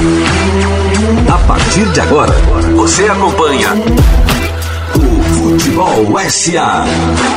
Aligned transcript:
A 0.00 1.38
partir 1.46 1.84
de 1.92 2.00
agora, 2.00 2.32
você 2.74 3.04
acompanha 3.04 3.68
o 4.96 5.22
Futebol 5.34 6.18
SA. 6.26 6.86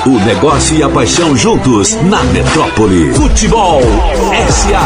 O 0.06 0.18
negócio 0.26 0.78
e 0.78 0.82
a 0.82 0.88
paixão 0.88 1.36
juntos 1.36 1.94
na 2.04 2.24
metrópole. 2.24 3.14
Futebol 3.16 3.82
SA. 4.50 4.80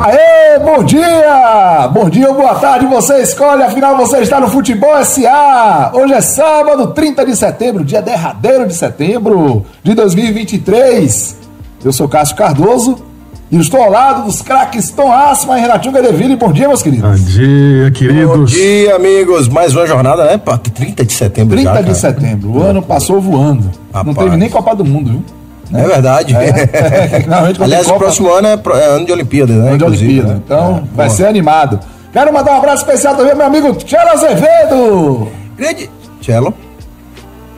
Aê, 0.00 0.60
bom 0.60 0.84
dia! 0.84 1.88
Bom 1.92 2.08
dia 2.08 2.28
ou 2.28 2.36
boa 2.36 2.54
tarde, 2.54 2.86
você 2.86 3.20
escolhe, 3.22 3.64
afinal 3.64 3.96
você 3.96 4.18
está 4.18 4.38
no 4.38 4.48
Futebol 4.48 5.04
SA. 5.04 5.90
Hoje 5.92 6.14
é 6.14 6.20
sábado, 6.20 6.92
30 6.92 7.26
de 7.26 7.34
setembro, 7.34 7.84
dia 7.84 8.00
derradeiro 8.00 8.64
de 8.64 8.74
setembro 8.74 9.66
de 9.82 9.92
2023. 9.94 11.36
Eu 11.84 11.92
sou 11.92 12.08
Cássio 12.08 12.36
Cardoso 12.36 13.07
e 13.50 13.56
estou 13.58 13.80
ao 13.82 13.90
lado 13.90 14.24
dos 14.24 14.42
craques 14.42 14.90
Tom 14.90 15.10
Asma 15.10 15.58
e 15.58 15.62
Renatinho 15.62 15.92
Gadeville. 15.94 16.36
Bom 16.36 16.52
dia, 16.52 16.68
meus 16.68 16.82
queridos. 16.82 17.20
Bom 17.20 17.26
dia, 17.26 17.90
queridos. 17.92 18.36
Bom 18.36 18.44
dia, 18.44 18.96
amigos. 18.96 19.48
Mais 19.48 19.74
uma 19.74 19.86
jornada, 19.86 20.24
né? 20.26 20.36
Pá, 20.38 20.58
30 20.58 21.04
de 21.04 21.12
setembro 21.12 21.56
30 21.56 21.70
já, 21.72 21.76
de 21.78 21.82
cara. 21.84 21.94
setembro, 21.94 22.50
o 22.50 22.62
ano 22.62 22.82
passou 22.82 23.20
voando. 23.20 23.70
Não 23.92 24.02
Rapaz. 24.04 24.16
teve 24.18 24.36
nem 24.36 24.50
Copa 24.50 24.74
do 24.76 24.84
Mundo, 24.84 25.10
viu? 25.10 25.24
É 25.80 25.86
verdade. 25.86 26.34
É, 26.34 27.20
quando 27.24 27.62
Aliás, 27.62 27.84
tem 27.86 27.90
o 27.90 27.94
Copa- 27.94 27.98
próximo 27.98 28.32
ano 28.32 28.48
é, 28.48 28.56
pro- 28.56 28.74
é 28.74 28.86
ano 28.86 29.06
de 29.06 29.12
Olimpíada, 29.12 29.52
né? 29.54 29.68
Ano 29.70 29.78
de 29.78 29.84
Olimpíada. 29.84 30.28
né? 30.34 30.40
Então 30.44 30.76
É, 30.92 30.96
vai 30.96 31.08
bom. 31.08 31.14
ser 31.14 31.26
animado. 31.26 31.80
Quero 32.12 32.32
mandar 32.32 32.52
um 32.52 32.56
abraço 32.58 32.82
especial 32.84 33.14
também 33.16 33.34
meu 33.34 33.46
amigo 33.46 33.72
Tchelo 33.74 34.08
Azevedo. 34.10 35.28
Grande. 35.56 35.90
Cello. 36.22 36.54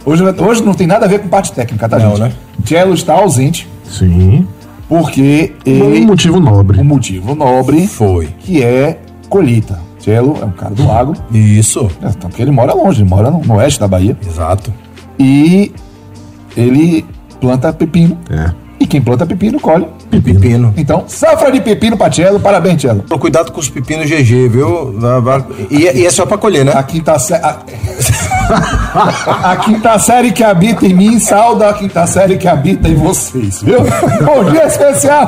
Hoje, 0.05 0.25
hoje 0.25 0.63
não 0.63 0.73
tem 0.75 0.87
nada 0.87 1.07
a 1.07 1.09
ver 1.09 1.21
com 1.21 1.29
parte 1.29 1.53
técnica, 1.53 1.89
tá, 1.89 1.99
Não, 1.99 2.11
gente? 2.17 2.21
né? 2.21 2.33
Tchelo 2.65 2.95
está 2.95 3.15
ausente 3.15 3.69
Sim. 3.89 4.47
Porque 4.91 5.53
Um 5.65 5.71
ele. 5.95 6.01
motivo 6.05 6.41
nobre. 6.41 6.81
Um 6.81 6.85
motivo 6.85 7.35
nobre 7.37 7.87
Foi. 7.87 8.27
que 8.41 8.61
é 8.61 8.99
colheita. 9.29 9.79
Tchelo 10.01 10.37
é 10.43 10.45
um 10.45 10.51
cara 10.51 10.75
do 10.75 10.91
agro, 10.91 11.15
Isso. 11.31 11.89
então, 11.99 12.29
porque 12.31 12.43
ele 12.43 12.51
mora 12.51 12.73
longe, 12.75 13.03
ele 13.03 13.09
mora 13.09 13.31
no, 13.31 13.39
no 13.41 13.55
oeste 13.55 13.79
da 13.79 13.87
Bahia. 13.87 14.17
Exato. 14.27 14.73
E 15.19 15.71
ele 16.57 17.05
planta 17.41 17.73
pepino. 17.73 18.19
É. 18.31 18.51
E 18.81 18.87
quem 18.87 19.01
planta 19.01 19.27
pepino, 19.27 19.61
colhe. 19.61 19.87
Pepino. 20.11 20.73
Então, 20.77 21.05
safra 21.07 21.53
de 21.53 21.61
pepino 21.61 21.99
pra 21.99 22.09
Tchelo. 22.09 22.41
Parabéns, 22.41 22.81
Tchelo. 22.81 23.05
Cuidado 23.21 23.53
com 23.53 23.61
os 23.61 23.69
pepinos 23.69 24.07
GG, 24.09 24.49
viu? 24.49 24.95
E, 25.71 25.83
e 26.01 26.07
é 26.07 26.11
só 26.11 26.25
pra 26.25 26.39
colher, 26.39 26.65
né? 26.65 26.73
A 26.75 26.83
quinta 26.83 27.19
série. 27.19 27.43
A... 28.55 29.57
quinta 29.57 29.99
série 29.99 30.33
que 30.33 30.43
habita 30.43 30.87
em 30.87 30.95
mim 30.95 31.19
salda 31.19 31.69
a 31.69 31.73
quinta 31.75 32.07
série 32.07 32.37
que 32.37 32.49
habita 32.49 32.89
em 32.89 32.95
vocês, 32.95 33.63
viu? 33.63 33.79
Bom 34.25 34.45
dia 34.51 34.67
especial 34.67 35.27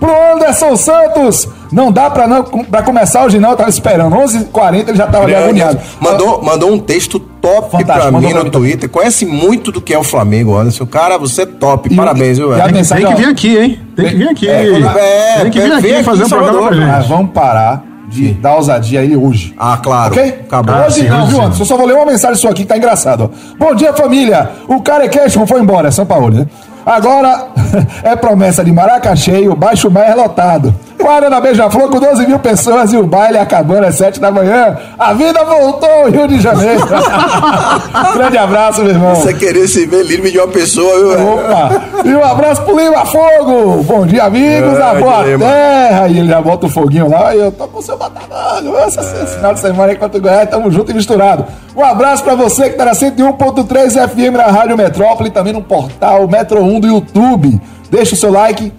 pro 0.00 0.32
Anderson 0.34 0.76
Santos. 0.76 1.48
Não 1.70 1.92
dá 1.92 2.10
pra, 2.10 2.26
não, 2.26 2.42
pra 2.42 2.82
começar 2.82 3.24
hoje, 3.24 3.38
não. 3.38 3.50
Eu 3.50 3.56
tava 3.56 3.68
esperando. 3.68 4.16
11h40 4.16 4.88
ele 4.88 4.96
já 4.96 5.06
tava 5.06 5.24
ali 5.24 5.34
agoniado. 5.36 5.78
Mandou, 6.00 6.42
mandou 6.42 6.72
um 6.72 6.78
texto 6.78 7.20
top 7.20 7.70
Fantástico, 7.70 8.10
pra 8.10 8.20
mim 8.20 8.32
no. 8.32 8.50
Twitter. 8.50 8.88
Conhece 8.88 9.24
muito 9.24 9.70
do 9.70 9.80
que 9.80 9.94
é 9.94 9.98
o 9.98 10.02
Flamengo, 10.02 10.56
Anderson. 10.56 10.84
Cara, 10.86 11.16
você 11.16 11.42
é 11.42 11.46
top. 11.46 11.92
E- 11.92 11.96
Parabéns, 11.96 12.38
viu, 12.38 12.48
velho? 12.50 12.72
Tem 12.72 13.06
que 13.06 13.14
vir 13.14 13.28
aqui, 13.28 13.56
hein? 13.58 13.80
Tem 13.94 14.08
que 14.08 14.16
vir 14.16 14.28
aqui. 14.28 14.48
é, 14.48 15.40
Tem 15.42 15.50
que 15.50 15.60
vir 15.60 15.68
vem 15.68 15.76
aqui 15.78 15.94
aqui 15.94 16.04
fazer 16.04 16.24
um 16.24 16.28
programa 16.28 16.68
pra 16.68 16.76
Mas 16.76 16.96
gente. 17.02 17.08
vamos 17.08 17.30
parar 17.32 17.84
de 18.10 18.32
dar 18.34 18.56
ousadia 18.56 19.00
aí 19.00 19.16
hoje. 19.16 19.54
Ah, 19.56 19.78
claro. 19.82 20.12
Ok? 20.12 20.40
Acabou. 20.46 20.74
Ah, 20.74 20.86
Hoje 20.86 21.02
sim, 21.02 21.08
não, 21.08 21.26
viu, 21.26 21.36
sim. 21.36 21.42
Anderson? 21.44 21.62
Eu 21.62 21.66
só 21.66 21.76
vou 21.76 21.86
ler 21.86 21.94
uma 21.94 22.06
mensagem 22.06 22.36
sua 22.36 22.50
aqui 22.50 22.62
que 22.62 22.68
tá 22.68 22.76
engraçado. 22.76 23.30
ó. 23.32 23.54
Bom 23.58 23.74
dia, 23.74 23.92
família. 23.92 24.50
O 24.68 24.82
Carequeixo 24.82 25.46
foi 25.46 25.60
embora, 25.60 25.88
é 25.88 25.90
São 25.90 26.04
Paulo, 26.04 26.30
né? 26.30 26.46
Agora 26.84 27.46
é 28.02 28.16
promessa 28.16 28.64
de 28.64 28.72
Maraca 28.72 29.14
cheio, 29.14 29.54
baixo 29.54 29.90
mais 29.90 30.14
lotado. 30.16 30.74
O 31.02 31.08
Arena 31.08 31.40
Beija-Flor 31.40 31.88
com 31.88 31.98
12 31.98 32.26
mil 32.26 32.38
pessoas 32.38 32.92
e 32.92 32.96
o 32.96 33.06
baile 33.06 33.38
acabando 33.38 33.86
às 33.86 33.94
7 33.94 34.20
da 34.20 34.30
manhã. 34.30 34.76
A 34.98 35.14
vida 35.14 35.42
voltou 35.44 35.88
ao 35.88 36.10
Rio 36.10 36.28
de 36.28 36.38
Janeiro. 36.40 36.80
Grande 38.14 38.36
abraço, 38.36 38.82
meu 38.82 38.90
irmão. 38.90 39.14
Você 39.14 39.32
querer 39.32 39.66
se 39.66 39.86
ver 39.86 40.04
livre 40.04 40.30
de 40.30 40.38
uma 40.38 40.48
pessoa, 40.48 40.98
viu, 40.98 41.08
velho? 41.10 41.34
Opa! 41.34 41.82
E 42.04 42.14
um 42.14 42.22
abraço 42.22 42.62
pro 42.62 42.78
Lima 42.78 43.06
Fogo! 43.06 43.82
Bom 43.82 44.06
dia, 44.06 44.24
amigos 44.24 44.76
da 44.78 44.94
Grande 44.94 45.36
Boa. 45.38 45.50
Terra! 45.50 46.08
E 46.08 46.18
ele 46.18 46.28
já 46.28 46.40
bota 46.40 46.66
o 46.66 46.68
foguinho 46.68 47.08
lá 47.08 47.34
e 47.34 47.38
eu 47.38 47.52
tô 47.52 47.66
com 47.66 47.78
o 47.78 47.82
seu 47.82 47.96
Botafogo. 47.96 48.76
Esse 48.86 49.36
final 49.36 49.54
de 49.54 49.60
semana 49.60 49.92
aí 49.92 49.96
contra 49.96 50.18
o 50.18 50.20
Goiás, 50.20 50.50
tamo 50.50 50.70
junto 50.70 50.90
e 50.90 50.94
misturado. 50.94 51.46
Um 51.74 51.82
abraço 51.82 52.22
pra 52.22 52.34
você 52.34 52.68
que 52.68 52.76
tá 52.76 52.84
na 52.84 52.92
101.3 52.92 54.08
FM 54.08 54.36
na 54.36 54.46
Rádio 54.46 54.76
Metrópole, 54.76 55.30
também 55.30 55.52
no 55.52 55.62
portal 55.62 56.28
Metro 56.28 56.62
1 56.62 56.80
do 56.80 56.86
YouTube. 56.86 57.60
Deixa 57.90 58.14
o 58.14 58.18
seu 58.18 58.30
like. 58.30 58.72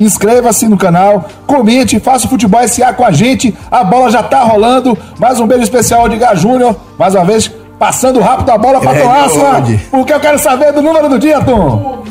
Inscreva-se 0.00 0.68
no 0.68 0.76
canal, 0.76 1.28
comente, 1.46 1.98
faça 1.98 2.26
o 2.26 2.28
Futebol 2.28 2.66
SA 2.68 2.92
com 2.92 3.04
a 3.04 3.10
gente. 3.10 3.56
A 3.70 3.82
bola 3.82 4.10
já 4.10 4.22
tá 4.22 4.42
rolando. 4.42 4.96
Mais 5.18 5.40
um 5.40 5.46
beijo 5.46 5.64
especial 5.64 6.02
ao 6.02 6.06
Edgar 6.06 6.36
Júnior. 6.36 6.76
Mais 6.98 7.14
uma 7.14 7.24
vez, 7.24 7.50
passando 7.78 8.20
rápido 8.20 8.50
a 8.50 8.58
bola 8.58 8.80
pra 8.80 8.94
Tom 8.94 9.10
Asma. 9.10 9.58
Odi. 9.58 9.78
Porque 9.90 10.12
eu 10.12 10.20
quero 10.20 10.38
saber 10.38 10.72
do 10.72 10.82
número 10.82 11.08
do 11.08 11.18
dia, 11.18 11.40
Tom. 11.40 12.04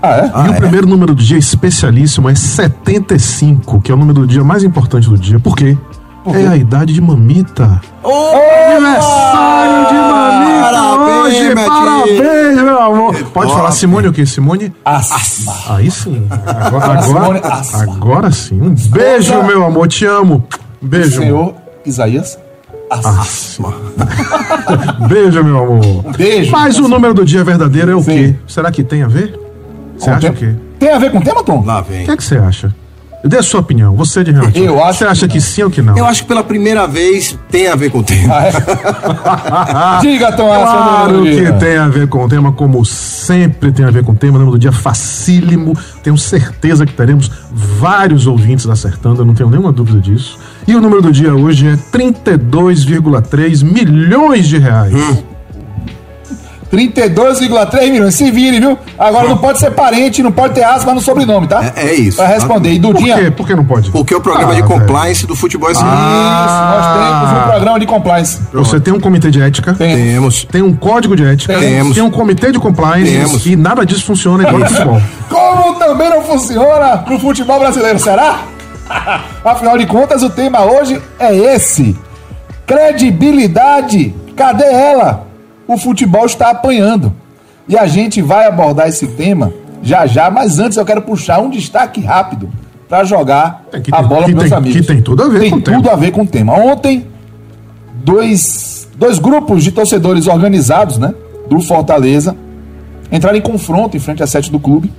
Ah, 0.00 0.18
é? 0.18 0.46
E 0.46 0.50
o 0.50 0.54
primeiro 0.54 0.86
número 0.86 1.12
do 1.14 1.22
dia 1.22 1.38
especialíssimo 1.38 2.28
é 2.28 2.34
75, 2.34 3.80
que 3.80 3.90
é 3.90 3.94
o 3.94 3.98
número 3.98 4.20
do 4.20 4.26
dia 4.26 4.44
mais 4.44 4.62
importante 4.62 5.08
do 5.08 5.18
dia. 5.18 5.40
Por 5.40 5.56
quê? 5.56 5.76
É 6.34 6.46
a 6.48 6.56
idade 6.56 6.92
de 6.92 7.00
mamita. 7.00 7.80
Aniversário 8.04 9.86
de 9.88 9.94
mamita 9.94 10.58
Parabéns, 10.62 11.34
hoje! 11.36 11.54
meu 11.54 11.54
tio. 11.56 11.66
Parabéns, 11.66 12.62
meu 12.62 12.80
amor! 12.82 13.14
Pode 13.32 13.52
falar 13.52 13.70
Simone 13.72 14.08
o 14.08 14.12
quê? 14.12 14.26
Simone? 14.26 14.72
Asma. 14.84 15.54
Aí 15.68 15.90
sim. 15.90 16.26
Agora, 16.46 16.84
agora, 16.98 17.38
asma. 17.48 17.82
agora 17.82 18.30
sim. 18.32 18.60
Um 18.60 18.74
beijo, 18.74 19.42
meu 19.44 19.64
amor. 19.64 19.88
Te 19.88 20.04
amo. 20.06 20.46
Beijo. 20.80 21.18
Senhor 21.20 21.54
Isaías. 21.84 22.38
Asma. 22.90 23.74
Beijo, 25.08 25.44
meu 25.44 25.58
amor. 25.58 26.04
Beijo. 26.16 26.50
Mas 26.50 26.78
o 26.78 26.88
número 26.88 27.12
do 27.12 27.24
dia 27.24 27.44
verdadeiro 27.44 27.90
é 27.90 27.94
o 27.94 28.02
Sim. 28.02 28.10
quê? 28.32 28.34
Será 28.46 28.70
que 28.70 28.82
tem 28.82 29.02
a 29.02 29.08
ver? 29.08 29.38
Você 29.98 30.08
acha 30.10 30.30
o 30.30 30.32
quê? 30.32 30.54
Tem 30.78 30.90
a 30.92 30.98
ver 30.98 31.10
com 31.12 31.18
o 31.18 31.22
tema, 31.22 31.42
Tom? 31.42 31.62
Lá 31.66 31.80
O 31.80 31.82
vem. 31.82 32.04
que 32.06 32.10
é 32.12 32.16
que 32.16 32.24
você 32.24 32.38
acha? 32.38 32.74
Dê 33.24 33.38
a 33.38 33.42
sua 33.42 33.60
opinião. 33.60 33.96
Você 33.96 34.22
de 34.22 34.30
Renato. 34.30 34.58
Eu 34.58 34.82
acho 34.82 34.98
Você 34.98 35.04
acha 35.04 35.28
que 35.28 35.38
que 35.38 35.40
sim 35.40 35.62
ou 35.62 35.70
que 35.70 35.80
não? 35.80 35.96
Eu 35.96 36.04
acho 36.04 36.22
que 36.22 36.28
pela 36.28 36.42
primeira 36.42 36.86
vez 36.86 37.38
tem 37.50 37.68
a 37.68 37.76
ver 37.76 37.90
com 37.90 37.98
o 37.98 38.02
tema. 38.02 38.34
Ah, 38.34 39.98
é? 39.98 40.00
Diga, 40.02 40.32
Tom 40.32 40.48
Claro 40.48 41.22
que 41.22 41.52
tem 41.52 41.76
a 41.76 41.88
ver 41.88 42.08
com 42.08 42.24
o 42.24 42.28
tema, 42.28 42.52
como 42.52 42.84
sempre 42.84 43.70
tem 43.70 43.86
a 43.86 43.90
ver 43.90 44.04
com 44.04 44.12
o 44.12 44.16
tema. 44.16 44.36
O 44.36 44.40
número 44.40 44.56
do 44.56 44.60
dia 44.60 44.72
facílimo. 44.72 45.76
Tenho 46.02 46.18
certeza 46.18 46.84
que 46.84 46.92
teremos 46.92 47.30
vários 47.50 48.26
ouvintes 48.26 48.66
acertando, 48.66 49.22
eu 49.22 49.24
não 49.24 49.34
tenho 49.34 49.50
nenhuma 49.50 49.72
dúvida 49.72 50.00
disso. 50.00 50.38
E 50.66 50.74
o 50.74 50.80
número 50.80 51.02
do 51.02 51.12
dia 51.12 51.34
hoje 51.34 51.68
é 51.68 51.76
32,3 51.96 53.62
milhões 53.64 54.48
de 54.48 54.58
reais. 54.58 54.94
Hum. 54.94 55.27
32,3 56.72 57.90
milhões. 57.90 58.14
Se 58.14 58.30
vire, 58.30 58.60
viu? 58.60 58.78
Agora 58.98 59.28
não 59.28 59.38
pode 59.38 59.58
ser 59.58 59.70
parente, 59.70 60.22
não 60.22 60.30
pode 60.32 60.54
ter 60.54 60.64
asma 60.64 60.92
no 60.94 61.00
sobrenome, 61.00 61.46
tá? 61.46 61.72
É- 61.76 61.88
é 61.88 61.94
isso, 61.94 62.16
Pra 62.18 62.26
responder. 62.26 62.70
E 62.72 62.80
Por 62.80 62.92
Dudinha, 62.94 63.16
quê? 63.16 63.30
Por 63.30 63.46
que 63.46 63.54
não 63.54 63.64
pode? 63.64 63.90
Porque 63.90 64.14
o 64.14 64.20
programa 64.20 64.52
Ah, 64.52 64.54
de 64.56 64.62
velho. 64.62 64.72
compliance 64.80 65.26
do 65.26 65.34
futebol 65.34 65.68
é 65.68 65.72
assim. 65.72 65.80
isso, 65.84 65.90
nós 65.90 66.94
temos 66.94 67.32
um 67.44 67.48
programa 67.48 67.80
de 67.80 67.86
compliance. 67.86 68.40
Você 68.52 68.80
tem 68.80 68.92
um 68.92 69.00
comitê 69.00 69.30
de 69.30 69.40
ética. 69.40 69.74
Tem. 69.74 69.96
Temos. 69.96 70.44
Tem 70.44 70.62
um 70.62 70.74
código 70.74 71.16
de 71.16 71.24
ética, 71.24 71.58
Temos. 71.58 71.94
tem 71.94 72.02
um 72.02 72.10
comitê 72.10 72.52
de 72.52 72.58
compliance 72.58 73.10
Temos. 73.10 73.46
e 73.46 73.56
nada 73.56 73.84
disso 73.86 74.04
funciona 74.04 74.42
igual 74.44 74.58
no 74.58 74.66
futebol. 74.66 75.00
Como 75.28 75.74
também 75.78 76.10
não 76.10 76.22
funciona 76.22 77.04
no 77.08 77.18
futebol 77.18 77.58
brasileiro, 77.58 77.98
será? 77.98 78.40
Afinal 79.44 79.76
de 79.78 79.86
contas, 79.86 80.22
o 80.22 80.30
tema 80.30 80.62
hoje 80.64 81.00
é 81.18 81.34
esse: 81.54 81.96
credibilidade. 82.66 84.14
Cadê 84.36 84.64
ela? 84.64 85.26
O 85.68 85.76
futebol 85.76 86.24
está 86.26 86.50
apanhando. 86.50 87.12
E 87.68 87.76
a 87.78 87.86
gente 87.86 88.20
vai 88.22 88.46
abordar 88.46 88.88
esse 88.88 89.06
tema 89.06 89.52
já 89.82 90.06
já, 90.06 90.30
mas 90.30 90.58
antes 90.58 90.76
eu 90.78 90.84
quero 90.84 91.02
puxar 91.02 91.38
um 91.40 91.50
destaque 91.50 92.00
rápido 92.00 92.48
para 92.88 93.04
jogar 93.04 93.64
É, 93.72 93.76
a 93.76 93.80
tem- 93.80 93.92
bola 94.08 94.22
para 94.24 94.28
meus 94.34 94.48
tem- 94.48 94.52
amigos. 94.58 94.80
que 94.80 94.86
tem 94.86 95.02
tudo 95.02 95.22
a 95.22 95.28
ver 95.28 95.40
tem 95.40 95.50
com 95.50 95.56
o 95.56 95.60
tema. 95.62 95.76
tudo 95.76 95.90
a 95.90 95.94
ver 95.96 96.10
com 96.10 96.22
o 96.22 96.26
tema. 96.26 96.54
Ontem, 96.54 97.06
dois, 98.04 98.88
dois 98.96 99.18
grupos 99.18 99.62
de 99.62 99.70
torcedores 99.72 100.26
organizados, 100.26 100.98
né, 100.98 101.14
do 101.48 101.60
Fortaleza, 101.60 102.34
entraram 103.12 103.36
em 103.36 103.40
confronto 103.42 103.96
em 103.96 104.00
frente 104.00 104.22
à 104.22 104.26
sede 104.26 104.50
do 104.50 104.58
clube, 104.58 104.92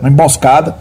uma 0.00 0.08
emboscada. 0.08 0.76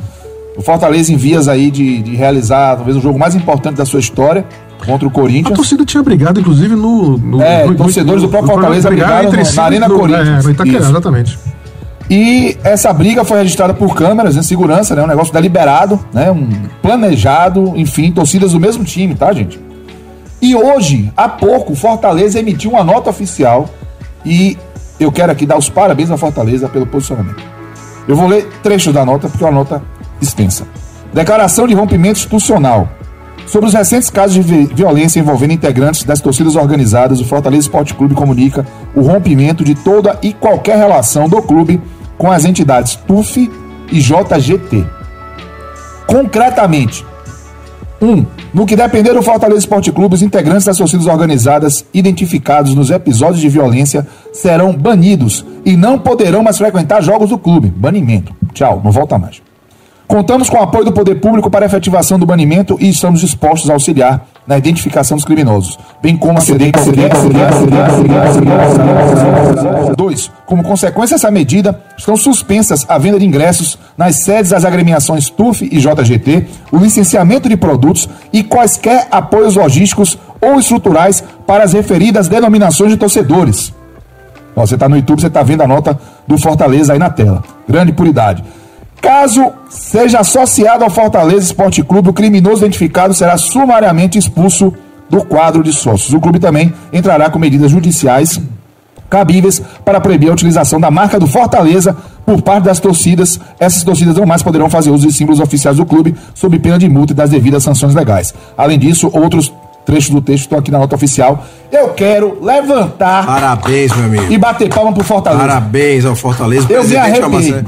O 0.60 0.62
Fortaleza 0.62 1.14
em 1.14 1.16
vias 1.16 1.48
aí 1.48 1.72
de, 1.72 2.02
de 2.02 2.16
realizar 2.18 2.76
talvez 2.76 2.98
o 2.98 3.00
jogo 3.02 3.18
mais 3.18 3.34
importante 3.34 3.78
da 3.78 3.86
sua 3.86 4.02
história 4.02 4.46
contra 4.86 5.08
o 5.08 5.10
A 5.10 5.14
Corinthians. 5.14 5.56
torcida 5.56 5.86
tinha 5.86 6.04
brigado, 6.04 6.38
inclusive, 6.40 6.76
no. 6.76 7.18
no 7.18 7.42
É, 7.42 7.66
no- 7.66 7.76
torcedores 7.76 8.22
do 8.22 8.28
próprio 8.28 8.52
Fortaleza 8.54 8.90
brigaram 8.90 9.28
entre 9.30 9.40
no- 9.40 9.46
si 9.46 9.56
na 9.56 9.64
Arena 9.64 9.88
no- 9.88 9.98
Corinthians. 9.98 10.44
É, 10.44 10.48
no 10.48 10.52
Itaquera, 10.52 10.78
exatamente. 10.90 11.40
E 12.10 12.58
essa 12.64 12.92
briga 12.92 13.24
foi 13.24 13.38
registrada 13.38 13.74
por 13.74 13.96
câmeras, 13.96 14.36
né? 14.36 14.42
Segurança, 14.42 14.96
né? 14.96 15.04
Um 15.04 15.08
negócio 15.08 15.32
deliberado, 15.34 15.98
né? 16.14 16.30
Um 16.30 16.50
planejado, 16.82 17.72
enfim, 17.76 18.12
torcidas 18.12 18.52
do 18.52 18.60
mesmo 18.60 18.84
time, 18.84 19.16
tá, 19.16 19.32
gente? 19.32 19.58
E 20.42 20.56
hoje, 20.56 21.10
há 21.16 21.30
pouco, 21.30 21.72
o 21.72 21.76
Fortaleza 21.76 22.38
emitiu 22.40 22.72
uma 22.72 22.84
nota 22.84 23.10
oficial 23.12 23.70
e 24.26 24.58
eu 25.00 25.10
quero 25.12 25.32
aqui 25.32 25.46
dar 25.46 25.58
os 25.58 25.70
parabéns 25.70 26.12
à 26.12 26.18
Fortaleza 26.18 26.68
pelo 26.68 26.86
posicionamento. 26.86 27.42
Eu 28.08 28.16
vou 28.16 28.28
ler 28.28 28.50
trechos 28.64 28.94
da 28.94 29.06
nota, 29.06 29.30
porque 29.30 29.44
é 29.44 29.48
uma 29.48 29.54
nota 29.54 29.82
extensa. 30.22 30.66
Declaração 31.14 31.68
de 31.68 31.74
rompimento 31.74 32.20
institucional. 32.20 32.88
Sobre 33.48 33.68
os 33.68 33.74
recentes 33.74 34.10
casos 34.12 34.36
de 34.36 34.42
vi- 34.42 34.66
violência 34.74 35.20
envolvendo 35.20 35.54
integrantes 35.54 36.04
das 36.04 36.20
torcidas 36.22 36.56
organizadas, 36.56 37.20
o 37.20 37.26
Fortaleza 37.26 37.62
Esporte 37.64 37.96
Clube 37.96 38.14
comunica 38.14 38.66
o 38.96 39.02
rompimento 39.02 39.64
de 39.64 39.74
toda 39.74 40.20
e 40.22 40.34
qualquer 40.34 40.78
relação 40.78 41.28
do 41.28 41.42
clube 41.42 41.82
com 42.18 42.32
as 42.32 42.46
entidades 42.46 42.96
TUF 42.96 43.50
e 43.92 44.00
JGT. 44.00 44.86
Concretamente, 46.06 47.06
1. 48.02 48.08
Um, 48.08 48.26
no 48.54 48.66
que 48.66 48.76
depender 48.76 49.14
do 49.14 49.22
Fortaleza 49.22 49.60
Esporte 49.60 49.92
Clube, 49.92 50.16
os 50.16 50.22
integrantes 50.22 50.66
das 50.66 50.78
torcidas 50.78 51.06
organizadas 51.08 51.86
identificados 51.94 52.74
nos 52.74 52.90
episódios 52.90 53.40
de 53.42 53.50
violência 53.50 54.08
serão 54.34 54.74
banidos 54.74 55.46
e 55.66 55.76
não 55.76 56.00
poderão 56.00 56.42
mais 56.42 56.58
frequentar 56.58 57.02
jogos 57.02 57.30
do 57.30 57.38
clube. 57.38 57.68
Banimento. 57.70 58.34
Tchau, 58.54 58.82
não 58.84 58.92
volta 58.92 59.18
mais. 59.20 59.42
Contamos 60.10 60.50
com 60.50 60.58
o 60.58 60.64
apoio 60.64 60.86
do 60.86 60.92
poder 60.92 61.22
público 61.22 61.52
para 61.52 61.66
a 61.66 61.68
efetivação 61.68 62.18
do 62.18 62.26
banimento 62.26 62.76
e 62.80 62.90
estamos 62.90 63.22
dispostos 63.22 63.70
a 63.70 63.74
auxiliar 63.74 64.26
na 64.48 64.58
identificação 64.58 65.16
dos 65.16 65.24
criminosos, 65.24 65.78
bem 66.02 66.18
como 66.18 66.40
a 66.40 66.42
ceder, 66.42 66.72
ceder, 66.80 67.16
ceder, 67.16 67.54
ceder, 69.54 69.96
2. 69.96 70.32
Como 70.48 70.64
consequência 70.64 71.16
dessa 71.16 71.30
medida, 71.30 71.80
estão 71.96 72.18
suspensas 72.18 72.88
a 72.90 72.98
venda 72.98 73.20
de 73.20 73.26
ingressos 73.28 73.78
nas 73.96 74.16
sedes 74.16 74.50
das 74.50 74.66
agremiações 74.66 75.30
TUF 75.30 75.70
e 75.72 75.78
JGT, 75.78 76.48
o 76.72 76.78
licenciamento 76.78 77.48
de 77.48 77.56
produtos 77.56 78.10
e 78.34 78.42
quaisquer 78.42 79.08
apoios 79.12 79.58
logísticos 79.58 80.18
ou 80.42 80.60
estruturais 80.60 81.24
para 81.46 81.64
as 81.64 81.74
referidas 81.74 82.28
denominações 82.28 82.90
de 82.90 82.98
torcedores. 82.98 83.72
Ó, 84.56 84.66
você 84.66 84.74
está 84.74 84.90
no 84.90 84.96
YouTube, 84.96 85.22
você 85.22 85.28
está 85.28 85.44
vendo 85.44 85.62
a 85.62 85.68
nota 85.68 86.00
do 86.28 86.36
Fortaleza 86.36 86.94
aí 86.94 87.00
na 87.00 87.12
tela. 87.12 87.44
Grande 87.68 87.94
puridade. 87.94 88.44
Caso 89.02 89.52
seja 89.70 90.20
associado 90.20 90.84
ao 90.84 90.90
Fortaleza 90.90 91.46
Esporte 91.46 91.84
Clube, 91.84 92.10
o 92.10 92.14
criminoso 92.14 92.64
identificado 92.64 93.14
será 93.14 93.38
sumariamente 93.38 94.18
expulso 94.18 94.74
do 95.10 95.24
quadro 95.24 95.64
de 95.64 95.74
sócios. 95.74 96.14
O 96.14 96.20
clube 96.20 96.40
também 96.40 96.74
entrará 96.94 97.30
com 97.30 97.40
medidas 97.40 97.72
judiciais 97.72 98.40
cabíveis 99.10 99.60
para 99.84 100.00
proibir 100.00 100.30
a 100.30 100.34
utilização 100.34 100.80
da 100.80 100.92
marca 100.92 101.20
do 101.20 101.26
Fortaleza 101.26 101.98
por 102.26 102.42
parte 102.44 102.66
das 102.66 102.80
torcidas. 102.80 103.40
Essas 103.60 103.84
torcidas 103.84 104.16
não 104.16 104.26
mais 104.26 104.44
poderão 104.44 104.70
fazer 104.70 104.92
uso 104.92 105.08
de 105.08 105.14
símbolos 105.14 105.40
oficiais 105.40 105.78
do 105.78 105.86
clube, 105.86 106.16
sob 106.36 106.60
pena 106.60 106.78
de 106.78 106.88
multa 106.88 107.14
e 107.14 107.16
das 107.16 107.32
devidas 107.32 107.64
sanções 107.64 107.96
legais. 107.96 108.36
Além 108.56 108.78
disso, 108.78 109.10
outros 109.12 109.52
trechos 109.84 110.12
do 110.12 110.22
texto 110.22 110.44
estão 110.44 110.60
aqui 110.60 110.70
na 110.70 110.78
nota 110.78 110.96
oficial. 110.96 111.44
Eu 111.72 111.90
quero 111.90 112.38
levantar 112.44 113.26
Parabéns, 113.26 113.96
meu 113.96 114.06
amigo. 114.06 114.32
e 114.32 114.38
bater 114.38 114.70
palma 114.70 114.94
pro 114.94 115.04
Fortaleza. 115.04 115.42
Parabéns 115.42 116.06
ao 116.06 116.16
Fortaleza. 116.16 116.68
Eu 116.70 116.84
me 116.84 116.90
Presidente 116.94 117.24
arrepiei. 117.24 117.64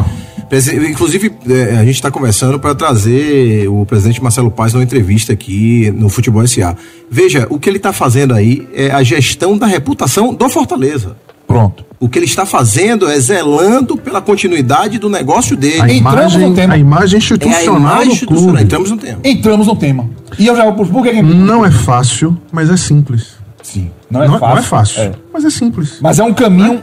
Inclusive, 0.89 1.31
eh, 1.49 1.75
a 1.79 1.83
gente 1.85 1.95
está 1.95 2.11
conversando 2.11 2.59
para 2.59 2.75
trazer 2.75 3.67
o 3.69 3.85
presidente 3.85 4.21
Marcelo 4.21 4.51
Paz 4.51 4.73
numa 4.73 4.83
entrevista 4.83 5.31
aqui 5.33 5.91
no 5.95 6.09
Futebol 6.09 6.45
SA. 6.45 6.75
Veja, 7.09 7.47
o 7.49 7.57
que 7.57 7.69
ele 7.69 7.77
está 7.77 7.93
fazendo 7.93 8.33
aí 8.33 8.67
é 8.73 8.91
a 8.91 9.01
gestão 9.03 9.57
da 9.57 9.65
reputação 9.65 10.33
do 10.33 10.49
Fortaleza. 10.49 11.15
Pronto. 11.47 11.83
O 11.99 12.07
que 12.09 12.17
ele 12.17 12.25
está 12.25 12.45
fazendo 12.45 13.07
é 13.09 13.19
zelando 13.19 13.95
pela 13.97 14.21
continuidade 14.21 14.97
do 14.97 15.09
negócio 15.09 15.55
dele. 15.55 15.81
A 15.81 15.89
Entramos 15.93 16.33
no 16.33 16.39
imagem, 16.39 16.53
tema. 16.53 16.73
a 16.73 16.77
imagem 16.77 17.13
É 17.13 17.15
a 17.15 17.17
institucional 17.19 17.77
imagem 17.77 18.05
do 18.07 18.11
institucional. 18.13 18.43
clube. 18.49 18.63
Entramos 18.63 18.91
no 18.91 18.97
tema. 18.97 19.19
Entramos 19.23 19.67
no 19.67 19.75
tema. 19.75 20.09
E 20.39 20.47
eu 20.47 20.55
já 20.55 20.63
vou 20.63 20.73
por 20.85 21.03
que 21.03 21.11
que- 21.11 21.21
Não 21.21 21.65
é 21.65 21.71
fácil, 21.71 22.37
mas 22.51 22.69
é 22.69 22.77
simples. 22.77 23.33
Sim. 23.61 23.91
Não 24.09 24.23
é 24.23 24.27
não, 24.27 24.39
fácil. 24.39 24.55
não 24.55 24.57
é 24.57 24.65
fácil, 24.65 25.01
É. 25.01 25.11
mas 25.31 25.45
é 25.45 25.49
simples. 25.49 25.97
Mas 26.01 26.19
é 26.19 26.23
um 26.23 26.33
caminho 26.33 26.81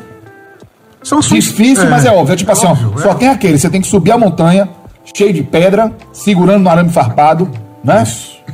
São 1.08 1.20
difícil, 1.20 1.88
mas 1.88 2.04
é 2.04 2.10
óbvio. 2.10 2.34
É 2.34 2.36
tipo 2.36 2.52
assim, 2.52 2.66
ó, 2.66 2.72
óbvio, 2.72 2.98
só 2.98 3.12
é. 3.12 3.14
tem 3.14 3.28
aquele. 3.28 3.58
Você 3.58 3.70
tem 3.70 3.80
que 3.80 3.86
subir 3.86 4.12
a 4.12 4.18
montanha, 4.18 4.68
cheio 5.14 5.32
de 5.32 5.42
pedra, 5.42 5.90
segurando 6.12 6.62
no 6.62 6.68
arame 6.68 6.90
farpado, 6.90 7.50
né? 7.82 8.04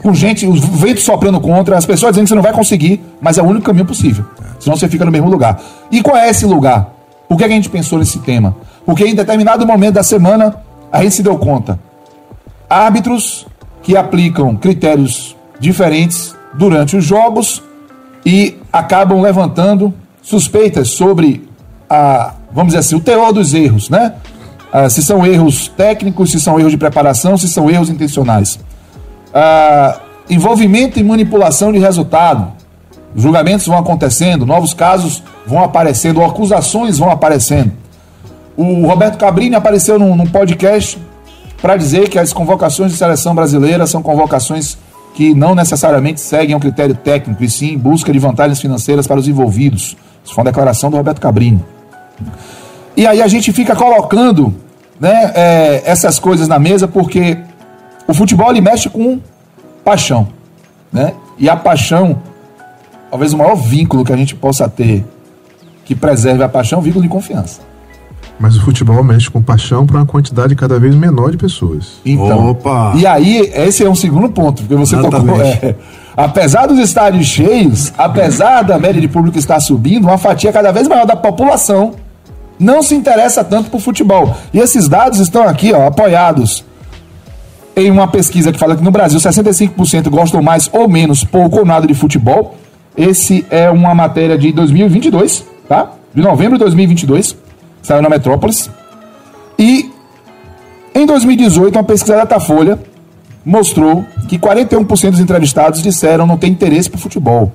Com 0.01 0.15
gente, 0.15 0.47
os 0.47 0.61
ventos 0.61 1.03
soprando 1.03 1.41
contra, 1.41 1.77
as 1.77 1.85
pessoas 1.85 2.13
dizendo 2.13 2.27
que 2.27 2.29
você 2.29 2.35
não 2.37 2.43
vai 2.43 2.53
conseguir, 2.53 3.03
mas 3.21 3.39
é 3.39 3.43
o 3.43 3.47
único 3.47 3.65
caminho 3.65 3.87
possível. 3.87 4.25
Senão 4.61 4.77
você 4.77 4.89
fica 4.89 5.05
no 5.05 5.11
mesmo 5.11 5.29
lugar. 5.29 5.61
E 5.91 6.01
qual 6.01 6.17
é 6.17 6.29
esse 6.29 6.47
lugar? 6.47 6.91
Por 7.29 7.37
que, 7.37 7.45
que 7.45 7.53
a 7.53 7.57
gente 7.57 7.69
pensou 7.69 7.99
nesse 7.99 8.21
tema? 8.21 8.55
Porque 8.87 9.05
em 9.05 9.15
determinado 9.15 9.67
momento 9.67 9.95
da 9.95 10.03
semana, 10.03 10.55
a 10.93 11.03
gente 11.03 11.17
se 11.17 11.23
deu 11.23 11.37
conta. 11.37 11.79
Árbitros 12.71 13.47
que 13.83 13.97
aplicam 13.97 14.55
critérios 14.57 15.37
diferentes 15.59 16.37
durante 16.55 16.97
os 16.97 17.05
jogos 17.05 17.63
e 18.25 18.59
acabam 18.73 19.21
levantando 19.21 19.93
suspeitas 20.23 20.91
sobre 20.91 21.49
a, 21.89 22.35
vamos 22.55 22.69
dizer 22.69 22.79
assim, 22.79 22.95
o 22.95 23.01
teor 23.01 23.33
dos 23.33 23.53
erros, 23.53 23.91
né? 23.91 24.15
Ah, 24.73 24.89
se 24.89 25.03
são 25.03 25.27
erros 25.27 25.69
técnicos, 25.69 26.31
se 26.31 26.41
são 26.41 26.59
erros 26.59 26.73
de 26.73 26.79
preparação, 26.79 27.37
se 27.37 27.49
são 27.49 27.69
erros 27.69 27.91
intencionais. 27.91 28.59
Ah, 29.33 30.01
envolvimento 30.31 30.99
e 30.99 31.03
manipulação 31.03 31.73
de 31.73 31.79
resultado. 31.79 32.53
Julgamentos 33.17 33.67
vão 33.67 33.79
acontecendo, 33.79 34.47
novos 34.47 34.73
casos 34.73 35.23
vão 35.47 35.63
aparecendo, 35.63 36.23
acusações 36.23 36.99
vão 36.99 37.11
aparecendo. 37.11 37.73
O 38.57 38.87
Roberto 38.87 39.19
Cabrini 39.19 39.55
apareceu 39.55 39.99
num, 39.99 40.17
num 40.17 40.27
podcast 40.27 40.99
para 41.61 41.77
dizer 41.77 42.09
que 42.09 42.19
as 42.19 42.33
convocações 42.33 42.93
de 42.93 42.99
seleção 42.99 43.35
brasileira 43.35 43.87
são 43.87 44.03
convocações 44.03 44.77
que 45.15 45.33
não 45.33 45.55
necessariamente 45.55 46.21
seguem 46.21 46.57
um 46.57 46.61
critério 46.61 46.95
técnico, 46.95 47.43
e 47.45 47.49
sim 47.49 47.75
em 47.75 47.79
busca 47.79 48.13
de 48.13 48.19
vantagens 48.19 48.61
financeiras 48.61 49.07
para 49.07 49.19
os 49.19 49.29
envolvidos. 49.29 49.97
Isso 50.25 50.35
foi 50.35 50.43
uma 50.43 50.51
declaração 50.51 50.91
do 50.91 50.97
Roberto 50.97 51.21
Cabrini. 51.21 51.65
E 52.97 53.07
aí 53.07 53.21
a 53.21 53.29
gente 53.29 53.53
fica 53.53 53.75
colocando 53.75 54.55
né, 55.01 55.33
é, 55.35 55.83
essas 55.85 56.19
coisas 56.19 56.47
na 56.47 56.59
mesa 56.59 56.87
porque 56.87 57.39
o 58.07 58.15
futebol 58.15 58.51
ele 58.51 58.61
mexe 58.61 58.89
com 58.89 59.21
paixão. 59.85 60.29
Né? 60.93 61.13
E 61.39 61.49
a 61.49 61.57
paixão, 61.57 62.19
talvez 63.11 63.33
o 63.33 63.39
maior 63.39 63.57
vínculo 63.57 64.05
que 64.05 64.13
a 64.13 64.17
gente 64.17 64.35
possa 64.35 64.69
ter 64.69 65.05
que 65.85 65.95
preserve 65.95 66.43
a 66.43 66.49
paixão 66.49 66.79
é 66.79 66.81
o 66.81 66.85
vínculo 66.85 67.03
de 67.03 67.09
confiança. 67.09 67.61
Mas 68.39 68.57
o 68.57 68.63
futebol 68.63 69.03
mexe 69.05 69.31
com 69.31 69.41
paixão 69.41 69.87
para 69.87 69.99
uma 69.99 70.07
quantidade 70.07 70.57
cada 70.57 70.79
vez 70.79 70.95
menor 70.95 71.31
de 71.31 71.37
pessoas. 71.37 72.01
Então, 72.05 72.51
Opa! 72.51 72.93
E 72.97 73.07
aí, 73.07 73.53
esse 73.55 73.85
é 73.85 73.89
um 73.89 73.95
segundo 73.95 74.29
ponto, 74.29 74.63
porque 74.63 74.75
você 74.75 74.97
tocou. 74.97 75.35
É, 75.45 75.75
apesar 76.17 76.67
dos 76.67 76.79
estádios 76.79 77.27
cheios, 77.27 77.93
apesar 77.99 78.63
da 78.63 78.79
média 78.79 79.01
de 79.01 79.09
público 79.09 79.39
estar 79.39 79.59
subindo, 79.61 80.05
uma 80.05 80.19
fatia 80.19 80.53
cada 80.53 80.73
vez 80.73 80.87
maior 80.87 81.07
da 81.07 81.17
população 81.17 81.95
não 82.59 82.83
se 82.83 82.95
interessa 82.95 83.43
tanto 83.43 83.71
por 83.71 83.81
futebol. 83.81 84.35
E 84.53 84.59
esses 84.59 84.89
dados 84.89 85.19
estão 85.19 85.45
aqui, 85.49 85.73
ó, 85.73 85.87
apoiados 85.87 86.65
em 87.77 87.91
uma 87.91 88.07
pesquisa 88.07 88.53
que 88.53 88.59
fala 88.59 88.77
que 88.77 88.83
no 88.83 88.91
Brasil 88.91 89.19
65% 89.19 90.09
gostam 90.09 90.41
mais 90.41 90.71
ou 90.73 90.89
menos, 90.89 91.25
pouco 91.25 91.59
ou 91.59 91.65
nada 91.65 91.87
de 91.87 91.95
futebol. 91.95 92.55
Esse 92.97 93.45
é 93.51 93.71
uma 93.71 93.95
matéria 93.95 94.39
de 94.39 94.53
2022, 94.53 95.45
tá? 95.69 95.91
De 96.15 96.23
novembro 96.23 96.57
de 96.57 96.65
2022, 96.65 97.37
saiu 97.83 98.01
na 98.01 98.09
Metrópolis. 98.09 98.71
E 99.59 99.91
em 100.95 101.07
2018, 101.07 101.77
uma 101.77 101.83
pesquisa 101.83 102.15
da 102.15 102.21
Datafolha 102.21 102.79
mostrou 103.45 104.05
que 104.29 104.39
41% 104.39 105.11
dos 105.11 105.21
entrevistados 105.21 105.83
disseram 105.83 106.27
não 106.27 106.39
ter 106.39 106.47
interesse 106.47 106.89
por 106.89 106.99
futebol. 106.99 107.53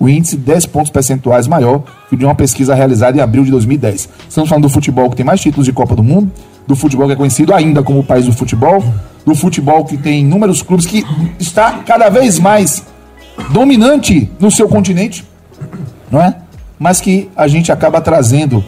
O 0.00 0.08
índice 0.08 0.36
10 0.36 0.66
pontos 0.66 0.90
percentuais 0.90 1.48
maior 1.48 1.82
que 2.08 2.14
o 2.14 2.18
de 2.18 2.24
uma 2.24 2.34
pesquisa 2.34 2.74
realizada 2.74 3.16
em 3.16 3.20
abril 3.20 3.44
de 3.44 3.50
2010. 3.50 4.08
Estamos 4.28 4.48
falando 4.48 4.62
do 4.62 4.68
futebol 4.68 5.10
que 5.10 5.16
tem 5.16 5.26
mais 5.26 5.40
títulos 5.40 5.66
de 5.66 5.72
Copa 5.72 5.96
do 5.96 6.02
Mundo, 6.02 6.30
do 6.66 6.76
futebol 6.76 7.06
que 7.06 7.14
é 7.14 7.16
conhecido 7.16 7.52
ainda 7.52 7.82
como 7.82 8.00
o 8.00 8.04
país 8.04 8.26
do 8.26 8.32
futebol, 8.32 8.84
do 9.26 9.34
futebol 9.34 9.84
que 9.84 9.96
tem 9.96 10.20
inúmeros 10.20 10.62
clubes 10.62 10.86
que 10.86 11.04
está 11.38 11.80
cada 11.84 12.08
vez 12.08 12.38
mais 12.38 12.84
dominante 13.50 14.30
no 14.38 14.50
seu 14.50 14.68
continente, 14.68 15.24
não 16.10 16.20
é? 16.20 16.36
Mas 16.78 17.00
que 17.00 17.28
a 17.36 17.48
gente 17.48 17.72
acaba 17.72 18.00
trazendo 18.00 18.64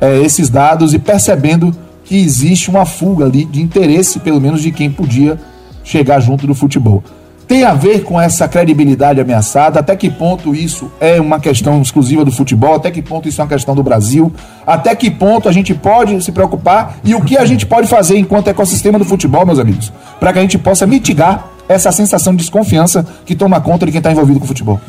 é, 0.00 0.20
esses 0.20 0.50
dados 0.50 0.92
e 0.92 0.98
percebendo 0.98 1.74
que 2.04 2.16
existe 2.16 2.68
uma 2.68 2.84
fuga 2.84 3.24
ali 3.24 3.44
de 3.44 3.62
interesse, 3.62 4.20
pelo 4.20 4.40
menos 4.40 4.60
de 4.60 4.70
quem 4.70 4.90
podia 4.90 5.40
chegar 5.82 6.20
junto 6.20 6.46
do 6.46 6.54
futebol. 6.54 7.02
Tem 7.46 7.64
a 7.64 7.74
ver 7.74 8.02
com 8.02 8.20
essa 8.20 8.48
credibilidade 8.48 9.20
ameaçada? 9.20 9.80
Até 9.80 9.94
que 9.94 10.10
ponto 10.10 10.54
isso 10.54 10.90
é 10.98 11.20
uma 11.20 11.38
questão 11.38 11.80
exclusiva 11.82 12.24
do 12.24 12.32
futebol? 12.32 12.74
Até 12.74 12.90
que 12.90 13.02
ponto 13.02 13.28
isso 13.28 13.40
é 13.40 13.44
uma 13.44 13.50
questão 13.50 13.74
do 13.74 13.82
Brasil? 13.82 14.32
Até 14.66 14.94
que 14.94 15.10
ponto 15.10 15.48
a 15.48 15.52
gente 15.52 15.74
pode 15.74 16.22
se 16.24 16.32
preocupar? 16.32 16.98
E 17.04 17.14
o 17.14 17.20
que 17.20 17.36
a 17.36 17.44
gente 17.44 17.66
pode 17.66 17.86
fazer 17.86 18.16
enquanto 18.16 18.48
ecossistema 18.48 18.98
do 18.98 19.04
futebol, 19.04 19.44
meus 19.44 19.58
amigos, 19.58 19.92
para 20.18 20.32
que 20.32 20.38
a 20.38 20.42
gente 20.42 20.56
possa 20.56 20.86
mitigar 20.86 21.48
essa 21.68 21.92
sensação 21.92 22.32
de 22.32 22.38
desconfiança 22.38 23.06
que 23.26 23.34
toma 23.34 23.60
conta 23.60 23.84
de 23.84 23.92
quem 23.92 23.98
está 23.98 24.10
envolvido 24.10 24.38
com 24.38 24.46
o 24.46 24.48
futebol? 24.48 24.80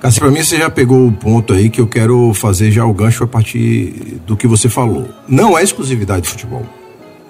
Cássio, 0.00 0.22
pra 0.22 0.30
mim 0.30 0.42
você 0.42 0.56
já 0.56 0.70
pegou 0.70 1.06
o 1.06 1.12
ponto 1.12 1.52
aí 1.52 1.68
que 1.68 1.80
eu 1.80 1.86
quero 1.86 2.32
fazer 2.32 2.70
já 2.70 2.86
o 2.86 2.94
gancho 2.94 3.22
a 3.22 3.26
partir 3.26 4.18
do 4.26 4.34
que 4.34 4.46
você 4.46 4.66
falou. 4.66 5.08
Não 5.28 5.58
é 5.58 5.62
exclusividade 5.62 6.22
do 6.22 6.28
futebol. 6.28 6.62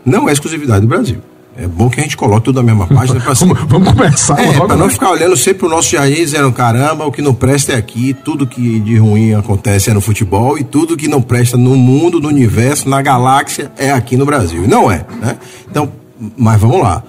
Não 0.05 0.29
é 0.29 0.33
exclusividade 0.33 0.83
do 0.83 0.87
Brasil. 0.87 1.21
É 1.57 1.67
bom 1.67 1.91
que 1.91 2.01
a 2.01 2.03
gente 2.03 2.17
coloque 2.17 2.45
tudo 2.45 2.57
na 2.57 2.63
mesma 2.63 2.87
página 2.87 3.21
pra 3.21 3.35
Vamos, 3.35 3.59
vamos 3.67 3.93
começar 3.93 4.39
É, 4.41 4.47
logo, 4.53 4.67
pra 4.69 4.77
não 4.77 4.87
né? 4.87 4.93
ficar 4.93 5.11
olhando 5.11 5.37
sempre 5.37 5.61
pro 5.61 5.69
nosso 5.69 5.91
jardim 5.91 6.15
dizendo, 6.15 6.51
caramba, 6.53 7.05
o 7.05 7.13
que 7.13 7.21
não 7.21 7.35
presta 7.35 7.73
é 7.73 7.77
aqui, 7.77 8.15
tudo 8.15 8.47
que 8.47 8.79
de 8.81 8.97
ruim 8.97 9.35
acontece 9.35 9.91
é 9.91 9.95
no 9.95 10.01
futebol 10.01 10.57
e 10.57 10.65
tudo 10.65 10.97
que 10.97 11.09
não 11.09 11.21
presta 11.21 11.57
no 11.57 11.77
mundo, 11.77 12.21
no 12.21 12.29
universo, 12.29 12.89
na 12.89 13.03
galáxia 13.03 13.71
é 13.77 13.91
aqui 13.91 14.17
no 14.17 14.25
Brasil. 14.25 14.65
E 14.65 14.69
Não 14.69 14.91
é, 14.91 15.05
né? 15.21 15.37
Então, 15.69 15.91
mas 16.37 16.61
vamos 16.61 16.81
lá. 16.81 17.03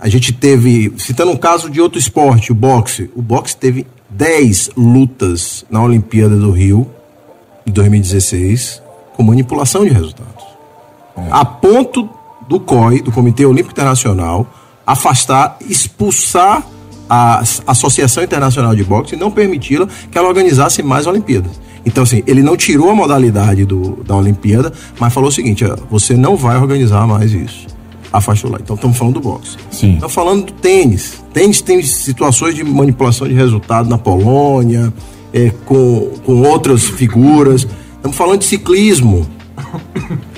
A 0.00 0.08
gente 0.08 0.32
teve, 0.32 0.92
citando 0.98 1.32
um 1.32 1.36
caso 1.36 1.68
de 1.68 1.80
outro 1.80 1.98
esporte, 1.98 2.52
o 2.52 2.54
boxe. 2.54 3.10
O 3.16 3.22
boxe 3.22 3.56
teve 3.56 3.84
10 4.10 4.70
lutas 4.76 5.64
na 5.68 5.82
Olimpíada 5.82 6.36
do 6.36 6.52
Rio, 6.52 6.88
em 7.66 7.72
2016, 7.72 8.80
com 9.16 9.22
manipulação 9.24 9.84
de 9.84 9.90
resultados. 9.92 10.44
A 11.30 11.44
ponto 11.44 12.08
do 12.48 12.58
COI, 12.58 13.02
do 13.02 13.12
Comitê 13.12 13.44
Olímpico 13.44 13.72
Internacional, 13.72 14.46
afastar, 14.86 15.58
expulsar 15.68 16.66
a 17.08 17.42
Associação 17.66 18.22
Internacional 18.22 18.74
de 18.74 18.84
Boxe 18.84 19.14
e 19.14 19.18
não 19.18 19.30
permiti-la 19.30 19.86
que 20.10 20.16
ela 20.16 20.28
organizasse 20.28 20.82
mais 20.82 21.06
Olimpíadas. 21.06 21.52
Então, 21.84 22.02
assim, 22.02 22.22
ele 22.26 22.42
não 22.42 22.56
tirou 22.56 22.90
a 22.90 22.94
modalidade 22.94 23.64
do, 23.64 24.02
da 24.04 24.14
Olimpíada, 24.16 24.72
mas 24.98 25.12
falou 25.12 25.28
o 25.28 25.32
seguinte: 25.32 25.64
ó, 25.64 25.76
você 25.90 26.14
não 26.14 26.36
vai 26.36 26.56
organizar 26.56 27.06
mais 27.06 27.32
isso. 27.32 27.66
Afastou 28.12 28.50
lá. 28.50 28.58
Então, 28.60 28.76
estamos 28.76 28.96
falando 28.96 29.14
do 29.14 29.20
boxe. 29.20 29.56
Sim. 29.70 29.94
Estamos 29.94 30.14
falando 30.14 30.46
do 30.46 30.52
tênis. 30.52 31.22
Tênis 31.32 31.60
tem 31.60 31.82
situações 31.82 32.54
de 32.54 32.64
manipulação 32.64 33.28
de 33.28 33.34
resultado 33.34 33.88
na 33.88 33.98
Polônia, 33.98 34.92
é, 35.32 35.50
com, 35.66 36.10
com 36.24 36.42
outras 36.42 36.84
figuras. 36.84 37.66
Estamos 37.96 38.16
falando 38.16 38.40
de 38.40 38.46
ciclismo. 38.46 39.26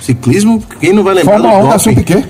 Ciclismo, 0.00 0.62
quem 0.80 0.92
não 0.92 1.02
vai 1.02 1.14
lembrar 1.14 1.34
Fórmula 1.34 1.58
1, 1.58 1.62
do 1.62 1.68
Nelson 1.68 1.90
doping? 1.90 2.04
Piquet. 2.04 2.28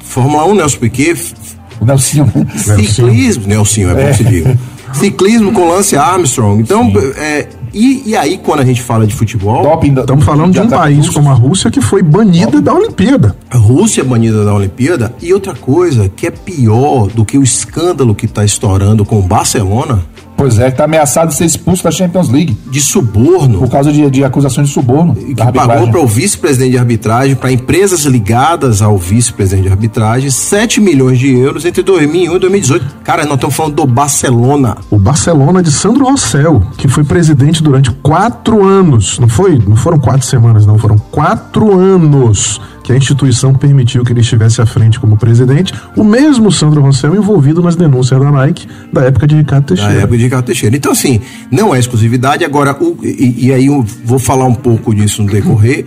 Fórmula 0.00 0.44
1, 0.46 0.54
Nelson 0.54 0.78
Piquet. 0.78 1.34
O 1.80 1.84
Nelsinho, 1.84 2.32
né? 2.34 2.46
Ciclismo, 2.58 3.46
Nelsinho, 3.46 3.90
é 3.90 3.94
bom 3.94 4.10
que 4.10 4.16
se 4.16 4.24
diga. 4.24 4.58
Ciclismo 4.92 5.52
com 5.52 5.68
Lance 5.68 5.96
Armstrong. 5.96 6.60
Então, 6.60 6.92
é, 7.16 7.48
e, 7.72 8.10
e 8.10 8.16
aí, 8.16 8.38
quando 8.38 8.60
a 8.60 8.64
gente 8.64 8.82
fala 8.82 9.06
de 9.06 9.14
futebol, 9.14 9.62
Doping 9.62 9.94
Estamos 9.98 10.24
falando 10.24 10.52
de 10.52 10.60
um 10.60 10.68
país 10.68 11.08
como 11.08 11.30
a 11.30 11.34
Rússia 11.34 11.70
que 11.70 11.80
foi 11.80 12.02
banida 12.02 12.60
da 12.60 12.74
Olimpíada. 12.74 13.34
a 13.50 13.56
Rússia 13.56 14.02
é 14.02 14.04
banida 14.04 14.44
da 14.44 14.54
Olimpíada. 14.54 15.14
E 15.22 15.32
outra 15.32 15.54
coisa 15.54 16.08
que 16.14 16.26
é 16.26 16.30
pior 16.30 17.08
do 17.08 17.24
que 17.24 17.38
o 17.38 17.42
escândalo 17.42 18.14
que 18.14 18.26
está 18.26 18.44
estourando 18.44 19.04
com 19.04 19.18
o 19.18 19.22
Barcelona, 19.22 20.04
Pois 20.42 20.58
é, 20.58 20.72
que 20.72 20.76
tá 20.76 20.86
ameaçado 20.86 21.28
de 21.28 21.36
ser 21.36 21.44
expulso 21.44 21.84
da 21.84 21.92
Champions 21.92 22.28
League 22.28 22.58
de 22.68 22.80
suborno. 22.80 23.60
por 23.60 23.70
causa 23.70 23.92
de, 23.92 24.10
de 24.10 24.24
acusações 24.24 24.66
de 24.66 24.74
suborno. 24.74 25.14
que 25.14 25.36
pagou 25.36 25.88
para 25.88 26.00
o 26.00 26.06
vice-presidente 26.06 26.72
de 26.72 26.78
arbitragem, 26.78 27.36
para 27.36 27.52
empresas 27.52 28.00
ligadas 28.06 28.82
ao 28.82 28.98
vice-presidente 28.98 29.66
de 29.66 29.70
arbitragem, 29.70 30.28
7 30.30 30.80
milhões 30.80 31.20
de 31.20 31.32
euros 31.32 31.64
entre 31.64 31.84
2001 31.84 32.34
e 32.34 32.38
2018. 32.40 32.86
Cara, 33.04 33.22
nós 33.22 33.34
estamos 33.34 33.54
falando 33.54 33.76
do 33.76 33.86
Barcelona. 33.86 34.76
O 34.90 34.98
Barcelona 34.98 35.62
de 35.62 35.70
Sandro 35.70 36.06
Rossell, 36.06 36.60
que 36.76 36.88
foi 36.88 37.04
presidente 37.04 37.62
durante 37.62 37.92
quatro 38.02 38.64
anos. 38.66 39.20
Não 39.20 39.28
foi? 39.28 39.60
Não 39.64 39.76
foram 39.76 40.00
quatro 40.00 40.26
semanas, 40.26 40.66
não. 40.66 40.76
Foram 40.76 40.98
quatro 40.98 41.78
anos 41.78 42.60
a 42.92 42.96
instituição 42.96 43.54
permitiu 43.54 44.04
que 44.04 44.12
ele 44.12 44.20
estivesse 44.20 44.60
à 44.60 44.66
frente 44.66 44.98
como 45.00 45.16
presidente. 45.16 45.72
O 45.96 46.04
mesmo 46.04 46.50
Sandro 46.52 46.80
Rossell 46.82 47.14
envolvido 47.14 47.62
nas 47.62 47.76
denúncias 47.76 48.20
da 48.20 48.30
Nike 48.30 48.66
da 48.92 49.02
época 49.02 49.26
de 49.26 49.36
Ricardo 49.36 49.62
Da 49.64 49.74
Teixeira. 49.76 50.00
época 50.02 50.16
de 50.18 50.24
Ricardo 50.24 50.44
Teixeira. 50.46 50.76
Então, 50.76 50.92
assim, 50.92 51.20
não 51.50 51.74
é 51.74 51.78
exclusividade. 51.78 52.44
Agora, 52.44 52.76
o- 52.80 52.96
e, 53.02 53.46
e 53.46 53.52
aí 53.52 53.66
eu 53.66 53.84
vou 54.04 54.18
falar 54.18 54.44
um 54.44 54.54
pouco 54.54 54.94
disso 54.94 55.22
no 55.22 55.30
decorrer. 55.30 55.86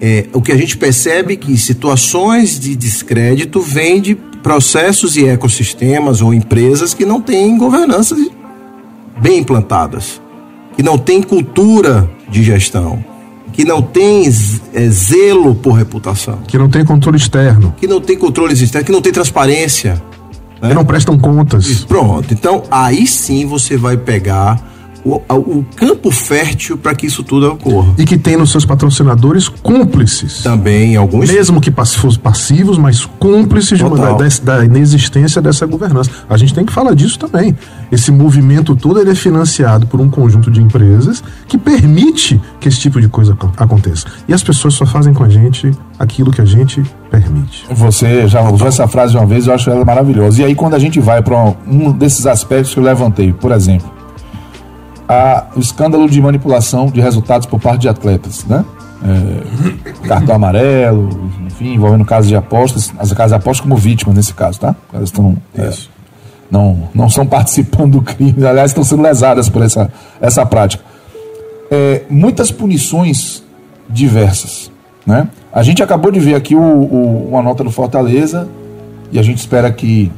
É, 0.00 0.26
o 0.32 0.42
que 0.42 0.50
a 0.50 0.56
gente 0.56 0.76
percebe 0.76 1.34
é 1.34 1.36
que 1.36 1.56
situações 1.56 2.58
de 2.58 2.74
descrédito 2.74 3.60
vêm 3.60 4.00
de 4.00 4.16
processos 4.42 5.16
e 5.16 5.24
ecossistemas 5.26 6.20
ou 6.20 6.34
empresas 6.34 6.92
que 6.92 7.04
não 7.04 7.20
têm 7.20 7.56
governança 7.56 8.16
bem 9.20 9.38
implantadas, 9.38 10.20
que 10.76 10.82
não 10.82 10.98
têm 10.98 11.22
cultura 11.22 12.10
de 12.28 12.42
gestão, 12.42 13.04
que 13.52 13.64
não 13.64 13.82
têm 13.82 14.30
z- 14.30 14.60
é, 14.72 14.88
zelo 14.88 15.54
por 15.54 15.72
reputação, 15.72 16.38
Que 16.46 16.56
não 16.58 16.68
tem 16.68 16.84
controle 16.84 17.16
externo, 17.18 17.74
que 17.76 17.86
não 17.86 18.00
tem 18.00 18.16
controle 18.16 18.54
externo, 18.54 18.84
que 18.86 18.92
não 18.92 19.02
tem 19.02 19.12
transparência. 19.12 20.02
né? 20.60 20.68
que 20.68 20.74
não 20.74 20.84
prestam 20.84 21.18
contas. 21.18 21.84
Pronto. 21.84 22.32
Então, 22.32 22.62
aí 22.70 23.06
sim 23.06 23.44
você 23.46 23.76
vai 23.76 23.96
pegar 23.96 24.71
o, 25.04 25.20
o 25.36 25.64
campo 25.76 26.10
fértil 26.10 26.76
para 26.78 26.94
que 26.94 27.06
isso 27.06 27.22
tudo 27.22 27.52
ocorra. 27.52 27.94
E 27.98 28.04
que 28.04 28.16
tem 28.16 28.36
nos 28.36 28.50
seus 28.52 28.64
patrocinadores 28.64 29.48
cúmplices. 29.48 30.42
Também 30.42 30.96
alguns. 30.96 31.30
Mesmo 31.30 31.60
que 31.60 31.70
pass- 31.70 31.94
fossem 31.94 32.20
passivos, 32.20 32.78
mas 32.78 33.04
cúmplices 33.18 33.78
de 33.78 33.84
uma- 33.84 33.96
da, 33.96 34.28
da 34.56 34.64
inexistência 34.64 35.40
dessa 35.42 35.66
governança. 35.66 36.10
A 36.28 36.36
gente 36.36 36.54
tem 36.54 36.64
que 36.64 36.72
falar 36.72 36.94
disso 36.94 37.18
também. 37.18 37.56
Esse 37.90 38.10
movimento 38.12 38.76
todo 38.76 39.00
ele 39.00 39.10
é 39.10 39.14
financiado 39.14 39.86
por 39.86 40.00
um 40.00 40.08
conjunto 40.08 40.50
de 40.50 40.60
empresas 40.62 41.22
que 41.48 41.58
permite 41.58 42.40
que 42.60 42.68
esse 42.68 42.78
tipo 42.78 43.00
de 43.00 43.08
coisa 43.08 43.32
acon- 43.32 43.52
aconteça. 43.56 44.06
E 44.28 44.32
as 44.34 44.42
pessoas 44.42 44.74
só 44.74 44.86
fazem 44.86 45.12
com 45.12 45.24
a 45.24 45.28
gente 45.28 45.70
aquilo 45.98 46.30
que 46.30 46.40
a 46.40 46.44
gente 46.44 46.82
permite. 47.10 47.64
Você 47.70 48.26
já 48.28 48.42
usou 48.48 48.66
essa 48.68 48.86
frase 48.88 49.16
uma 49.16 49.26
vez, 49.26 49.46
eu 49.46 49.54
acho 49.54 49.68
ela 49.70 49.84
maravilhosa. 49.84 50.42
E 50.42 50.44
aí, 50.44 50.54
quando 50.54 50.74
a 50.74 50.78
gente 50.78 50.98
vai 51.00 51.22
para 51.22 51.54
um 51.66 51.92
desses 51.92 52.26
aspectos 52.26 52.72
que 52.74 52.80
eu 52.80 52.84
levantei, 52.84 53.32
por 53.32 53.52
exemplo, 53.52 53.90
a, 55.12 55.46
o 55.56 55.60
escândalo 55.60 56.08
de 56.08 56.20
manipulação 56.20 56.86
de 56.86 57.00
resultados 57.00 57.46
por 57.46 57.60
parte 57.60 57.82
de 57.82 57.88
atletas, 57.88 58.44
né? 58.46 58.64
É, 59.04 60.06
cartão 60.08 60.34
amarelo, 60.36 61.30
enfim, 61.46 61.74
envolvendo 61.74 62.04
casos 62.04 62.28
de 62.28 62.36
apostas, 62.36 62.92
as 62.98 63.12
casas 63.12 63.32
de 63.32 63.36
apostas 63.36 63.60
como 63.60 63.76
vítimas 63.76 64.14
nesse 64.14 64.32
caso, 64.32 64.60
tá? 64.60 64.74
Elas 64.92 65.08
estão. 65.08 65.36
é, 65.56 65.70
não, 66.50 66.88
não 66.94 67.06
estão 67.06 67.26
participando 67.26 67.92
do 67.92 68.02
crime, 68.02 68.44
aliás, 68.46 68.70
estão 68.70 68.84
sendo 68.84 69.02
lesadas 69.02 69.48
por 69.48 69.62
essa, 69.62 69.90
essa 70.20 70.44
prática. 70.46 70.84
É, 71.70 72.02
muitas 72.10 72.50
punições 72.52 73.42
diversas. 73.88 74.70
Né? 75.06 75.26
A 75.52 75.62
gente 75.62 75.82
acabou 75.82 76.12
de 76.12 76.20
ver 76.20 76.34
aqui 76.34 76.54
o, 76.54 76.60
o- 76.60 77.28
uma 77.30 77.42
nota 77.42 77.64
do 77.64 77.70
Fortaleza 77.70 78.46
e 79.10 79.18
a 79.18 79.22
gente 79.22 79.38
espera 79.38 79.72
que 79.72 80.12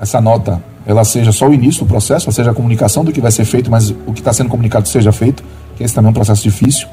essa 0.00 0.20
nota 0.20 0.62
ela 0.86 1.04
seja 1.04 1.32
só 1.32 1.48
o 1.48 1.54
início 1.54 1.84
do 1.84 1.88
processo, 1.88 2.28
ou 2.28 2.32
seja, 2.32 2.50
a 2.50 2.54
comunicação 2.54 3.04
do 3.04 3.12
que 3.12 3.20
vai 3.20 3.30
ser 3.30 3.44
feito, 3.44 3.70
mas 3.70 3.90
o 3.90 4.12
que 4.12 4.20
está 4.20 4.32
sendo 4.32 4.48
comunicado 4.50 4.86
seja 4.86 5.12
feito, 5.12 5.42
que 5.76 5.82
esse 5.82 5.94
também 5.94 6.08
é 6.08 6.10
um 6.10 6.14
processo 6.14 6.42
difícil. 6.42 6.86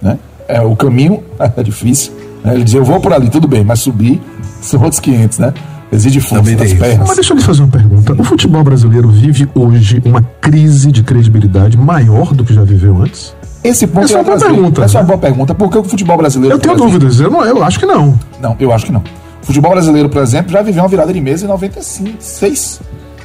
Né? 0.00 0.18
É, 0.46 0.60
o 0.60 0.76
caminho 0.76 1.22
é 1.56 1.62
difícil. 1.62 2.12
Né? 2.44 2.54
Ele 2.54 2.64
diz, 2.64 2.74
eu 2.74 2.84
vou 2.84 3.00
por 3.00 3.12
ali, 3.12 3.30
tudo 3.30 3.48
bem, 3.48 3.64
mas 3.64 3.80
subir 3.80 4.20
são 4.60 4.82
outros 4.82 5.00
500, 5.00 5.38
né? 5.38 5.54
Exige 5.92 6.20
força 6.20 6.36
Também 6.36 6.56
das 6.56 6.72
pernas. 6.72 7.08
Mas 7.08 7.16
deixa 7.16 7.32
eu 7.32 7.36
lhe 7.36 7.42
fazer 7.42 7.62
uma 7.62 7.68
pergunta. 7.68 8.12
O 8.12 8.22
futebol 8.22 8.62
brasileiro 8.62 9.08
vive 9.08 9.48
hoje 9.54 10.00
uma 10.04 10.22
crise 10.40 10.92
de 10.92 11.02
credibilidade 11.02 11.76
maior 11.76 12.32
do 12.32 12.44
que 12.44 12.54
já 12.54 12.62
viveu 12.62 13.02
antes? 13.02 13.34
Esse 13.62 13.86
ponto 13.86 14.04
Essa 14.04 14.14
é 14.14 14.16
uma 14.18 14.24
boa 14.24 14.38
pergunta, 14.38 14.84
Essa 14.84 14.98
é 14.98 15.00
uma 15.00 15.06
boa 15.06 15.18
pergunta. 15.18 15.54
Por 15.54 15.68
que 15.68 15.78
o 15.78 15.84
futebol 15.84 16.16
brasileiro. 16.16 16.54
Eu 16.54 16.58
tenho 16.60 16.74
exemplo, 16.74 16.92
dúvidas. 16.92 17.18
Eu, 17.18 17.30
não, 17.30 17.44
eu 17.44 17.62
acho 17.64 17.78
que 17.78 17.86
não. 17.86 18.18
Não, 18.40 18.56
eu 18.60 18.72
acho 18.72 18.86
que 18.86 18.92
não. 18.92 19.02
O 19.42 19.46
futebol 19.46 19.72
brasileiro, 19.72 20.08
por 20.08 20.22
exemplo, 20.22 20.52
já 20.52 20.62
viveu 20.62 20.82
uma 20.82 20.88
virada 20.88 21.12
de 21.12 21.20
mesa 21.20 21.44
em 21.44 21.48
96. 21.48 22.80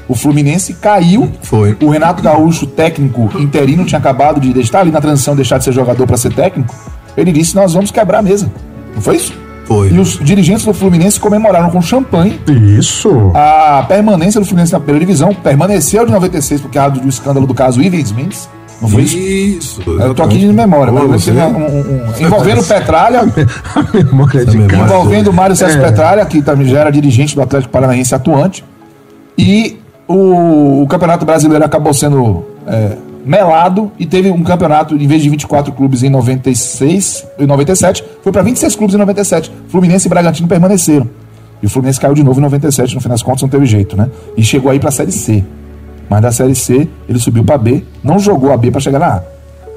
O 0.08 0.16
Fluminense 0.16 0.74
caiu. 0.74 1.32
Foi. 1.42 1.76
O 1.82 1.90
Renato 1.90 2.22
Gaúcho, 2.22 2.68
técnico 2.68 3.30
interino, 3.40 3.84
tinha 3.86 3.98
acabado 4.00 4.40
de 4.40 4.60
estar 4.60 4.82
ali 4.82 4.92
na 4.92 5.02
transição, 5.02 5.36
deixar 5.36 5.58
de 5.58 5.64
ser 5.64 5.72
jogador 5.74 6.06
para 6.06 6.18
ser 6.18 6.32
técnico. 6.34 6.74
Ele 7.18 7.32
disse: 7.32 7.56
Nós 7.56 7.74
vamos 7.74 7.90
quebrar 7.92 8.20
a 8.20 8.22
mesa. 8.22 8.52
Não 8.94 9.02
foi 9.02 9.16
isso? 9.16 9.34
Foi. 9.66 9.90
E 9.92 9.98
os 10.00 10.20
dirigentes 10.20 10.64
do 10.64 10.72
Fluminense 10.76 11.20
comemoraram 11.20 11.72
com 11.72 11.82
champanhe 11.82 12.40
Isso. 12.78 13.32
a 13.34 13.84
permanência 13.88 14.40
do 14.40 14.46
Fluminense 14.46 14.72
na 14.72 14.80
primeira 14.80 15.00
divisão. 15.04 15.34
Permaneceu 15.34 16.06
de 16.06 16.12
96 16.12 16.62
por 16.62 16.70
causa 16.70 17.00
do 17.02 17.10
escândalo 17.10 17.48
do 17.48 17.54
caso 17.56 17.82
Ivens 17.82 18.12
Mendes. 18.12 18.48
Não 18.80 18.88
foi 18.88 19.02
isso? 19.04 19.18
Isso. 19.18 19.82
Eu 19.90 20.14
tô 20.14 20.22
aqui 20.22 20.38
de 20.38 20.46
memória, 20.54 20.94
Ô, 20.94 21.08
mas 21.08 21.24
você- 21.24 21.32
teve 21.32 21.42
um- 21.46 21.58
um- 21.58 21.80
um- 21.80 22.24
envolvendo 22.26 22.62
Petralha, 22.64 23.22
A 23.74 23.98
memória 23.98 24.46
de 24.46 24.58
envolvendo 24.58 25.30
o 25.30 25.34
Mário 25.34 25.56
César 25.56 25.80
É. 25.80 25.82
Petralha, 25.82 26.26
que 26.26 26.42
também 26.44 26.68
já 26.68 26.82
era 26.82 26.92
dirigente 26.92 27.34
do 27.36 27.42
Atlético 27.42 27.72
Paranaense 27.72 28.14
atuante. 28.14 28.64
E 29.38 29.80
o, 30.08 30.84
o 30.84 30.88
Campeonato 30.88 31.26
Brasileiro 31.26 31.64
acabou 31.64 31.94
sendo 31.94 32.46
é, 32.68 32.98
melado 33.26 33.92
e 33.98 34.06
teve 34.06 34.30
um 34.30 34.44
campeonato, 34.44 34.96
em 34.96 35.08
vez 35.08 35.22
de 35.22 35.30
24 35.30 35.74
clubes 35.74 36.04
em 36.04 36.10
96 36.10 37.26
e 37.40 37.46
97, 37.46 38.04
foi 38.22 38.32
para 38.32 38.44
26 38.44 38.76
clubes 38.76 38.96
em 38.96 39.00
97. 39.00 39.52
Fluminense 39.68 40.08
e 40.08 40.10
Bragantino 40.10 40.48
permaneceram. 40.48 41.10
E 41.62 41.66
o 41.66 41.70
Fluminense 41.70 42.00
caiu 42.00 42.14
de 42.14 42.24
novo 42.24 42.40
em 42.40 42.44
97, 42.44 42.94
no 42.94 43.02
fim 43.02 43.10
das 43.10 43.24
contas 43.24 43.42
não 43.42 43.50
teve 43.50 43.66
jeito, 43.66 43.98
né? 43.98 44.10
E 44.38 44.44
chegou 44.44 44.72
aí 44.72 44.80
para 44.80 44.90
a 44.90 44.92
Série 44.92 45.12
C. 45.12 45.44
Mas 46.08 46.22
da 46.22 46.32
Série 46.32 46.54
C 46.54 46.88
ele 47.10 47.18
subiu 47.18 47.44
para 47.44 47.58
B, 47.58 47.84
não 48.04 48.20
jogou 48.20 48.52
a 48.52 48.58
B 48.58 48.70
para 48.70 48.80
chegar 48.80 49.00
na 49.00 49.08
A. 49.08 49.24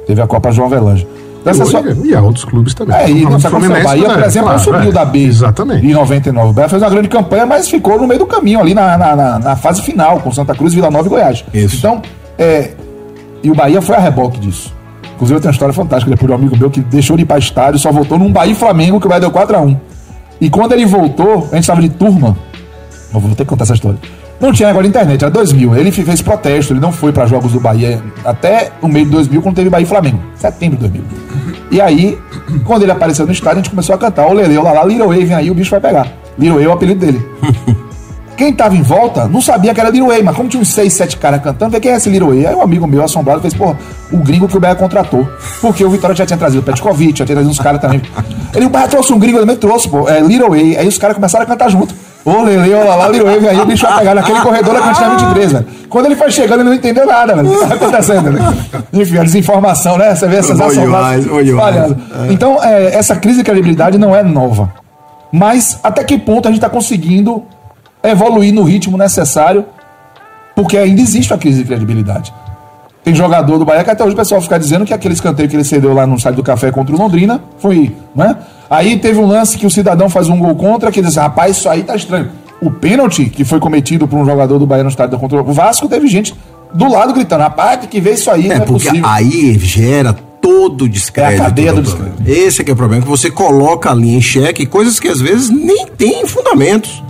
Teve 0.06 0.20
a 0.20 0.26
Copa 0.26 0.50
João 0.52 0.66
Avelange. 0.66 1.06
Essa 1.44 1.62
é 1.62 1.66
só- 1.66 1.80
E 2.04 2.14
há 2.14 2.20
outros 2.20 2.44
clubes 2.44 2.74
também. 2.74 2.96
é, 2.96 3.10
e 3.10 3.24
nessa 3.24 3.48
do 3.48 3.56
Fluminense, 3.56 3.84
Bahia, 3.84 4.08
por 4.10 4.22
exemplo, 4.22 4.48
não 4.50 4.58
Claro, 4.58 4.58
subiu 4.78 4.90
é. 4.90 4.92
da 4.92 5.04
B 5.04 5.18
Exatamente. 5.24 5.86
em 5.86 5.92
99. 5.94 6.50
O 6.50 6.52
Bahia 6.52 6.68
fez 6.68 6.82
uma 6.82 6.90
grande 6.90 7.08
campanha, 7.08 7.46
mas 7.46 7.68
ficou 7.68 7.98
no 7.98 8.06
meio 8.06 8.18
do 8.20 8.26
caminho, 8.26 8.60
ali 8.60 8.74
na, 8.74 8.98
na, 8.98 9.38
na- 9.38 9.56
fase 9.56 9.80
final, 9.82 10.20
com 10.20 10.30
Santa 10.32 10.54
Cruz, 10.54 10.74
Vila 10.74 10.90
Nova 10.90 11.06
e 11.06 11.10
Goiás. 11.10 11.44
Isso. 11.54 11.76
Então, 11.78 12.02
é, 12.38 12.72
e 13.42 13.50
o 13.50 13.54
Bahia 13.54 13.80
foi 13.80 13.96
a 13.96 14.00
reboque 14.00 14.38
disso. 14.40 14.74
Inclusive, 15.14 15.36
eu 15.36 15.40
tenho 15.40 15.50
uma 15.50 15.54
história 15.54 15.72
fantástica 15.74 16.10
depois 16.10 16.26
de 16.28 16.32
um 16.32 16.34
amigo 16.36 16.56
meu 16.56 16.70
que 16.70 16.80
deixou 16.80 17.16
de 17.16 17.22
ir 17.22 17.26
para 17.26 17.38
estádio, 17.38 17.78
só 17.78 17.90
voltou 17.90 18.18
num 18.18 18.30
Bahia 18.32 18.54
Flamengo, 18.54 19.00
que 19.00 19.06
o 19.06 19.08
Bahia 19.08 19.20
deu 19.22 19.30
4x1. 19.30 19.76
E 20.40 20.48
quando 20.50 20.72
ele 20.72 20.86
voltou, 20.86 21.48
a 21.50 21.54
gente 21.54 21.60
estava 21.64 21.80
de 21.80 21.88
turma. 21.88 22.36
Eu 23.12 23.18
vou 23.20 23.30
ter 23.30 23.38
que 23.38 23.44
contar 23.46 23.64
essa 23.64 23.74
história. 23.74 23.98
Não 24.40 24.52
tinha 24.52 24.68
negócio 24.68 24.84
de 24.84 24.90
internet, 24.90 25.22
era 25.22 25.30
2000. 25.30 25.76
Ele 25.76 25.90
fez 25.90 26.22
protesto, 26.22 26.72
ele 26.72 26.80
não 26.80 26.92
foi 26.92 27.12
para 27.12 27.26
jogos 27.26 27.52
do 27.52 27.60
Bahia 27.60 28.00
até 28.24 28.70
o 28.80 28.86
meio 28.86 29.04
de 29.04 29.10
2000, 29.10 29.42
quando 29.42 29.56
teve 29.56 29.68
Bahia 29.68 29.84
e 29.84 29.88
Flamengo. 29.88 30.20
Setembro 30.36 30.76
de 30.76 30.88
2000. 30.88 31.04
E 31.70 31.80
aí, 31.80 32.18
quando 32.64 32.82
ele 32.82 32.92
apareceu 32.92 33.26
no 33.26 33.32
estádio, 33.32 33.58
a 33.58 33.62
gente 33.62 33.70
começou 33.70 33.94
a 33.94 33.98
cantar. 33.98 34.26
Ô 34.26 34.32
Lele, 34.32 34.56
lá 34.58 34.84
Little 34.84 35.08
Way, 35.08 35.24
vem 35.24 35.36
aí, 35.36 35.50
o 35.50 35.54
bicho 35.54 35.70
vai 35.70 35.80
pegar. 35.80 36.06
Little 36.38 36.56
Way 36.56 36.64
é 36.64 36.68
o 36.68 36.72
apelido 36.72 37.00
dele. 37.00 37.26
Quem 38.38 38.52
tava 38.52 38.76
em 38.76 38.82
volta 38.82 39.26
não 39.26 39.40
sabia 39.40 39.74
que 39.74 39.80
era 39.80 39.90
Little 39.90 40.10
Way, 40.10 40.22
mas 40.22 40.36
como 40.36 40.48
tinha 40.48 40.62
uns 40.62 40.68
6, 40.68 40.92
7 40.92 41.16
caras 41.16 41.42
cantando, 41.42 41.72
vê 41.72 41.80
quem 41.80 41.90
é 41.90 41.96
esse 41.96 42.08
Little 42.08 42.28
Way? 42.28 42.46
Aí 42.46 42.54
um 42.54 42.62
amigo 42.62 42.86
meu, 42.86 43.02
assombrado, 43.02 43.40
fez, 43.40 43.52
pô, 43.52 43.74
o 44.12 44.18
gringo 44.18 44.46
que 44.46 44.56
o 44.56 44.60
Bahia 44.60 44.76
contratou. 44.76 45.28
Porque 45.60 45.84
o 45.84 45.90
Vitória 45.90 46.14
já 46.14 46.24
tinha 46.24 46.38
trazido 46.38 46.60
o 46.60 46.62
Petkovic, 46.62 47.18
já 47.18 47.24
tinha 47.24 47.34
trazido 47.34 47.50
uns 47.50 47.58
caras 47.58 47.80
também. 47.80 48.00
Ele, 48.54 48.66
o 48.66 48.68
Bahia 48.68 48.86
trouxe 48.86 49.12
um 49.12 49.18
gringo, 49.18 49.38
ele 49.38 49.44
também 49.44 49.56
trouxe, 49.56 49.88
pô, 49.88 50.08
é 50.08 50.20
Little 50.20 50.50
Way. 50.50 50.76
Aí 50.76 50.86
os 50.86 50.96
caras 50.96 51.16
começaram 51.16 51.42
a 51.42 51.46
cantar 51.48 51.68
junto. 51.68 51.92
Ô, 52.28 52.42
Lele, 52.42 52.74
ô, 52.74 52.84
lá, 52.84 53.08
Way, 53.08 53.48
aí 53.48 53.60
o 53.60 53.64
bicho 53.64 53.86
vai 53.86 53.98
pegar 54.00 54.14
naquele 54.14 54.40
corredor 54.40 54.74
da 54.74 54.80
cantina 54.82 55.16
23, 55.16 55.52
velho. 55.52 55.66
Quando 55.88 56.06
ele 56.06 56.16
foi 56.16 56.30
chegando, 56.30 56.60
ele 56.60 56.68
não 56.68 56.76
entendeu 56.76 57.06
nada, 57.06 57.34
velho. 57.34 57.50
O 57.50 57.60
que 57.60 57.66
tá 57.66 57.74
acontecendo, 57.74 58.30
né? 58.30 58.54
Enfim, 58.92 59.16
a 59.16 59.24
desinformação, 59.24 59.96
né? 59.96 60.14
Você 60.14 60.26
vê 60.28 60.36
essas 60.36 60.58
demais. 60.74 61.24
espalhando. 61.24 61.96
Então, 62.28 62.62
é, 62.62 62.94
essa 62.94 63.16
crise 63.16 63.38
de 63.38 63.44
credibilidade 63.44 63.96
não 63.96 64.14
é 64.14 64.22
nova. 64.22 64.70
Mas 65.32 65.78
até 65.82 66.04
que 66.04 66.18
ponto 66.18 66.46
a 66.46 66.50
gente 66.50 66.58
está 66.58 66.68
conseguindo 66.68 67.44
evoluir 68.02 68.52
no 68.52 68.62
ritmo 68.62 68.98
necessário? 68.98 69.64
Porque 70.54 70.76
ainda 70.76 71.00
existe 71.00 71.32
a 71.32 71.38
crise 71.38 71.62
de 71.62 71.64
credibilidade. 71.64 72.32
Tem 73.02 73.14
jogador 73.14 73.58
do 73.58 73.64
Bahia 73.64 73.84
que 73.84 73.90
até 73.90 74.04
hoje 74.04 74.12
o 74.12 74.16
pessoal 74.16 74.40
fica 74.40 74.58
dizendo 74.58 74.84
que 74.84 74.92
aquele 74.92 75.14
escanteio 75.14 75.48
que 75.48 75.56
ele 75.56 75.64
cedeu 75.64 75.94
lá 75.94 76.06
no 76.06 76.16
estádio 76.16 76.36
do 76.36 76.42
Café 76.42 76.70
contra 76.70 76.94
o 76.94 76.98
Londrina 76.98 77.40
foi, 77.58 77.96
né? 78.14 78.36
Aí 78.70 78.98
teve 78.98 79.18
um 79.18 79.26
lance 79.26 79.56
que 79.56 79.66
o 79.66 79.70
cidadão 79.70 80.08
faz 80.08 80.28
um 80.28 80.38
gol 80.38 80.54
contra, 80.54 80.90
que 80.92 81.00
diz, 81.00 81.16
rapaz, 81.16 81.56
isso 81.56 81.68
aí 81.68 81.82
tá 81.82 81.96
estranho. 81.96 82.30
O 82.60 82.70
pênalti 82.70 83.26
que 83.26 83.44
foi 83.44 83.60
cometido 83.60 84.06
por 84.08 84.18
um 84.18 84.26
jogador 84.26 84.58
do 84.58 84.66
Bahia 84.66 84.82
no 84.84 84.90
estádio 84.90 85.18
contra 85.18 85.40
o 85.40 85.52
Vasco, 85.52 85.88
teve 85.88 86.06
gente 86.08 86.34
do 86.74 86.90
lado 86.90 87.14
gritando, 87.14 87.40
rapaz, 87.40 87.80
tem 87.80 87.88
que 87.88 88.00
ver 88.00 88.14
isso 88.14 88.30
aí, 88.30 88.46
É, 88.46 88.48
não 88.48 88.56
é 88.56 88.60
porque 88.60 88.88
possível. 88.88 89.08
aí 89.08 89.58
gera 89.58 90.12
todo 90.42 90.84
o 90.84 90.88
descrédito. 90.88 91.34
É 91.40 91.44
a 91.44 91.48
cadeia 91.48 91.72
do 91.72 91.82
doutor. 91.82 92.08
Esse 92.26 92.60
é 92.60 92.64
que 92.64 92.70
é 92.70 92.74
o 92.74 92.76
problema, 92.76 93.02
que 93.02 93.08
você 93.08 93.30
coloca 93.30 93.90
ali 93.90 94.14
em 94.14 94.20
xeque 94.20 94.66
coisas 94.66 95.00
que 95.00 95.08
às 95.08 95.20
vezes 95.20 95.48
nem 95.50 95.86
tem 95.86 96.26
fundamentos. 96.26 97.02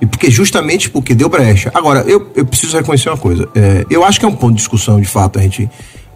E 0.00 0.06
porque 0.06 0.30
justamente 0.30 0.88
porque 0.88 1.14
deu 1.14 1.28
brecha. 1.28 1.70
Agora, 1.74 2.00
eu, 2.00 2.30
eu 2.34 2.44
preciso 2.46 2.76
reconhecer 2.76 3.10
uma 3.10 3.18
coisa. 3.18 3.46
É, 3.54 3.84
eu 3.90 4.02
acho 4.02 4.18
que 4.18 4.24
é 4.24 4.28
um 4.28 4.34
ponto 4.34 4.52
de 4.52 4.56
discussão, 4.56 4.98
de 5.00 5.06
fato, 5.06 5.38
a 5.38 5.42
gente 5.42 5.68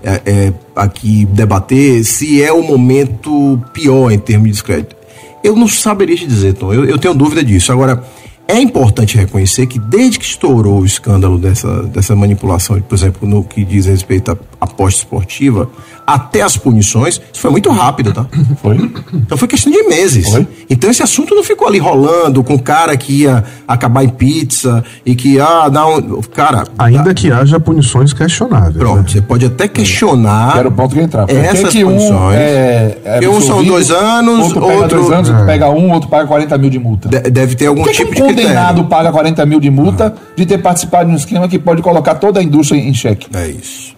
é, 0.05 0.21
é, 0.27 0.53
aqui 0.77 1.25
debater 1.25 2.05
se 2.05 2.43
é 2.43 2.53
o 2.53 2.63
momento 2.63 3.61
pior 3.73 4.11
em 4.11 4.19
termos 4.19 4.47
de 4.47 4.53
descrédito. 4.53 4.95
Eu 5.43 5.57
não 5.57 5.67
saberia 5.67 6.17
te 6.17 6.27
dizer, 6.27 6.55
Tom. 6.55 6.73
Eu, 6.73 6.85
eu 6.85 6.99
tenho 6.99 7.15
dúvida 7.15 7.43
disso. 7.43 7.73
Agora, 7.73 8.05
é 8.47 8.61
importante 8.61 9.17
reconhecer 9.17 9.67
que 9.67 9.79
desde 9.79 10.19
que 10.19 10.25
estourou 10.25 10.81
o 10.81 10.85
escândalo 10.85 11.39
dessa, 11.39 11.83
dessa 11.85 12.15
manipulação, 12.15 12.81
por 12.83 12.95
exemplo, 12.95 13.27
no 13.27 13.43
que 13.43 13.65
diz 13.65 13.87
respeito 13.87 14.33
à 14.33 14.37
aposta 14.61 15.01
esportiva, 15.01 15.71
até 16.07 16.43
as 16.43 16.57
punições, 16.57 17.15
isso 17.33 17.41
foi 17.41 17.51
muito 17.51 17.71
rápido, 17.71 18.13
tá? 18.13 18.27
Foi? 18.61 18.77
Então 19.13 19.37
foi 19.39 19.49
questão 19.49 19.73
de 19.73 19.83
meses. 19.85 20.29
Foi. 20.31 20.47
Então 20.69 20.91
esse 20.91 21.03
assunto 21.03 21.35
não 21.35 21.43
ficou 21.43 21.67
ali 21.67 21.79
rolando 21.79 22.43
com 22.45 22.55
o 22.55 22.59
cara 22.63 22.97
que 22.97 23.23
ia 23.23 23.43
acabar 23.67 24.05
em 24.05 24.09
pizza 24.09 24.85
e 25.05 25.15
que, 25.15 25.39
ah, 25.41 25.69
não. 25.73 26.21
Cara, 26.35 26.65
Ainda 26.79 27.13
que 27.15 27.31
haja 27.33 27.59
punições 27.59 28.13
questionáveis. 28.13 28.77
pronto, 28.77 29.03
né? 29.03 29.09
você 29.09 29.21
pode 29.23 29.47
até 29.47 29.67
questionar. 29.69 30.53
Que 30.53 30.59
era 30.59 30.69
o 30.69 30.73
ponto 30.73 30.95
que 30.95 31.01
entrava. 31.01 31.27
Que 31.29 31.35
Essas 31.35 31.71
que 31.71 31.85
um 31.85 31.93
condições. 31.93 32.35
é, 32.37 32.99
é 33.05 33.29
um 33.29 33.41
são 33.41 33.63
dois 33.65 33.91
anos, 33.91 34.41
outro 34.47 34.61
pega 34.67 34.83
outro- 34.83 34.99
dois 35.01 35.13
anos, 35.13 35.29
É. 35.29 35.33
outro 35.33 35.47
pega 35.47 35.71
um, 35.71 35.91
outro 35.93 36.09
paga 36.09 36.27
40 36.27 36.59
mil 36.59 36.71
de 36.71 36.79
multa. 36.79 37.09
de- 37.09 37.31
deve 37.31 37.55
ter 37.55 37.67
algum 37.67 37.83
Por 37.83 37.91
que, 37.91 37.97
tipo 37.99 38.11
que 38.11 38.17
de 38.17 38.23
um 38.23 38.27
condenado 38.29 38.67
critério. 38.67 38.85
paga 38.91 39.11
40 39.13 39.47
mil 39.47 39.61
de 39.61 39.71
multa 39.71 40.15
de 40.37 40.45
ter 40.47 40.59
participado 40.59 41.09
de 41.09 41.15
um 41.15 41.17
esquema 41.17 41.49
que 41.49 41.59
pode 41.59 41.81
colocar 41.83 42.15
toda 42.17 42.41
a 42.41 42.43
indústria 42.43 42.79
em 42.79 42.93
xeque? 42.93 43.27
É 43.35 43.49
isso. 43.49 43.94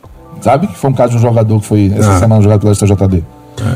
Sabe? 0.47 0.69
Que 0.69 0.79
foi 0.79 0.91
um 0.91 0.95
caso 0.95 1.11
de 1.11 1.19
um 1.19 1.21
jogador 1.21 1.59
que 1.59 1.67
foi 1.67 1.93
essa 1.93 2.13
Ah. 2.13 2.19
semana 2.21 2.41
jogado 2.41 2.61
pelo 2.61 2.73
STJD. 2.73 3.25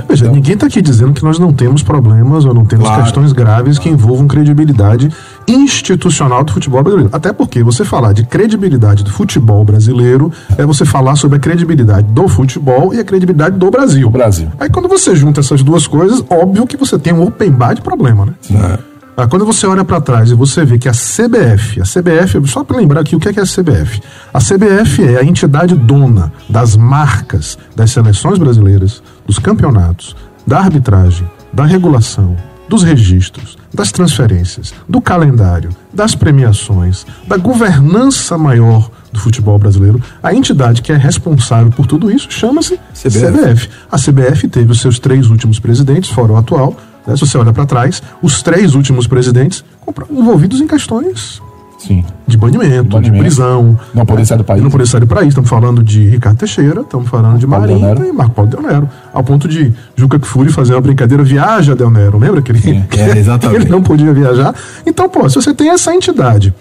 Veja, 0.09 0.31
ninguém 0.31 0.53
está 0.55 0.67
aqui 0.67 0.81
dizendo 0.83 1.15
que 1.15 1.25
nós 1.25 1.39
não 1.39 1.53
temos 1.55 1.83
problemas 1.83 2.45
ou 2.45 2.53
não 2.55 2.65
temos 2.67 2.87
Claro. 2.87 3.03
questões 3.03 3.33
graves 3.33 3.79
que 3.79 3.89
envolvam 3.89 4.29
credibilidade 4.29 5.09
institucional 5.49 6.45
do 6.45 6.53
futebol 6.53 6.83
brasileiro. 6.83 7.11
Até 7.13 7.33
porque 7.33 7.63
você 7.63 7.85
falar 7.85 8.13
de 8.13 8.25
credibilidade 8.25 9.03
do 9.03 9.11
futebol 9.11 9.65
brasileiro 9.65 10.31
é 10.57 10.65
você 10.65 10.85
falar 10.85 11.17
sobre 11.17 11.39
a 11.39 11.41
credibilidade 11.41 12.07
do 12.09 12.29
futebol 12.29 12.95
e 12.95 13.01
a 13.01 13.05
credibilidade 13.05 13.57
do 13.59 13.71
Brasil. 13.71 14.09
Brasil. 14.11 14.49
Aí 14.61 14.69
quando 14.69 14.87
você 14.89 15.17
junta 15.17 15.41
essas 15.41 15.63
duas 15.63 15.87
coisas, 15.87 16.23
óbvio 16.31 16.67
que 16.67 16.77
você 16.77 16.99
tem 16.99 17.13
um 17.13 17.23
open 17.27 17.51
bar 17.51 17.75
de 17.75 17.81
problema, 17.81 18.27
né? 18.27 18.33
Ah, 18.55 18.79
Quando 19.27 19.45
você 19.45 19.67
olha 19.67 19.85
para 19.85 20.01
trás 20.01 20.31
e 20.31 20.35
você 20.35 20.65
vê 20.65 20.79
que 20.79 20.89
a 20.89 20.93
CBF, 20.93 21.81
a 21.81 21.85
CBF, 21.85 22.49
só 22.49 22.65
para 22.65 22.77
lembrar 22.77 23.01
aqui 23.01 23.17
o 23.17 23.21
que 23.21 23.29
é, 23.29 23.33
é 23.37 23.41
a 23.41 23.45
CBF. 23.45 24.01
A 24.33 24.39
CBF 24.39 25.05
é 25.05 25.19
a 25.19 25.25
entidade 25.25 25.75
dona 25.75 26.33
das 26.49 26.77
marcas 26.77 27.59
das 27.75 27.91
seleções 27.91 28.39
brasileiras, 28.39 29.03
dos 29.27 29.39
campeonatos, 29.39 30.17
da 30.47 30.59
arbitragem, 30.59 31.29
da 31.53 31.65
regulação, 31.65 32.37
dos 32.69 32.85
registros, 32.85 33.59
das 33.75 33.91
transferências, 33.91 34.73
do 34.89 35.01
calendário, 35.01 35.71
das 35.93 36.15
premiações, 36.15 37.05
da 37.27 37.37
governança 37.37 38.39
maior 38.39 38.91
do 39.13 39.19
futebol 39.19 39.59
brasileiro. 39.59 40.01
A 40.23 40.33
entidade 40.33 40.81
que 40.81 40.93
é 40.93 40.97
responsável 40.97 41.73
por 41.73 41.87
tudo 41.87 42.11
isso 42.11 42.29
chama-se 42.31 42.79
CBF. 42.95 43.27
CBF. 43.27 43.69
A 43.91 43.97
CBF 43.97 44.49
teve 44.49 44.71
os 44.71 44.81
seus 44.81 45.01
três 45.01 45.31
últimos 45.31 45.59
presidentes, 45.59 46.11
fora 46.11 46.33
o 46.33 46.37
atual. 46.37 46.77
Né? 47.07 47.17
Se 47.17 47.27
você 47.27 47.37
olha 47.39 47.53
para 47.53 47.67
trás, 47.67 48.03
os 48.23 48.43
três 48.43 48.75
últimos 48.75 49.07
presidentes 49.07 49.65
envolvidos 50.11 50.61
em 50.61 50.67
questões 50.67 51.41
Sim. 51.79 52.05
de 52.27 52.37
banimento, 52.37 52.83
de, 52.85 52.89
banimento. 52.91 53.23
prisão. 53.23 53.79
Não 53.95 54.05
poder 54.05 54.27
sair 54.27 54.39
do 54.39 54.45
país. 54.45 54.63
Não 54.63 54.71
poder 54.71 54.87
sair 54.87 55.01
do 55.01 55.07
país. 55.07 55.29
Estamos 55.29 55.49
falando 55.49 55.83
de 55.83 56.07
Ricardo 56.09 56.37
Teixeira, 56.37 56.83
estamos 56.83 57.09
falando 57.09 57.39
de 57.39 57.47
Paulo 57.47 57.63
Marinho 57.67 57.81
Nero. 57.87 58.07
e 58.07 58.13
Marco 58.13 58.35
Paulo 58.35 58.51
Del 58.51 58.63
Nero. 58.63 58.89
Ao 59.15 59.25
ponto 59.25 59.49
de 59.49 59.73
Juca 59.97 60.19
Kfouri 60.19 60.51
fazer 60.53 60.75
uma 60.75 60.81
brincadeira, 60.83 61.23
viaja 61.25 61.75
Del 61.75 61.91
Nero. 61.91 62.19
Lembra 62.19 62.43
que 62.43 62.53
ele, 62.53 62.85
É, 62.97 63.17
exatamente. 63.19 63.63
ele 63.63 63.71
não 63.71 63.83
podia 63.83 64.13
viajar? 64.13 64.55
Então, 64.87 65.09
pô, 65.09 65.29
se 65.29 65.37
você 65.37 65.55
tem 65.55 65.71
essa 65.71 65.95
entidade 65.95 66.53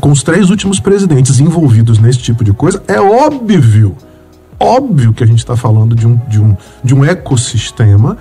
com 0.00 0.10
os 0.10 0.22
três 0.22 0.48
últimos 0.48 0.80
presidentes 0.80 1.38
envolvidos 1.40 1.98
nesse 1.98 2.18
tipo 2.20 2.42
de 2.42 2.52
coisa, 2.54 2.82
é 2.88 2.98
óbvio, 2.98 3.94
óbvio 4.58 5.12
que 5.12 5.22
a 5.22 5.26
gente 5.26 5.40
está 5.40 5.54
falando 5.56 5.94
de 5.94 6.06
um, 6.06 6.18
de, 6.28 6.40
um, 6.40 6.56
de 6.82 6.94
um 6.94 7.04
ecossistema 7.04 8.16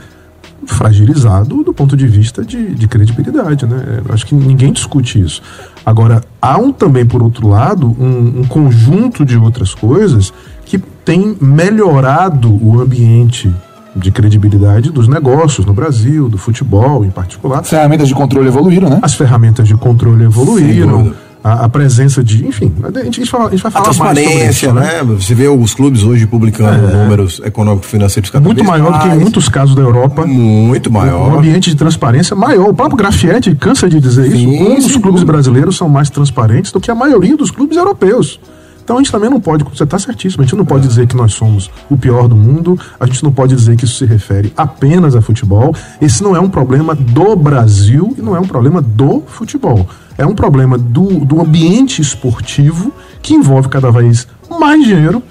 fragilizado 0.73 1.63
do 1.63 1.73
ponto 1.73 1.97
de 1.97 2.07
vista 2.07 2.43
de, 2.43 2.73
de 2.73 2.87
credibilidade, 2.87 3.65
né? 3.65 4.01
Eu 4.05 4.13
acho 4.13 4.25
que 4.25 4.35
ninguém 4.35 4.71
discute 4.71 5.19
isso. 5.19 5.41
Agora, 5.85 6.23
há 6.41 6.57
um 6.57 6.71
também, 6.71 7.05
por 7.05 7.21
outro 7.21 7.47
lado, 7.47 7.95
um, 7.99 8.41
um 8.41 8.43
conjunto 8.45 9.25
de 9.25 9.37
outras 9.37 9.73
coisas 9.73 10.33
que 10.65 10.77
tem 10.77 11.35
melhorado 11.41 12.49
o 12.63 12.79
ambiente 12.79 13.53
de 13.95 14.11
credibilidade 14.11 14.91
dos 14.91 15.07
negócios 15.07 15.65
no 15.65 15.73
Brasil, 15.73 16.29
do 16.29 16.37
futebol 16.37 17.03
em 17.03 17.09
particular. 17.09 17.59
As 17.59 17.69
ferramentas 17.69 18.07
de 18.07 18.13
controle 18.13 18.47
evoluíram, 18.47 18.89
né? 18.89 18.99
As 19.01 19.15
ferramentas 19.15 19.67
de 19.67 19.75
controle 19.75 20.23
evoluíram. 20.23 21.13
A, 21.43 21.65
a 21.65 21.69
presença 21.69 22.23
de. 22.23 22.45
Enfim, 22.45 22.73
a 22.83 23.03
gente, 23.03 23.21
a 23.21 23.23
gente 23.23 23.31
vai, 23.31 23.41
a 23.47 23.49
gente 23.49 23.61
vai 23.63 23.69
A 23.69 23.71
falar 23.71 23.85
mais 23.85 23.97
sobre 23.97 24.13
transparência, 24.23 24.65
isso, 24.67 24.73
né? 24.73 25.03
Você 25.03 25.33
vê 25.35 25.47
os 25.47 25.73
clubes 25.73 26.03
hoje 26.03 26.25
publicando 26.27 26.87
números 26.87 27.41
econômico-financeiros 27.43 28.29
cada 28.29 28.45
Muito 28.45 28.63
maior 28.63 28.91
do 28.93 28.99
que 28.99 29.05
em 29.05 29.09
mais. 29.09 29.21
muitos 29.21 29.49
casos 29.49 29.75
da 29.75 29.81
Europa. 29.81 30.25
Muito 30.25 30.89
Um 30.89 30.93
maior. 30.93 31.37
ambiente 31.37 31.69
de 31.69 31.75
transparência 31.75 32.35
maior. 32.35 32.69
O 32.69 32.73
próprio 32.73 32.97
Grafietti 32.97 33.55
cansa 33.55 33.89
de 33.89 33.99
dizer 33.99 34.31
Sim, 34.31 34.75
isso. 34.77 34.87
Os 34.87 34.93
sem 34.93 35.01
clubes 35.01 35.23
brasileiros 35.23 35.77
são 35.77 35.87
mais 35.87 36.09
transparentes 36.09 36.71
do 36.71 36.79
que 36.79 36.91
a 36.91 36.95
maioria 36.95 37.35
dos 37.37 37.51
clubes 37.51 37.77
europeus. 37.77 38.39
Então 38.83 38.97
a 38.97 38.99
gente 39.01 39.11
também 39.11 39.29
não 39.29 39.39
pode, 39.39 39.63
você 39.63 39.83
está 39.83 39.99
certíssimo, 39.99 40.41
a 40.41 40.45
gente 40.47 40.55
não 40.55 40.65
pode 40.65 40.87
dizer 40.87 41.05
que 41.05 41.15
nós 41.15 41.33
somos 41.33 41.69
o 41.91 41.95
pior 41.95 42.27
do 42.27 42.35
mundo, 42.35 42.75
a 42.99 43.05
gente 43.05 43.23
não 43.23 43.31
pode 43.31 43.55
dizer 43.55 43.75
que 43.75 43.85
isso 43.85 43.93
se 43.99 44.05
refere 44.05 44.51
apenas 44.57 45.15
a 45.15 45.21
futebol. 45.21 45.75
Esse 46.01 46.23
não 46.23 46.35
é 46.35 46.39
um 46.39 46.49
problema 46.49 46.95
do 46.95 47.35
Brasil 47.35 48.15
e 48.17 48.21
não 48.21 48.35
é 48.35 48.39
um 48.39 48.47
problema 48.47 48.81
do 48.81 49.21
futebol. 49.27 49.87
É 50.19 50.25
um 50.25 50.35
problema 50.35 50.77
do, 50.77 51.23
do 51.23 51.39
ambiente 51.39 52.01
esportivo 52.01 52.93
que 53.21 53.33
envolve 53.33 53.69
cada 53.69 53.89
vez 53.89 54.27
mais 54.59 54.83
dinheiro, 54.83 55.23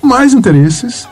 mais 0.00 0.32
interesses, 0.32 1.08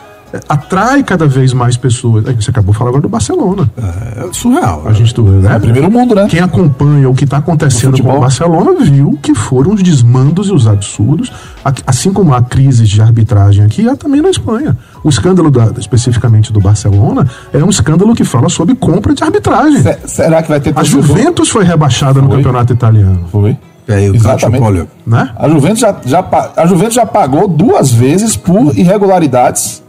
atrai 0.47 1.03
cada 1.03 1.27
vez 1.27 1.53
mais 1.53 1.77
pessoas. 1.77 2.23
Você 2.35 2.49
acabou 2.51 2.71
de 2.71 2.77
falar 2.77 2.89
agora 2.89 3.01
do 3.03 3.09
Barcelona. 3.09 3.69
É 3.77 4.27
surreal. 4.31 4.83
A 4.85 4.93
gente, 4.93 5.19
né? 5.21 5.55
É 5.55 5.59
primeiro 5.59 5.89
mundo, 5.91 6.15
né? 6.15 6.27
Quem 6.29 6.39
acompanha 6.39 7.09
o 7.09 7.13
que 7.13 7.23
está 7.25 7.37
acontecendo 7.37 7.97
No 7.97 8.03
com 8.03 8.17
o 8.17 8.19
Barcelona 8.19 8.73
viu 8.79 9.17
que 9.21 9.33
foram 9.35 9.73
os 9.73 9.81
desmandos 9.83 10.47
e 10.47 10.51
os 10.51 10.67
absurdos, 10.67 11.31
a- 11.63 11.73
assim 11.87 12.11
como 12.13 12.33
há 12.33 12.41
crises 12.41 12.87
de 12.89 13.01
arbitragem 13.01 13.63
aqui, 13.65 13.87
há 13.87 13.95
também 13.95 14.21
na 14.21 14.29
Espanha. 14.29 14.77
O 15.03 15.09
escândalo 15.09 15.49
da- 15.51 15.71
especificamente 15.79 16.51
do 16.51 16.59
Barcelona 16.59 17.27
é 17.53 17.63
um 17.63 17.69
escândalo 17.69 18.13
que 18.15 18.23
fala 18.23 18.49
sobre 18.49 18.75
compra 18.75 19.13
de 19.13 19.23
arbitragem. 19.23 19.81
Se- 19.81 19.97
será 20.07 20.41
que 20.41 20.49
vai 20.49 20.59
ter 20.59 20.73
A? 20.77 20.83
Juventus 20.83 21.49
foi 21.49 21.63
rebaixada 21.63 22.21
no 22.21 22.27
Foi. 22.27 22.37
campeonato 22.37 22.73
italiano, 22.73 23.25
Foi. 23.31 23.57
É, 23.87 24.09
o 24.09 24.15
Exatamente. 24.15 24.61
Cacho, 24.61 24.63
olha, 24.63 24.87
né? 25.05 25.29
A 25.35 25.47
Juventus 25.47 25.79
já, 25.79 25.95
já, 26.03 26.25
a 26.57 26.65
Juventus 26.65 26.95
já 26.95 27.05
pagou 27.05 27.47
duas 27.47 27.91
vezes 27.91 28.35
por 28.35 28.75
irregularidades 28.75 29.83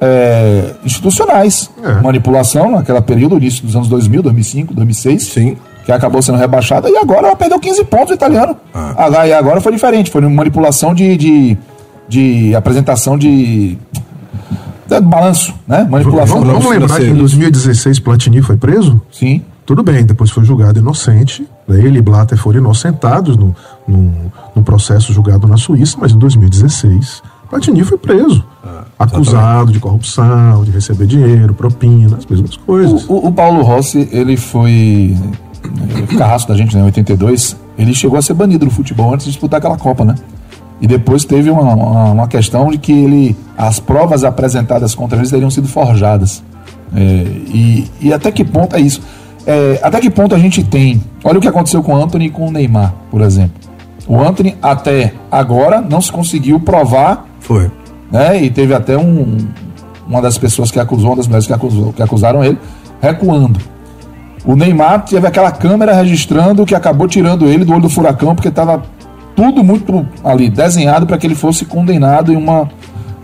é, 0.00 0.74
institucionais. 0.84 1.70
É. 1.82 2.02
Manipulação 2.02 2.70
naquele 2.70 3.00
período, 3.00 3.36
início 3.36 3.64
dos 3.64 3.74
anos 3.76 3.88
2000, 3.88 4.22
2005, 4.22 4.74
2006. 4.74 5.22
Sim. 5.22 5.56
Que 5.84 5.92
acabou 5.92 6.20
sendo 6.20 6.38
rebaixada 6.38 6.90
e 6.90 6.96
agora 6.96 7.28
ela 7.28 7.36
perdeu 7.36 7.60
15 7.60 7.84
pontos 7.84 8.10
o 8.10 8.14
italiano. 8.14 8.56
Ah. 8.74 8.94
Ah, 8.96 9.26
e 9.26 9.32
agora 9.32 9.60
foi 9.60 9.72
diferente, 9.72 10.10
foi 10.10 10.20
manipulação 10.22 10.92
de, 10.92 11.16
de, 11.16 11.58
de 12.08 12.54
apresentação 12.56 13.16
de, 13.16 13.78
balanço, 15.02 15.54
né? 15.66 15.86
Manipulação 15.88 16.40
Vamos, 16.40 16.54
vamos 16.54 16.70
lembrar 16.70 16.96
que 16.96 17.02
em 17.02 17.14
financeiro. 17.14 17.18
2016 17.18 18.00
Platini 18.00 18.42
foi 18.42 18.56
preso? 18.56 19.00
Sim. 19.12 19.42
Tudo 19.64 19.82
bem, 19.82 20.04
depois 20.04 20.30
foi 20.30 20.44
julgado 20.44 20.78
inocente 20.78 21.46
Né? 21.66 21.80
Ele 21.84 21.98
e 21.98 22.02
Blatter 22.02 22.38
foram 22.38 22.60
inocentados 22.60 23.36
no, 23.36 23.54
no, 23.86 24.32
no 24.54 24.62
processo 24.62 25.12
julgado 25.12 25.46
na 25.48 25.56
Suíça, 25.56 25.96
mas 26.00 26.12
em 26.12 26.18
2016 26.18 27.22
Platini 27.48 27.84
foi 27.84 27.98
preso. 27.98 28.44
Ah, 28.64 28.84
acusado 28.98 29.72
de 29.72 29.78
corrupção, 29.78 30.64
de 30.64 30.70
receber 30.70 31.06
dinheiro, 31.06 31.54
propina, 31.54 32.16
as 32.16 32.26
mesmas 32.26 32.56
coisas. 32.56 33.04
O, 33.08 33.28
o, 33.28 33.32
Paulo 33.32 33.62
Rossi, 33.62 34.08
ele 34.10 34.36
foi 34.36 35.16
carrasco 36.18 36.48
da 36.48 36.56
gente, 36.56 36.74
né, 36.76 36.82
em 36.82 36.86
82, 36.86 37.56
ele 37.78 37.94
chegou 37.94 38.18
a 38.18 38.22
ser 38.22 38.34
banido 38.34 38.64
do 38.64 38.70
futebol 38.70 39.12
antes 39.12 39.26
de 39.26 39.32
disputar 39.32 39.58
aquela 39.58 39.76
Copa, 39.76 40.04
né? 40.04 40.14
E 40.80 40.86
depois 40.86 41.24
teve 41.24 41.50
uma, 41.50 41.74
uma, 41.74 42.04
uma 42.12 42.28
questão 42.28 42.70
de 42.70 42.78
que 42.78 42.92
ele, 42.92 43.36
as 43.56 43.80
provas 43.80 44.24
apresentadas 44.24 44.94
contra 44.94 45.18
ele 45.18 45.28
teriam 45.28 45.50
sido 45.50 45.68
forjadas. 45.68 46.42
É, 46.94 47.00
e, 47.00 47.90
e 48.00 48.12
até 48.12 48.30
que 48.30 48.44
ponto 48.44 48.76
é 48.76 48.80
isso? 48.80 49.00
É, 49.46 49.80
até 49.82 50.00
que 50.00 50.10
ponto 50.10 50.34
a 50.34 50.38
gente 50.38 50.62
tem. 50.62 51.02
Olha 51.24 51.38
o 51.38 51.40
que 51.40 51.48
aconteceu 51.48 51.82
com 51.82 51.94
o 51.94 52.02
Anthony 52.02 52.26
e 52.26 52.30
com 52.30 52.48
o 52.48 52.50
Neymar, 52.50 52.92
por 53.10 53.22
exemplo. 53.22 53.54
O 54.06 54.20
Anthony, 54.20 54.56
até 54.62 55.14
agora, 55.30 55.80
não 55.80 56.00
se 56.00 56.12
conseguiu 56.12 56.60
provar. 56.60 57.26
Foi. 57.46 57.70
Né, 58.10 58.42
e 58.42 58.50
teve 58.50 58.74
até 58.74 58.98
um, 58.98 59.38
uma 60.06 60.20
das 60.20 60.36
pessoas 60.36 60.70
que 60.70 60.80
acusou, 60.80 61.10
uma 61.10 61.16
das 61.16 61.26
mulheres 61.26 61.46
que, 61.46 61.52
acusou, 61.52 61.92
que 61.92 62.02
acusaram 62.02 62.44
ele, 62.44 62.58
recuando. 63.00 63.60
O 64.44 64.54
Neymar 64.54 65.04
teve 65.04 65.26
aquela 65.26 65.50
câmera 65.50 65.92
registrando 65.92 66.66
que 66.66 66.74
acabou 66.74 67.06
tirando 67.06 67.46
ele 67.46 67.64
do 67.64 67.72
olho 67.72 67.82
do 67.82 67.88
furacão, 67.88 68.34
porque 68.34 68.48
estava 68.48 68.82
tudo 69.34 69.62
muito 69.62 70.06
ali 70.24 70.50
desenhado 70.50 71.06
para 71.06 71.16
que 71.18 71.26
ele 71.26 71.34
fosse 71.34 71.64
condenado 71.64 72.32
em 72.32 72.36
uma, 72.36 72.68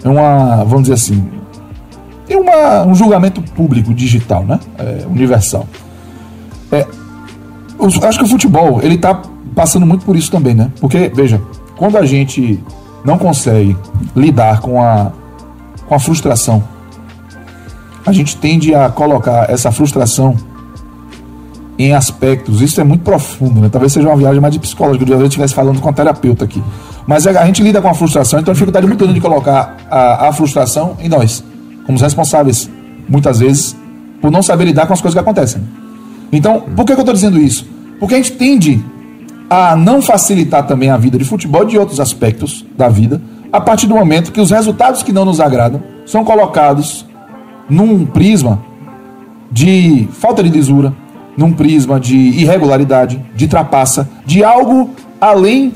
em 0.04 0.08
uma 0.08 0.64
vamos 0.64 0.82
dizer 0.82 0.94
assim, 0.94 1.24
em 2.28 2.36
uma, 2.36 2.84
um 2.84 2.94
julgamento 2.94 3.40
público 3.40 3.92
digital, 3.94 4.44
né? 4.44 4.58
É, 4.78 5.06
universal. 5.08 5.66
É, 6.70 6.86
acho 8.06 8.18
que 8.18 8.24
o 8.24 8.28
futebol 8.28 8.80
ele 8.82 8.96
está 8.96 9.20
passando 9.54 9.86
muito 9.86 10.04
por 10.04 10.16
isso 10.16 10.30
também, 10.30 10.54
né? 10.54 10.70
Porque 10.80 11.10
veja, 11.14 11.40
quando 11.76 11.98
a 11.98 12.04
gente 12.04 12.62
não 13.04 13.18
consegue 13.18 13.76
lidar 14.14 14.60
com 14.60 14.82
a, 14.82 15.12
com 15.86 15.94
a 15.94 15.98
frustração, 15.98 16.62
a 18.04 18.12
gente 18.12 18.36
tende 18.36 18.74
a 18.74 18.88
colocar 18.88 19.48
essa 19.50 19.70
frustração 19.70 20.36
em 21.78 21.92
aspectos, 21.94 22.60
isso 22.60 22.80
é 22.80 22.84
muito 22.84 23.02
profundo, 23.02 23.60
né? 23.60 23.68
Talvez 23.70 23.92
seja 23.92 24.08
uma 24.08 24.16
viagem 24.16 24.40
mais 24.40 24.52
de 24.52 24.60
psicóloga, 24.60 25.04
eu 25.10 25.26
estivesse 25.26 25.54
falando 25.54 25.80
com 25.80 25.88
a 25.88 25.92
terapeuta 25.92 26.44
aqui. 26.44 26.62
Mas 27.06 27.26
a 27.26 27.44
gente 27.46 27.62
lida 27.62 27.80
com 27.80 27.88
a 27.88 27.94
frustração, 27.94 28.38
então 28.38 28.52
a 28.52 28.54
dificuldade 28.54 28.86
muito 28.86 28.98
grande 28.98 29.14
de 29.14 29.20
colocar 29.20 29.76
a, 29.90 30.28
a 30.28 30.32
frustração 30.32 30.96
em 31.00 31.08
nós, 31.08 31.42
como 31.84 31.96
os 31.96 32.02
responsáveis, 32.02 32.70
muitas 33.08 33.40
vezes, 33.40 33.76
por 34.20 34.30
não 34.30 34.42
saber 34.42 34.66
lidar 34.66 34.86
com 34.86 34.92
as 34.92 35.00
coisas 35.00 35.14
que 35.14 35.20
acontecem. 35.20 35.62
Então, 36.30 36.60
por 36.60 36.84
que, 36.84 36.92
que 36.92 37.00
eu 37.00 37.02
estou 37.02 37.14
dizendo 37.14 37.38
isso? 37.38 37.66
Porque 37.98 38.14
a 38.14 38.18
gente 38.18 38.32
tende 38.32 38.84
a 39.48 39.76
não 39.76 40.00
facilitar 40.00 40.66
também 40.66 40.90
a 40.90 40.96
vida 40.96 41.18
de 41.18 41.24
futebol 41.24 41.64
e 41.64 41.66
de 41.66 41.78
outros 41.78 42.00
aspectos 42.00 42.64
da 42.76 42.88
vida, 42.88 43.20
a 43.52 43.60
partir 43.60 43.86
do 43.86 43.94
momento 43.94 44.32
que 44.32 44.40
os 44.40 44.50
resultados 44.50 45.02
que 45.02 45.12
não 45.12 45.24
nos 45.24 45.40
agradam 45.40 45.82
são 46.06 46.24
colocados 46.24 47.06
num 47.68 48.06
prisma 48.06 48.62
de 49.50 50.08
falta 50.12 50.42
de 50.42 50.48
lisura, 50.48 50.94
num 51.36 51.52
prisma 51.52 52.00
de 52.00 52.16
irregularidade, 52.16 53.22
de 53.34 53.46
trapaça, 53.46 54.08
de 54.24 54.42
algo 54.42 54.90
além 55.20 55.72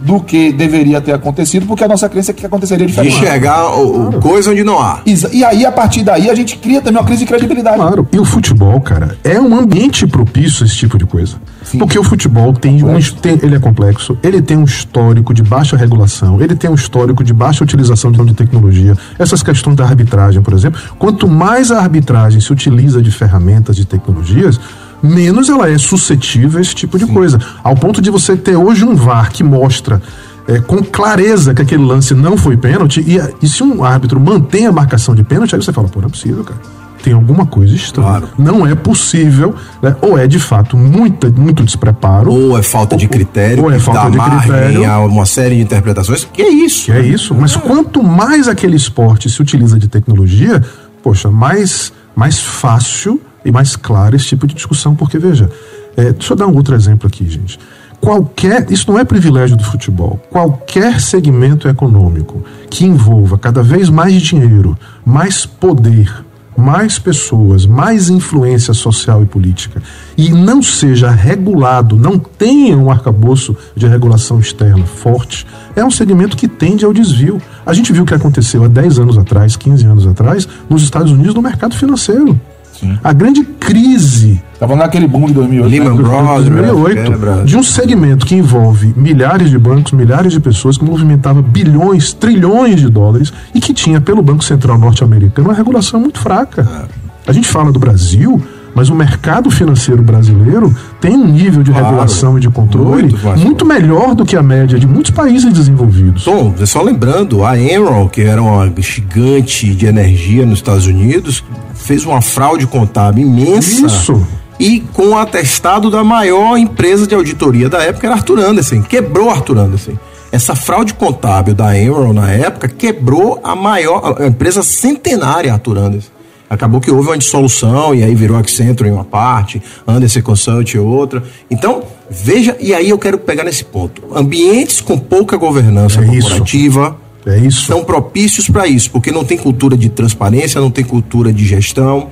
do 0.00 0.20
que 0.20 0.52
deveria 0.52 1.00
ter 1.00 1.12
acontecido, 1.12 1.66
porque 1.66 1.84
a 1.84 1.88
nossa 1.88 2.08
crença 2.08 2.30
é 2.30 2.34
que 2.34 2.46
aconteceria 2.46 2.86
diferente. 2.86 3.12
De 3.12 3.18
enxergar 3.18 3.76
o, 3.78 3.92
claro. 3.92 4.20
coisa 4.20 4.50
onde 4.50 4.64
não 4.64 4.80
há. 4.80 5.00
E 5.32 5.44
aí, 5.44 5.66
a 5.66 5.72
partir 5.72 6.02
daí, 6.02 6.30
a 6.30 6.34
gente 6.34 6.56
cria 6.56 6.80
também 6.80 7.00
uma 7.00 7.06
crise 7.06 7.24
de 7.24 7.26
credibilidade. 7.26 7.76
Claro, 7.76 8.08
e 8.12 8.18
o 8.18 8.24
futebol, 8.24 8.80
cara, 8.80 9.16
é 9.24 9.40
um 9.40 9.58
ambiente 9.58 10.06
propício 10.06 10.62
a 10.62 10.66
esse 10.66 10.76
tipo 10.76 10.98
de 10.98 11.04
coisa. 11.04 11.36
Sim. 11.64 11.78
Porque 11.78 11.98
o 11.98 12.04
futebol 12.04 12.52
tem 12.52 12.82
um, 12.82 13.00
tem, 13.20 13.38
ele 13.42 13.56
é 13.56 13.58
complexo, 13.58 14.16
ele 14.22 14.40
tem 14.40 14.56
um 14.56 14.64
histórico 14.64 15.34
de 15.34 15.42
baixa 15.42 15.76
regulação, 15.76 16.40
ele 16.40 16.54
tem 16.54 16.70
um 16.70 16.74
histórico 16.74 17.22
de 17.22 17.32
baixa 17.32 17.64
utilização 17.64 18.10
de 18.12 18.34
tecnologia. 18.34 18.94
Essas 19.18 19.42
questões 19.42 19.76
da 19.76 19.84
arbitragem, 19.84 20.40
por 20.42 20.54
exemplo, 20.54 20.80
quanto 20.98 21.28
mais 21.28 21.70
a 21.70 21.80
arbitragem 21.80 22.40
se 22.40 22.52
utiliza 22.52 23.02
de 23.02 23.10
ferramentas, 23.10 23.76
de 23.76 23.84
tecnologias, 23.84 24.58
menos 25.02 25.48
ela 25.48 25.70
é 25.70 25.78
suscetível 25.78 26.58
a 26.58 26.62
esse 26.62 26.74
tipo 26.74 26.98
de 26.98 27.06
Sim. 27.06 27.14
coisa. 27.14 27.38
Ao 27.62 27.74
ponto 27.74 28.00
de 28.00 28.10
você 28.10 28.36
ter 28.36 28.56
hoje 28.56 28.84
um 28.84 28.94
VAR 28.94 29.30
que 29.30 29.42
mostra 29.42 30.00
é, 30.48 30.58
com 30.60 30.82
clareza 30.82 31.52
que 31.52 31.60
aquele 31.60 31.84
lance 31.84 32.14
não 32.14 32.36
foi 32.36 32.56
pênalti, 32.56 33.04
e, 33.06 33.20
e, 33.44 33.48
se 33.48 33.62
um 33.62 33.84
árbitro 33.84 34.18
mantém 34.18 34.66
a 34.66 34.72
marcação 34.72 35.14
de 35.14 35.22
pênalti, 35.22 35.54
aí 35.54 35.62
você 35.62 35.72
fala, 35.72 35.88
pô, 35.88 36.00
não 36.00 36.08
é 36.08 36.10
possível, 36.10 36.42
cara. 36.42 36.58
Tem 37.02 37.12
alguma 37.12 37.46
coisa 37.46 37.74
estranha. 37.74 38.08
Claro. 38.08 38.28
Não 38.36 38.66
é 38.66 38.74
possível, 38.74 39.54
né? 39.80 39.94
ou 40.00 40.18
é 40.18 40.26
de 40.26 40.38
fato 40.40 40.76
muito, 40.76 41.32
muito 41.32 41.62
despreparo. 41.62 42.32
Ou 42.32 42.58
é 42.58 42.62
falta 42.62 42.96
de 42.96 43.06
critério. 43.06 43.64
Ou 43.64 43.70
é 43.70 43.78
falta 43.78 44.10
de 44.10 44.18
critério. 44.18 44.90
A 44.90 44.98
uma 45.04 45.24
série 45.24 45.56
de 45.56 45.62
interpretações. 45.62 46.26
Que 46.32 46.42
é 46.42 46.48
isso. 46.48 46.86
Que 46.86 46.92
é 46.92 47.00
isso. 47.00 47.34
Mas 47.34 47.54
é. 47.54 47.60
quanto 47.60 48.02
mais 48.02 48.48
aquele 48.48 48.76
esporte 48.76 49.30
se 49.30 49.40
utiliza 49.40 49.78
de 49.78 49.86
tecnologia, 49.86 50.60
poxa, 51.00 51.30
mais, 51.30 51.92
mais 52.16 52.40
fácil 52.40 53.20
e 53.48 53.52
mais 53.52 53.76
claro 53.76 54.14
esse 54.14 54.26
tipo 54.26 54.46
de 54.46 54.54
discussão, 54.54 54.94
porque 54.94 55.18
veja, 55.18 55.50
é, 55.96 56.12
deixa 56.12 56.34
eu 56.34 56.36
dar 56.36 56.46
um 56.46 56.54
outro 56.54 56.74
exemplo 56.74 57.06
aqui, 57.06 57.26
gente. 57.28 57.58
Qualquer, 58.00 58.70
isso 58.70 58.90
não 58.92 58.98
é 58.98 59.04
privilégio 59.04 59.56
do 59.56 59.64
futebol, 59.64 60.20
qualquer 60.30 61.00
segmento 61.00 61.66
econômico 61.66 62.44
que 62.70 62.84
envolva 62.84 63.36
cada 63.38 63.62
vez 63.62 63.88
mais 63.88 64.20
dinheiro, 64.20 64.78
mais 65.04 65.46
poder, 65.46 66.24
mais 66.56 66.98
pessoas, 66.98 67.64
mais 67.64 68.10
influência 68.10 68.74
social 68.74 69.22
e 69.22 69.26
política 69.26 69.82
e 70.16 70.30
não 70.30 70.62
seja 70.62 71.10
regulado, 71.10 71.96
não 71.96 72.18
tenha 72.18 72.76
um 72.76 72.90
arcabouço 72.90 73.56
de 73.74 73.86
regulação 73.86 74.38
externa 74.38 74.84
forte, 74.84 75.46
é 75.74 75.84
um 75.84 75.90
segmento 75.90 76.36
que 76.36 76.46
tende 76.46 76.84
ao 76.84 76.92
desvio. 76.92 77.40
A 77.64 77.72
gente 77.72 77.92
viu 77.92 78.02
o 78.02 78.06
que 78.06 78.14
aconteceu 78.14 78.64
há 78.64 78.68
10 78.68 78.98
anos 78.98 79.16
atrás, 79.16 79.56
15 79.56 79.86
anos 79.86 80.06
atrás, 80.06 80.46
nos 80.68 80.82
Estados 80.82 81.12
Unidos 81.12 81.34
no 81.34 81.42
mercado 81.42 81.74
financeiro. 81.74 82.38
Sim. 82.80 82.98
A 83.02 83.12
grande 83.12 83.42
crise. 83.42 84.42
Estava 84.52 84.76
naquele 84.76 85.06
boom 85.06 85.26
de 85.26 85.34
2008. 85.34 85.70
Lehman 85.70 85.96
né? 85.96 86.02
Brothers, 86.02 86.48
2008. 86.48 87.44
De 87.44 87.56
um 87.56 87.62
segmento 87.62 88.26
que 88.26 88.34
envolve 88.34 88.92
milhares 88.96 89.50
de 89.50 89.58
bancos, 89.58 89.92
milhares 89.92 90.32
de 90.32 90.40
pessoas, 90.40 90.76
que 90.76 90.84
movimentava 90.84 91.42
bilhões, 91.42 92.12
trilhões 92.12 92.80
de 92.80 92.88
dólares 92.88 93.32
e 93.54 93.60
que 93.60 93.72
tinha, 93.72 94.00
pelo 94.00 94.22
Banco 94.22 94.44
Central 94.44 94.78
norte-americano, 94.78 95.48
uma 95.48 95.54
regulação 95.54 96.00
muito 96.00 96.18
fraca. 96.18 96.62
É. 96.62 97.08
A 97.30 97.32
gente 97.32 97.48
fala 97.48 97.70
do 97.70 97.78
Brasil, 97.78 98.42
mas 98.78 98.90
o 98.90 98.94
mercado 98.94 99.50
financeiro 99.50 100.00
brasileiro 100.04 100.72
tem 101.00 101.16
um 101.16 101.26
nível 101.26 101.64
de 101.64 101.72
claro, 101.72 101.86
regulação 101.86 102.38
e 102.38 102.40
de 102.40 102.48
controle 102.48 103.08
muito, 103.08 103.18
muito, 103.36 103.66
melhor 103.66 104.14
do 104.14 104.24
que 104.24 104.36
a 104.36 104.42
média 104.42 104.78
de 104.78 104.86
muitos 104.86 105.10
países 105.10 105.52
desenvolvidos. 105.52 106.22
Tom, 106.22 106.54
só 106.64 106.80
lembrando, 106.80 107.44
a 107.44 107.58
Enron, 107.58 108.08
que 108.08 108.20
era 108.20 108.40
uma 108.40 108.72
gigante 108.78 109.74
de 109.74 109.84
energia 109.86 110.46
nos 110.46 110.60
Estados 110.60 110.86
Unidos, 110.86 111.42
fez 111.74 112.06
uma 112.06 112.22
fraude 112.22 112.68
contábil 112.68 113.26
imensa. 113.26 113.84
Isso. 113.84 114.24
E 114.60 114.78
com 114.92 115.08
o 115.08 115.18
atestado 115.18 115.90
da 115.90 116.04
maior 116.04 116.56
empresa 116.56 117.04
de 117.04 117.16
auditoria 117.16 117.68
da 117.68 117.82
época, 117.82 118.06
era 118.06 118.14
Arthur 118.14 118.38
Anderson. 118.38 118.82
Quebrou 118.82 119.28
Arthur 119.28 119.58
Anderson. 119.58 119.94
Essa 120.30 120.54
fraude 120.54 120.94
contábil 120.94 121.52
da 121.52 121.76
Enron 121.76 122.12
na 122.12 122.30
época 122.30 122.68
quebrou 122.68 123.40
a 123.42 123.56
maior 123.56 124.22
a 124.22 124.26
empresa 124.28 124.62
centenária 124.62 125.52
Arthur 125.52 125.78
Anderson. 125.78 126.17
Acabou 126.50 126.80
que 126.80 126.90
houve 126.90 127.08
uma 127.08 127.18
dissolução 127.18 127.94
e 127.94 128.02
aí 128.02 128.14
virou 128.14 128.36
Accenture 128.36 128.88
em 128.88 128.92
uma 128.92 129.04
parte, 129.04 129.62
Anderson 129.86 130.22
Consult 130.22 130.74
em 130.74 130.80
outra. 130.80 131.22
Então, 131.50 131.82
veja, 132.10 132.56
e 132.58 132.72
aí 132.72 132.88
eu 132.88 132.98
quero 132.98 133.18
pegar 133.18 133.44
nesse 133.44 133.64
ponto. 133.64 134.02
Ambientes 134.14 134.80
com 134.80 134.98
pouca 134.98 135.36
governança 135.36 136.00
é 136.00 136.06
corporativa. 136.06 136.96
É. 137.26 137.50
São 137.50 137.84
propícios 137.84 138.48
para 138.48 138.66
isso, 138.66 138.90
porque 138.90 139.12
não 139.12 139.24
tem 139.24 139.36
cultura 139.36 139.76
de 139.76 139.90
transparência, 139.90 140.60
não 140.60 140.70
tem 140.70 140.84
cultura 140.84 141.30
de 141.30 141.44
gestão. 141.44 142.08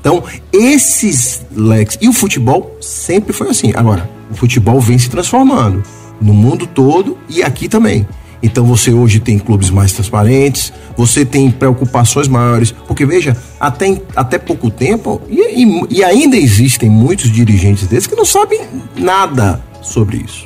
Então, 0.00 0.22
esses 0.50 1.44
leques. 1.54 1.98
E 2.00 2.08
o 2.08 2.12
futebol 2.12 2.76
sempre 2.80 3.34
foi 3.34 3.50
assim. 3.50 3.72
Agora, 3.74 4.08
o 4.30 4.34
futebol 4.34 4.80
vem 4.80 4.98
se 4.98 5.10
transformando 5.10 5.82
no 6.20 6.32
mundo 6.32 6.66
todo 6.66 7.18
e 7.28 7.42
aqui 7.42 7.68
também. 7.68 8.06
Então 8.42 8.64
você 8.64 8.92
hoje 8.92 9.20
tem 9.20 9.38
clubes 9.38 9.70
mais 9.70 9.92
transparentes, 9.92 10.72
você 10.96 11.24
tem 11.24 11.50
preocupações 11.50 12.28
maiores, 12.28 12.72
porque 12.86 13.04
veja, 13.04 13.36
até, 13.58 14.00
até 14.14 14.38
pouco 14.38 14.70
tempo, 14.70 15.20
e, 15.28 15.64
e, 15.64 15.98
e 15.98 16.04
ainda 16.04 16.36
existem 16.36 16.88
muitos 16.88 17.30
dirigentes 17.30 17.86
desses 17.86 18.06
que 18.06 18.14
não 18.14 18.24
sabem 18.24 18.60
nada 18.96 19.60
sobre 19.82 20.18
isso 20.18 20.44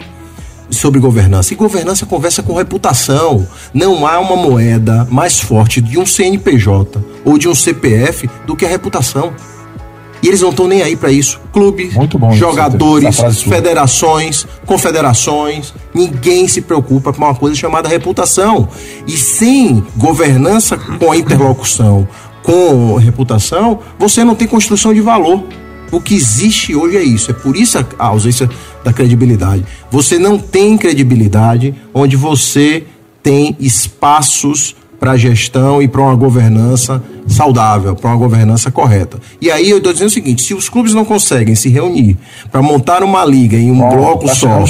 sobre 0.71 0.99
governança. 0.99 1.53
E 1.53 1.57
governança 1.57 2.07
conversa 2.07 2.43
com 2.43 2.55
reputação. 2.55 3.47
Não 3.73 4.07
há 4.07 4.19
uma 4.19 4.37
moeda 4.37 5.07
mais 5.11 5.39
forte 5.39 5.81
de 5.81 5.99
um 5.99 6.07
CNPJ 6.07 7.05
ou 7.25 7.39
de 7.39 7.49
um 7.49 7.55
CPF 7.55 8.29
do 8.47 8.57
que 8.57 8.65
a 8.65 8.69
reputação. 8.69 9.35
E 10.23 10.29
eles 10.29 10.41
não 10.41 10.51
estão 10.51 10.69
nem 10.69 10.83
aí 10.83 10.95
para 10.95 11.11
isso. 11.11 11.41
Clubes, 11.53 11.93
jogadores, 12.35 13.43
federações, 13.43 14.47
confederações, 14.65 15.75
ninguém 15.93 16.47
se 16.47 16.61
preocupa 16.61 17.13
com 17.13 17.19
uma 17.19 17.35
coisa 17.35 17.57
chamada 17.57 17.89
reputação. 17.89 18.69
E 19.07 19.17
sem 19.17 19.85
governança 19.97 20.77
com 20.77 21.11
a 21.11 21.17
interlocução, 21.17 22.07
com 22.43 22.95
reputação, 22.97 23.81
você 23.99 24.23
não 24.23 24.37
tem 24.37 24.47
construção 24.47 24.95
de 24.95 25.01
valor. 25.01 25.43
O 25.91 26.01
que 26.01 26.15
existe 26.15 26.75
hoje 26.75 26.97
é 26.97 27.03
isso. 27.03 27.31
É 27.31 27.35
por 27.35 27.57
isso 27.57 27.79
a 27.99 28.07
ausência 28.07 28.49
da 28.85 28.93
credibilidade. 28.93 29.65
Você 29.91 30.19
não 30.19 30.39
tem 30.39 30.79
credibilidade 30.79 31.75
onde 31.93 32.17
você 32.17 32.85
tem 33.23 33.57
espaços 33.61 34.75
para 35.03 35.17
gestão 35.17 35.83
e 35.83 35.89
para 35.89 36.01
uma 36.01 36.15
governança 36.15 37.03
saudável, 37.27 37.97
para 37.97 38.09
uma 38.09 38.17
governança 38.17 38.71
correta. 38.71 39.19
E 39.41 39.51
aí 39.51 39.69
eu 39.69 39.79
estou 39.79 39.93
dizendo 39.93 40.07
o 40.07 40.13
seguinte: 40.13 40.43
se 40.43 40.55
os 40.55 40.69
clubes 40.69 40.95
não 40.95 41.05
conseguem 41.05 41.57
se 41.57 41.69
reunir 41.69 42.17
para 42.53 42.63
montar 42.63 43.03
uma 43.03 43.25
liga 43.25 43.57
em 43.57 43.69
um 43.69 43.79
Bom, 43.79 43.97
bloco 43.97 44.27
tá 44.27 44.35
só, 44.37 44.65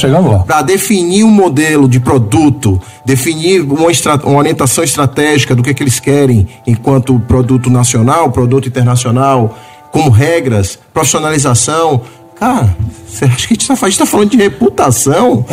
para 0.47 0.63
definir 0.63 1.23
um 1.23 1.31
modelo 1.31 1.87
de 1.87 2.01
produto, 2.01 2.81
definir 3.05 3.61
uma, 3.61 3.91
uma 4.25 4.39
orientação 4.39 4.83
estratégica 4.83 5.55
do 5.55 5.63
que, 5.63 5.69
é 5.69 5.75
que 5.75 5.83
eles 5.83 6.01
querem 6.01 6.49
enquanto 6.67 7.21
produto 7.21 7.69
nacional, 7.69 8.33
produto 8.33 8.67
internacional, 8.67 9.59
como 9.91 10.09
regras, 10.09 10.79
profissionalização. 10.95 12.01
Cara, 12.43 12.77
você 13.07 13.25
acha 13.25 13.47
que 13.47 13.55
a 13.55 13.57
gente 13.57 13.73
está 13.93 14.05
falando 14.05 14.31
de 14.31 14.37
reputação? 14.37 15.45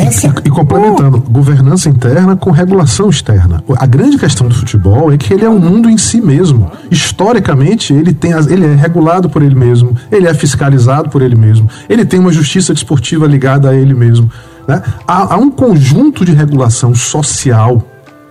E, 0.44 0.48
e 0.48 0.50
complementando, 0.50 1.20
governança 1.20 1.88
interna 1.88 2.34
com 2.34 2.50
regulação 2.50 3.08
externa. 3.08 3.62
A 3.78 3.86
grande 3.86 4.18
questão 4.18 4.48
do 4.48 4.54
futebol 4.56 5.12
é 5.12 5.16
que 5.16 5.32
ele 5.32 5.44
é 5.44 5.48
um 5.48 5.60
mundo 5.60 5.88
em 5.88 5.96
si 5.96 6.20
mesmo. 6.20 6.68
Historicamente, 6.90 7.92
ele, 7.92 8.12
tem 8.12 8.32
as- 8.32 8.48
ele 8.48 8.66
é 8.66 8.74
regulado 8.74 9.30
por 9.30 9.40
ele 9.40 9.54
mesmo, 9.54 9.94
ele 10.10 10.26
é 10.26 10.34
fiscalizado 10.34 11.08
por 11.10 11.22
ele 11.22 11.36
mesmo, 11.36 11.70
ele 11.88 12.04
tem 12.04 12.18
uma 12.18 12.32
justiça 12.32 12.74
desportiva 12.74 13.24
ligada 13.24 13.70
a 13.70 13.74
ele 13.76 13.94
mesmo. 13.94 14.28
né? 14.66 14.82
Há, 15.06 15.34
há 15.34 15.36
um 15.36 15.48
conjunto 15.50 16.24
de 16.24 16.32
regulação 16.32 16.92
social 16.92 17.82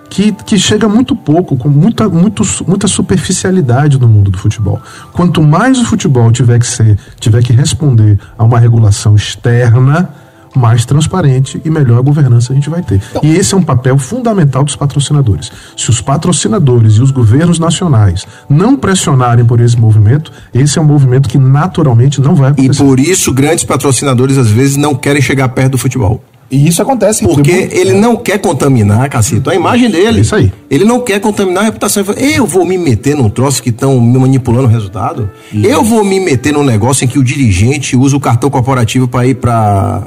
que, 0.10 0.32
que 0.32 0.58
chega 0.58 0.88
muito 0.90 1.16
pouco, 1.16 1.56
com 1.56 1.70
muita, 1.70 2.10
muito, 2.10 2.44
muita 2.68 2.88
superficialidade 2.88 4.00
no 4.00 4.08
mundo 4.08 4.32
do 4.32 4.38
futebol. 4.38 4.82
Quanto 5.14 5.42
mais 5.42 5.80
o 5.80 5.86
futebol 5.86 6.32
tiver 6.32 6.60
que 6.60 6.68
ser, 6.68 6.98
tiver 7.20 7.44
que 7.44 7.54
responder 7.54 8.18
a 8.38 8.44
uma 8.44 8.60
regulação 8.60 9.16
externa, 9.16 10.10
mais 10.56 10.84
transparente 10.84 11.62
e 11.64 11.70
melhor 11.70 12.00
a 12.00 12.02
governança 12.02 12.52
a 12.52 12.56
gente 12.56 12.72
vai 12.72 12.82
ter. 12.82 13.00
E 13.22 13.36
esse 13.36 13.54
é 13.54 13.58
um 13.58 13.62
papel 13.62 14.00
fundamental 14.00 14.64
dos 14.64 14.76
patrocinadores. 14.76 15.52
Se 15.78 15.92
os 15.92 16.02
patrocinadores 16.02 16.96
e 16.96 17.02
os 17.02 17.12
governos 17.12 17.60
nacionais 17.60 18.26
não 18.50 18.76
pressionarem 18.76 19.46
por 19.46 19.60
esse 19.62 19.78
movimento, 19.80 20.32
esse 20.52 20.80
é 20.80 20.82
um 20.82 20.86
movimento 20.86 21.30
que 21.30 21.38
naturalmente 21.38 22.20
não 22.20 22.34
vai 22.34 22.50
E 22.50 22.52
acontecer. 22.54 22.84
por 22.84 23.00
isso 23.00 23.32
grandes 23.32 23.64
patrocinadores 23.64 24.40
às 24.40 24.50
vezes 24.50 24.76
não 24.76 24.96
querem 24.96 25.22
chegar 25.22 25.50
perto 25.50 25.74
do 25.74 25.78
futebol. 25.78 26.24
E 26.52 26.68
isso 26.68 26.82
acontece. 26.82 27.24
Porque 27.24 27.52
muito- 27.54 27.76
ele 27.76 27.94
não 27.94 28.16
quer 28.16 28.40
contaminar, 28.40 29.08
Cacito, 29.10 29.50
a 29.52 29.56
imagem 29.56 29.90
dele. 29.92 30.18
É 30.18 30.22
isso 30.22 30.34
aí. 30.36 30.52
Ele 30.70 30.84
não 30.84 31.00
quer 31.02 31.20
contaminar 31.20 31.62
a 31.62 31.66
reputação. 31.68 32.04
Eu 32.18 32.46
vou 32.48 32.66
me 32.66 32.76
meter 32.78 33.16
num 33.16 33.30
troço 33.30 33.62
que 33.62 33.70
estão 33.70 34.02
me 34.02 34.18
manipulando 34.18 34.66
o 34.66 34.70
resultado. 34.72 35.30
Eu 35.54 35.84
vou 35.84 36.04
me 36.04 36.20
meter 36.20 36.52
num 36.52 36.64
negócio 36.64 37.06
em 37.06 37.08
que 37.08 37.20
o 37.20 37.24
dirigente 37.24 37.96
usa 37.96 38.18
o 38.18 38.20
cartão 38.20 38.50
corporativo 38.50 39.08
para 39.08 39.28
ir 39.28 39.36
para 39.36 40.02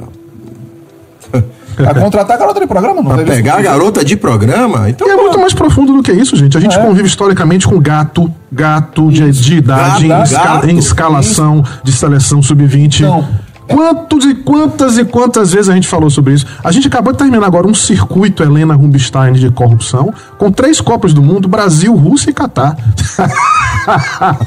Pra 1.75 1.93
contratar 1.95 2.35
a 2.35 2.39
garota 2.39 2.59
de 2.59 2.67
programa, 2.67 3.01
não 3.01 3.15
teve 3.17 3.31
pegar 3.31 3.55
a 3.55 3.61
isso? 3.61 3.69
garota 3.69 4.05
de 4.05 4.15
programa. 4.15 4.89
Então, 4.91 5.07
E 5.07 5.11
é 5.11 5.15
muito 5.15 5.39
mais 5.39 5.53
profundo 5.55 5.91
do 5.93 6.03
que 6.03 6.11
isso, 6.11 6.35
gente. 6.35 6.55
A 6.55 6.59
gente 6.61 6.77
É. 6.77 6.79
convive 6.85 7.07
historicamente 7.07 7.67
com 7.67 7.79
gato, 7.79 8.31
gato 8.51 9.09
de, 9.09 9.31
de 9.31 9.55
idade, 9.55 10.07
Gato, 10.07 10.29
em, 10.29 10.31
gato. 10.35 10.69
em 10.69 10.77
escalação 10.77 11.63
de 11.83 11.91
seleção 11.91 12.43
sub-20. 12.43 12.99
Então, 13.01 13.27
Quantos 13.67 14.25
e 14.25 14.35
quantas 14.35 14.97
e 14.97 15.05
quantas 15.05 15.51
vezes 15.53 15.69
a 15.69 15.73
gente 15.75 15.87
falou 15.87 16.09
sobre 16.09 16.33
isso? 16.33 16.45
A 16.63 16.71
gente 16.71 16.87
acabou 16.87 17.11
de 17.13 17.19
terminar 17.19 17.45
agora 17.45 17.67
um 17.67 17.73
circuito 17.73 18.43
Helena 18.43 18.73
Rubinstein 18.75 19.33
de 19.33 19.49
corrupção 19.51 20.13
com 20.37 20.51
três 20.51 20.79
Copas 20.81 21.13
do 21.13 21.21
Mundo: 21.21 21.47
Brasil, 21.47 21.95
Rússia 21.95 22.29
e 22.29 22.33
Catar. 22.33 22.75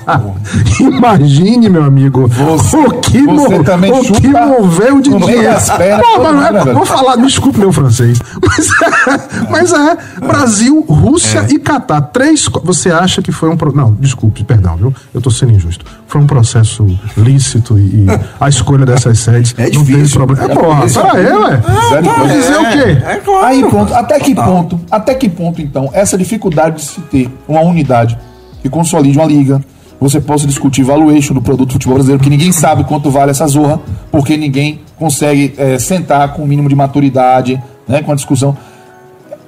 Imagine, 0.80 1.68
meu 1.68 1.84
amigo, 1.84 2.26
Você- 2.28 2.76
o 2.76 2.90
que, 3.00 3.20
mo- 3.22 3.62
também 3.64 3.92
o 3.92 4.02
que 4.02 4.28
moveu 4.28 5.00
de 5.00 5.10
Pô, 5.10 5.18
não 5.18 5.28
é- 6.42 6.72
vou 6.72 6.86
falar, 6.86 7.16
desculpe 7.16 7.58
meu 7.58 7.72
francês. 7.72 8.18
Mas, 8.46 8.68
mas 9.50 9.72
é, 9.72 9.96
Brasil, 10.20 10.84
Rússia 10.88 11.40
É. 11.48 11.52
e 11.54 11.58
Catar. 11.58 12.00
Três. 12.00 12.48
Você 12.64 12.90
acha 12.90 13.20
que 13.22 13.30
foi 13.32 13.48
um. 13.48 13.56
pro- 13.56 13.74
Não, 13.74 13.92
desculpe, 13.94 14.44
perdão, 14.44 14.76
viu? 14.76 14.94
Eu 15.12 15.20
tô 15.20 15.30
sendo 15.30 15.52
injusto. 15.52 15.84
Foi 16.06 16.20
um 16.20 16.26
processo 16.26 16.86
lícito 17.16 17.78
e, 17.78 18.04
e 18.04 18.06
a 18.40 18.48
escolha 18.48 18.84
sedes. 19.14 19.54
É 19.58 19.64
Não 19.64 19.70
teve 19.70 19.84
difícil. 19.84 20.26
problema. 20.26 20.52
É, 20.52 20.54
porra, 20.54 20.76
difícil. 20.76 21.02
pera 21.02 21.18
aí, 21.18 21.36
ué. 21.36 21.56
Vai 21.56 22.02
coisa. 22.02 22.34
dizer 22.34 22.56
o 22.56 22.70
quê? 22.70 23.04
É 23.06 23.16
claro. 23.16 23.46
Aí 23.46 23.64
pronto, 23.64 23.94
até 23.94 24.20
que 24.20 24.34
ponto, 24.34 24.80
até 24.90 25.14
que 25.14 25.28
ponto 25.28 25.62
então, 25.62 25.90
essa 25.92 26.16
dificuldade 26.18 26.76
de 26.76 26.82
se 26.82 27.00
ter 27.02 27.30
uma 27.48 27.60
unidade 27.60 28.18
que 28.62 28.68
consolide 28.68 29.16
uma 29.18 29.26
liga, 29.26 29.60
você 30.00 30.20
possa 30.20 30.46
discutir 30.46 30.82
valuation 30.82 31.32
do 31.34 31.40
produto 31.40 31.68
do 31.68 31.72
futebol 31.74 31.94
brasileiro, 31.94 32.22
que 32.22 32.30
ninguém 32.30 32.52
sabe 32.52 32.84
quanto 32.84 33.10
vale 33.10 33.30
essa 33.30 33.46
zorra, 33.46 33.80
porque 34.10 34.36
ninguém 34.36 34.80
consegue 34.98 35.54
eh, 35.56 35.78
sentar 35.78 36.34
com 36.34 36.42
o 36.42 36.46
mínimo 36.46 36.68
de 36.68 36.74
maturidade, 36.74 37.62
né, 37.88 38.02
com 38.02 38.12
a 38.12 38.14
discussão. 38.14 38.56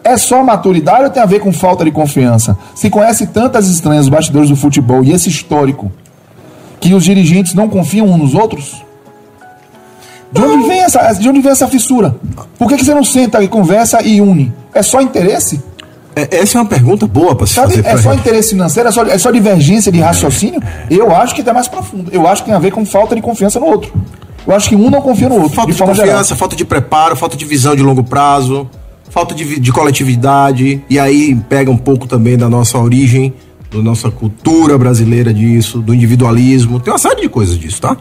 É 0.03 0.17
só 0.17 0.43
maturidade 0.43 1.05
ou 1.05 1.11
tem 1.11 1.23
a 1.23 1.27
ver 1.27 1.41
com 1.41 1.53
falta 1.53 1.85
de 1.85 1.91
confiança? 1.91 2.57
Se 2.75 2.89
conhece 2.89 3.27
tantas 3.27 3.69
estranhas 3.69 4.05
os 4.05 4.09
bastidores 4.09 4.49
do 4.49 4.57
futebol 4.57 5.05
e 5.05 5.13
esse 5.13 5.29
histórico 5.29 5.93
que 6.81 6.95
os 6.95 7.05
dirigentes 7.05 7.53
não 7.53 7.69
confiam 7.69 8.07
uns 8.07 8.17
nos 8.19 8.35
outros? 8.35 8.83
De 10.31 10.43
onde 10.43 10.69
vem 10.69 10.81
essa, 10.81 11.13
de 11.15 11.29
onde 11.29 11.41
vem 11.41 11.51
essa 11.51 11.67
fissura? 11.69 12.15
Por 12.59 12.69
que, 12.69 12.77
que 12.77 12.85
você 12.85 12.95
não 12.95 13.05
senta 13.05 13.43
e 13.43 13.49
conversa 13.49 14.03
e 14.03 14.21
une? 14.21 14.53
É 14.75 14.83
só 14.83 15.01
interesse? 15.01 15.61
É- 16.15 16.29
essa 16.41 16.59
é 16.59 16.61
uma 16.61 16.67
pergunta 16.69 17.07
boa 17.07 17.35
para 17.35 17.47
se 17.47 17.55
Sabe? 17.55 17.77
fazer. 17.77 17.87
É 17.87 17.97
só 17.97 18.11
gente. 18.11 18.21
interesse 18.21 18.51
financeiro? 18.51 18.89
É 18.89 18.93
só, 18.93 19.03
é 19.05 19.19
só 19.19 19.31
divergência 19.31 19.91
de 19.91 20.01
raciocínio? 20.01 20.61
Eu 20.91 21.15
acho 21.15 21.35
que 21.35 21.49
é 21.49 21.53
mais 21.53 21.69
profundo. 21.69 22.11
Eu 22.13 22.27
acho 22.27 22.43
que 22.43 22.49
tem 22.49 22.57
a 22.57 22.59
ver 22.59 22.73
com 22.73 22.85
falta 22.85 23.15
de 23.15 23.23
confiança 23.23 23.59
no 23.59 23.67
outro. 23.67 23.93
Eu 24.47 24.55
acho 24.55 24.69
que 24.69 24.75
um 24.77 24.91
não 24.91 25.01
confia 25.01 25.29
no 25.29 25.37
outro. 25.37 25.51
Falta 25.55 25.71
de 25.73 25.77
de 25.79 25.83
confiança, 25.83 26.25
geral. 26.25 26.37
falta 26.37 26.57
de 26.57 26.65
preparo, 26.65 27.15
falta 27.17 27.37
de 27.37 27.45
visão 27.45 27.77
de 27.77 27.83
longo 27.83 28.03
prazo, 28.03 28.69
falta 29.11 29.35
de, 29.35 29.61
de 29.61 29.73
coletividade. 29.73 30.83
E 30.91 30.99
aí 30.99 31.35
pega 31.49 31.71
um 31.71 31.77
pouco 31.77 32.07
também 32.07 32.37
da 32.37 32.49
nossa 32.49 32.79
origem, 32.79 33.33
da 33.71 33.81
nossa 33.83 34.11
cultura 34.11 34.77
brasileira 34.79 35.33
disso, 35.33 35.79
do 35.81 35.95
individualismo. 35.95 36.81
Tem 36.81 36.93
uma 36.93 36.99
série 36.99 37.21
de 37.23 37.29
coisas 37.29 37.59
disso, 37.59 37.81
tá? 37.81 37.97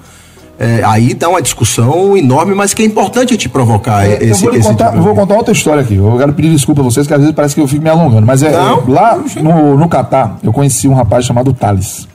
É, 0.59 0.81
aí 0.83 1.13
dá 1.13 1.29
uma 1.29 1.41
discussão 1.41 2.17
enorme, 2.17 2.55
mas 2.55 2.73
que 2.73 2.81
é 2.81 2.85
importante 2.85 3.37
te 3.37 3.47
provocar 3.47 4.05
É, 4.07 4.15
eu 4.23 4.31
esse, 4.31 4.41
vou, 4.43 4.51
lhe 4.51 4.57
esse 4.59 4.67
contar, 4.67 4.89
tipo 4.91 5.03
vou 5.03 5.13
contar 5.13 5.35
outra 5.35 5.53
história 5.53 5.83
aqui. 5.83 5.93
Eu 5.95 6.15
quero 6.17 6.33
pedir 6.33 6.49
desculpa 6.49 6.81
a 6.81 6.83
vocês, 6.83 7.05
que 7.05 7.13
às 7.13 7.19
vezes 7.19 7.35
parece 7.35 7.53
que 7.53 7.61
eu 7.61 7.67
fico 7.67 7.83
me 7.83 7.89
alongando. 7.89 8.25
Mas 8.25 8.41
é, 8.41 8.51
Não, 8.51 8.79
é, 8.79 8.83
lá 8.87 9.17
não, 9.41 9.43
no, 9.73 9.77
no 9.77 9.87
Catar, 9.87 10.37
eu 10.41 10.51
conheci 10.51 10.87
um 10.87 10.93
rapaz 10.95 11.25
chamado 11.25 11.53
Thales. 11.53 12.07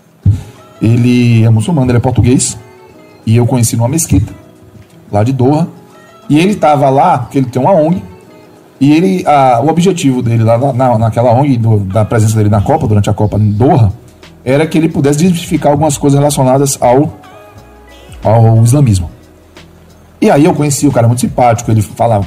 Ele 0.81 1.45
é 1.45 1.51
muçulmano, 1.51 1.91
ele 1.91 1.99
é 1.99 2.01
português. 2.01 2.59
E 3.25 3.37
eu 3.37 3.47
conheci 3.47 3.77
numa 3.77 3.89
mesquita, 3.89 4.33
lá 5.11 5.23
de 5.23 5.33
Doha. 5.33 5.69
E 6.29 6.39
ele 6.39 6.53
estava 6.53 6.91
lá, 6.91 7.19
porque 7.19 7.39
ele 7.39 7.47
tem 7.47 7.63
uma 7.63 7.73
ONG. 7.73 8.03
E 8.81 8.91
ele, 8.93 9.25
a- 9.25 9.61
o 9.63 9.69
objetivo 9.69 10.21
dele 10.23 10.43
lá 10.43 10.59
na- 10.73 10.99
naquela 10.99 11.31
ONG, 11.33 11.57
do- 11.57 11.79
da 11.79 12.05
presença 12.05 12.37
dele 12.37 12.49
na 12.49 12.61
Copa, 12.61 12.89
durante 12.89 13.09
a 13.09 13.15
Copa 13.15 13.37
em 13.39 13.53
Doha, 13.53 13.93
era 14.45 14.67
que 14.67 14.77
ele 14.77 14.89
pudesse 14.89 15.21
desmistificar 15.21 15.71
algumas 15.71 15.97
coisas 15.97 16.19
relacionadas 16.19 16.77
ao, 16.81 17.13
ao 18.23 18.63
islamismo. 18.63 19.11
E 20.21 20.31
aí 20.31 20.45
eu 20.45 20.55
conheci 20.55 20.87
o 20.87 20.93
cara 20.93 21.09
muito 21.09 21.21
simpático, 21.21 21.71
ele 21.71 21.83
fala 21.83 22.23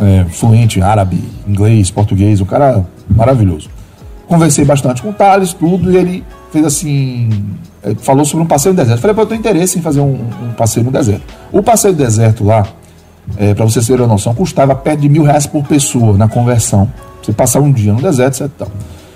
é, 0.00 0.24
fluente 0.30 0.80
árabe, 0.80 1.22
inglês, 1.46 1.90
português, 1.90 2.40
um 2.40 2.44
cara 2.44 2.84
maravilhoso. 3.08 3.68
Conversei 4.26 4.64
bastante 4.64 5.02
com 5.02 5.10
o 5.10 5.12
Thales, 5.12 5.52
tudo, 5.52 5.92
e 5.92 5.96
ele 5.96 6.24
fez 6.52 6.64
assim. 6.64 7.28
é, 7.82 7.94
Falou 7.96 8.24
sobre 8.24 8.44
um 8.44 8.46
passeio 8.46 8.72
no 8.72 8.80
deserto. 8.80 9.00
Falei, 9.00 9.14
pô, 9.14 9.22
eu 9.22 9.26
tenho 9.26 9.38
interesse 9.38 9.78
em 9.78 9.82
fazer 9.82 10.00
um, 10.00 10.20
um 10.42 10.52
passeio 10.56 10.86
no 10.86 10.92
deserto. 10.92 11.22
O 11.52 11.62
passeio 11.62 11.92
no 11.92 11.98
deserto 11.98 12.44
lá, 12.44 12.66
é, 13.36 13.54
para 13.54 13.64
vocês 13.64 13.86
terem 13.86 14.02
uma 14.02 14.12
noção, 14.12 14.34
custava 14.34 14.74
perto 14.74 15.00
de 15.00 15.08
mil 15.08 15.24
reais 15.24 15.46
por 15.46 15.64
pessoa 15.64 16.16
na 16.16 16.28
conversão. 16.28 16.90
Você 17.22 17.32
passar 17.32 17.60
um 17.60 17.70
dia 17.70 17.92
no 17.92 18.00
deserto, 18.00 18.42
etc. 18.42 18.46
e 18.46 18.58
tal. 18.58 18.68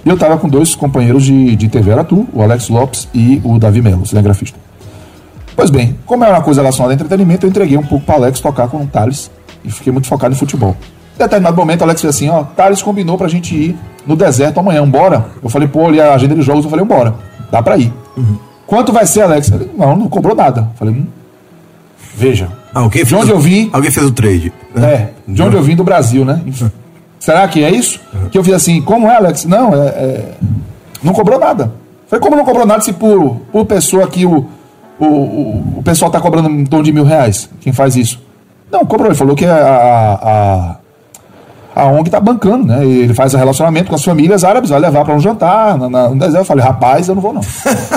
E 0.04 0.08
eu 0.08 0.18
tava 0.18 0.36
com 0.36 0.48
dois 0.48 0.74
companheiros 0.74 1.24
de, 1.24 1.56
de 1.56 1.68
TV 1.68 1.92
Aratu, 1.92 2.26
o 2.32 2.42
Alex 2.42 2.68
Lopes 2.68 3.08
e 3.14 3.40
o 3.42 3.58
Davi 3.58 3.80
Melo, 3.80 4.04
cinegrafista. 4.04 4.58
Pois 5.56 5.70
bem, 5.70 5.96
como 6.04 6.24
é 6.24 6.28
uma 6.28 6.42
coisa 6.42 6.60
relacionada 6.60 6.92
a 6.92 6.96
entretenimento, 6.96 7.46
eu 7.46 7.50
entreguei 7.50 7.76
um 7.78 7.82
pouco 7.86 8.04
para 8.04 8.16
Alex 8.16 8.40
tocar 8.40 8.68
com 8.68 8.78
o 8.82 8.86
Thales 8.86 9.30
e 9.64 9.70
fiquei 9.70 9.92
muito 9.92 10.08
focado 10.08 10.34
em 10.34 10.36
futebol. 10.38 10.76
Em 11.14 11.18
determinado 11.22 11.56
momento, 11.56 11.82
o 11.82 11.84
Alex 11.84 12.00
fez 12.00 12.14
assim: 12.16 12.28
ó, 12.28 12.42
Thales 12.42 12.82
combinou 12.82 13.16
pra 13.16 13.28
gente 13.28 13.54
ir 13.54 13.76
no 14.06 14.16
deserto 14.16 14.58
amanhã, 14.58 14.86
bora. 14.88 15.26
Eu 15.42 15.48
falei, 15.48 15.68
pô, 15.68 15.82
olha 15.84 16.06
a 16.10 16.14
agenda 16.14 16.34
de 16.34 16.42
jogos, 16.42 16.64
eu 16.64 16.70
falei, 16.70 16.84
bora, 16.84 17.14
dá 17.52 17.62
pra 17.62 17.76
ir. 17.78 17.92
Quanto 18.66 18.92
vai 18.92 19.06
ser, 19.06 19.22
Alex? 19.22 19.50
Ele, 19.52 19.70
não, 19.76 19.94
não 19.96 20.08
cobrou 20.08 20.34
nada. 20.34 20.62
Eu 20.72 20.76
falei, 20.76 20.94
hum, 20.94 21.06
veja. 22.16 22.48
Alguém 22.72 23.04
de 23.04 23.14
onde 23.14 23.30
o- 23.30 23.34
eu 23.36 23.38
vim, 23.38 23.70
Alguém 23.72 23.90
fez 23.90 24.04
o 24.06 24.10
trade. 24.10 24.52
né? 24.74 24.92
é, 24.92 25.10
de 25.32 25.40
onde 25.42 25.56
eu 25.56 25.62
vim 25.62 25.76
do 25.76 25.84
Brasil, 25.84 26.24
né? 26.24 26.40
Será 27.20 27.46
que 27.46 27.62
é 27.62 27.70
isso? 27.70 28.00
Que 28.32 28.36
eu 28.38 28.42
fiz 28.44 28.54
assim, 28.54 28.82
como 28.82 29.08
é, 29.08 29.16
Alex? 29.16 29.44
Não, 29.44 29.72
é, 29.74 29.86
é- 29.86 30.34
não 31.02 31.12
cobrou 31.12 31.38
nada. 31.38 31.72
Falei, 32.08 32.20
como 32.22 32.36
não 32.36 32.44
cobrou 32.44 32.66
nada 32.66 32.80
se 32.82 32.92
por, 32.92 33.36
por 33.52 33.64
pessoa 33.64 34.04
aqui 34.04 34.26
o, 34.26 34.46
o, 34.98 35.04
o, 35.06 35.74
o 35.78 35.82
pessoal 35.82 36.10
tá 36.10 36.20
cobrando 36.20 36.48
em 36.48 36.64
torno 36.64 36.84
de 36.84 36.92
mil 36.92 37.04
reais? 37.04 37.48
Quem 37.60 37.72
faz 37.72 37.96
isso? 37.96 38.20
Não, 38.70 38.84
cobrou. 38.84 39.08
Ele 39.08 39.14
falou 39.14 39.34
que 39.36 39.44
a, 39.44 40.76
a, 41.74 41.82
a 41.82 41.86
ONG 41.86 42.10
tá 42.10 42.20
bancando, 42.20 42.66
né? 42.66 42.84
E 42.84 43.00
Ele 43.02 43.14
faz 43.14 43.34
o 43.34 43.36
relacionamento 43.36 43.88
com 43.88 43.94
as 43.94 44.04
famílias 44.04 44.44
árabes, 44.44 44.70
vai 44.70 44.80
levar 44.80 45.04
para 45.04 45.14
um 45.14 45.20
jantar 45.20 45.76
na, 45.78 45.88
na, 45.88 46.08
no 46.08 46.16
deserto. 46.18 46.38
Eu 46.38 46.44
falei, 46.44 46.64
rapaz, 46.64 47.08
eu 47.08 47.14
não 47.14 47.22
vou 47.22 47.32
não. 47.32 47.40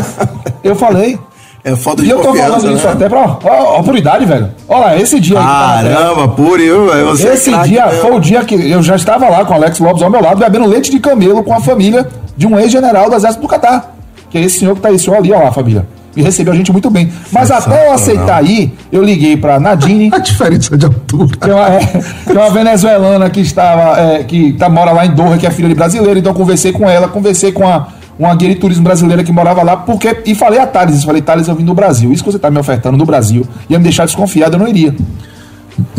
eu 0.63 0.75
falei, 0.75 1.17
É 1.63 1.75
falta 1.75 2.01
de 2.01 2.07
E 2.07 2.11
eu 2.11 2.21
tô 2.21 2.33
falando 2.33 2.71
isso 2.71 2.85
né? 2.85 2.93
até 2.93 3.09
pra. 3.09 3.19
Ó, 3.21 3.39
ó, 3.79 3.83
por 3.83 3.95
idade, 3.95 4.25
velho. 4.25 4.51
Olha 4.67 4.79
lá, 4.85 4.97
esse 4.97 5.19
dia 5.19 5.39
aí. 5.39 5.45
Caramba, 5.45 6.27
puro, 6.29 6.61
eu, 6.61 7.07
você 7.07 7.29
é 7.29 7.33
Esse 7.33 7.51
craque 7.51 7.69
dia 7.69 7.85
mesmo. 7.85 8.01
foi 8.01 8.11
o 8.11 8.19
dia 8.19 8.43
que 8.45 8.55
eu 8.71 8.81
já 8.83 8.95
estava 8.95 9.29
lá 9.29 9.45
com 9.45 9.53
o 9.53 9.55
Alex 9.55 9.79
Lopes 9.79 10.01
ao 10.01 10.09
meu 10.09 10.21
lado, 10.21 10.39
bebendo 10.39 10.65
leite 10.67 10.91
de 10.91 10.99
camelo 10.99 11.43
com 11.43 11.53
a 11.53 11.59
família 11.59 12.07
de 12.35 12.45
um 12.47 12.59
ex-general 12.59 13.09
do 13.09 13.15
Exército 13.15 13.41
do 13.41 13.47
Catar. 13.47 13.95
Que 14.29 14.37
é 14.37 14.41
esse 14.41 14.59
senhor 14.59 14.75
que 14.75 14.81
tá 14.81 14.89
aí, 14.89 14.99
senhor 14.99 15.17
ali, 15.17 15.31
ó 15.31 15.39
lá, 15.43 15.51
família. 15.51 15.87
E 16.17 16.21
recebeu 16.23 16.51
a 16.51 16.55
gente 16.55 16.71
muito 16.71 16.89
bem. 16.89 17.11
Mas 17.31 17.51
até 17.51 17.87
eu 17.87 17.93
aceitar 17.93 18.37
aí, 18.37 18.73
eu 18.91 19.03
liguei 19.03 19.37
pra 19.37 19.59
Nadine, 19.59 20.09
A 20.11 20.17
diferença 20.17 20.75
de 20.75 20.85
altura. 20.85 21.37
que 21.39 21.49
é 21.49 21.53
uma, 21.53 21.67
é, 21.67 21.79
que 21.79 22.31
é 22.31 22.33
uma 22.33 22.49
venezuelana 22.49 23.29
que 23.29 23.39
estava, 23.39 23.99
é, 23.99 24.23
que 24.23 24.53
tá, 24.53 24.67
mora 24.67 24.91
lá 24.91 25.05
em 25.05 25.11
Doha, 25.11 25.37
que 25.37 25.45
é 25.45 25.51
filha 25.51 25.69
de 25.69 25.75
brasileiro, 25.75 26.17
então 26.17 26.31
eu 26.31 26.35
conversei 26.35 26.71
com 26.71 26.89
ela, 26.89 27.07
conversei 27.07 27.51
com 27.51 27.67
a, 27.67 27.89
uma 28.17 28.33
guia 28.33 28.49
de 28.49 28.55
turismo 28.55 28.83
brasileira 28.83 29.23
que 29.23 29.31
morava 29.31 29.61
lá, 29.61 29.77
porque, 29.77 30.23
e 30.25 30.33
falei 30.33 30.59
a 30.59 30.65
Thales, 30.65 31.03
falei, 31.03 31.21
Thales, 31.21 31.47
eu 31.47 31.53
vim 31.53 31.63
do 31.63 31.75
Brasil, 31.75 32.11
isso 32.11 32.23
que 32.23 32.31
você 32.31 32.39
tá 32.39 32.49
me 32.49 32.57
ofertando 32.57 32.97
do 32.97 33.05
Brasil, 33.05 33.45
ia 33.69 33.77
me 33.77 33.83
deixar 33.83 34.05
desconfiado, 34.05 34.55
eu 34.55 34.59
não 34.59 34.67
iria. 34.67 34.95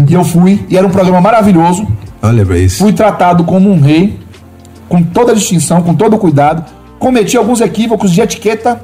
E 0.08 0.14
eu 0.14 0.24
fui, 0.24 0.66
e 0.68 0.76
era 0.76 0.84
um 0.84 0.90
programa 0.90 1.20
maravilhoso, 1.20 1.86
Olha 2.20 2.44
pra 2.44 2.58
isso. 2.58 2.78
fui 2.78 2.92
tratado 2.92 3.44
como 3.44 3.70
um 3.70 3.80
rei, 3.80 4.18
com 4.88 5.00
toda 5.00 5.30
a 5.30 5.34
distinção, 5.36 5.80
com 5.80 5.94
todo 5.94 6.16
o 6.16 6.18
cuidado, 6.18 6.64
cometi 6.98 7.36
alguns 7.36 7.60
equívocos 7.60 8.10
de 8.10 8.20
etiqueta 8.20 8.80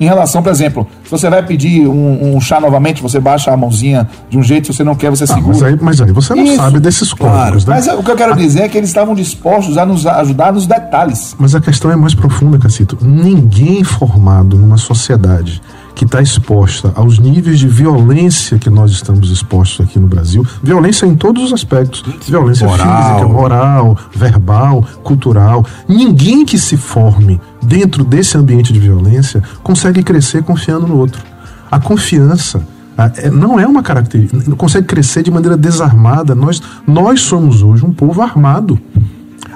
em 0.00 0.04
relação, 0.06 0.42
por 0.42 0.50
exemplo, 0.50 0.86
se 1.04 1.10
você 1.10 1.30
vai 1.30 1.42
pedir 1.44 1.86
um, 1.86 2.36
um 2.36 2.40
chá 2.40 2.60
novamente, 2.60 3.00
você 3.02 3.20
baixa 3.20 3.50
a 3.52 3.56
mãozinha 3.56 4.08
de 4.28 4.36
um 4.38 4.42
jeito, 4.42 4.66
se 4.66 4.76
você 4.76 4.84
não 4.84 4.94
quer, 4.94 5.10
você 5.10 5.24
Ah, 5.24 5.28
segura. 5.28 5.48
mas, 5.48 5.62
aí, 5.62 5.78
mas 5.80 6.00
aí 6.00 6.12
você 6.12 6.34
não 6.34 6.44
Isso. 6.44 6.56
sabe 6.56 6.80
desses 6.80 7.12
códigos, 7.12 7.64
né? 7.64 7.74
Mas 7.76 7.86
é, 7.88 7.94
o 7.94 8.02
que 8.02 8.10
eu 8.10 8.16
quero 8.16 8.34
dizer 8.36 8.62
é 8.62 8.68
que 8.68 8.76
eles 8.76 8.90
estavam 8.90 9.14
dispostos 9.14 9.78
a 9.78 9.86
nos 9.86 10.06
ajudar 10.06 10.52
nos 10.52 10.66
detalhes. 10.66 11.34
Mas 11.38 11.54
a 11.54 11.60
questão 11.60 11.90
é 11.90 11.96
mais 11.96 12.14
profunda, 12.14 12.58
Cacito. 12.58 12.98
Ninguém 13.00 13.84
formado 13.84 14.56
numa 14.58 14.76
sociedade 14.78 15.60
que 15.94 16.04
está 16.04 16.20
exposta 16.20 16.92
aos 16.96 17.18
níveis 17.18 17.58
de 17.58 17.68
violência 17.68 18.58
que 18.58 18.68
nós 18.68 18.90
estamos 18.90 19.30
expostos 19.30 19.86
aqui 19.86 19.98
no 19.98 20.06
Brasil, 20.06 20.44
violência 20.62 21.06
em 21.06 21.14
todos 21.14 21.44
os 21.44 21.52
aspectos, 21.52 22.02
violência 22.26 22.66
Moral. 22.66 22.86
física, 23.18 23.28
moral, 23.28 23.98
verbal, 24.14 24.84
cultural. 25.02 25.64
Ninguém 25.88 26.44
que 26.44 26.58
se 26.58 26.76
forme 26.76 27.40
dentro 27.62 28.04
desse 28.04 28.36
ambiente 28.36 28.72
de 28.72 28.80
violência 28.80 29.42
consegue 29.62 30.02
crescer 30.02 30.42
confiando 30.42 30.86
no 30.86 30.96
outro. 30.96 31.22
A 31.70 31.78
confiança 31.80 32.66
é- 33.16 33.30
não 33.30 33.58
é 33.58 33.66
uma 33.66 33.82
característica, 33.82 34.42
não 34.48 34.56
consegue 34.56 34.86
crescer 34.86 35.22
de 35.22 35.30
maneira 35.30 35.56
desarmada. 35.56 36.34
Nós, 36.34 36.60
nós 36.86 37.20
somos 37.22 37.62
hoje 37.62 37.84
um 37.84 37.92
povo 37.92 38.20
armado. 38.22 38.78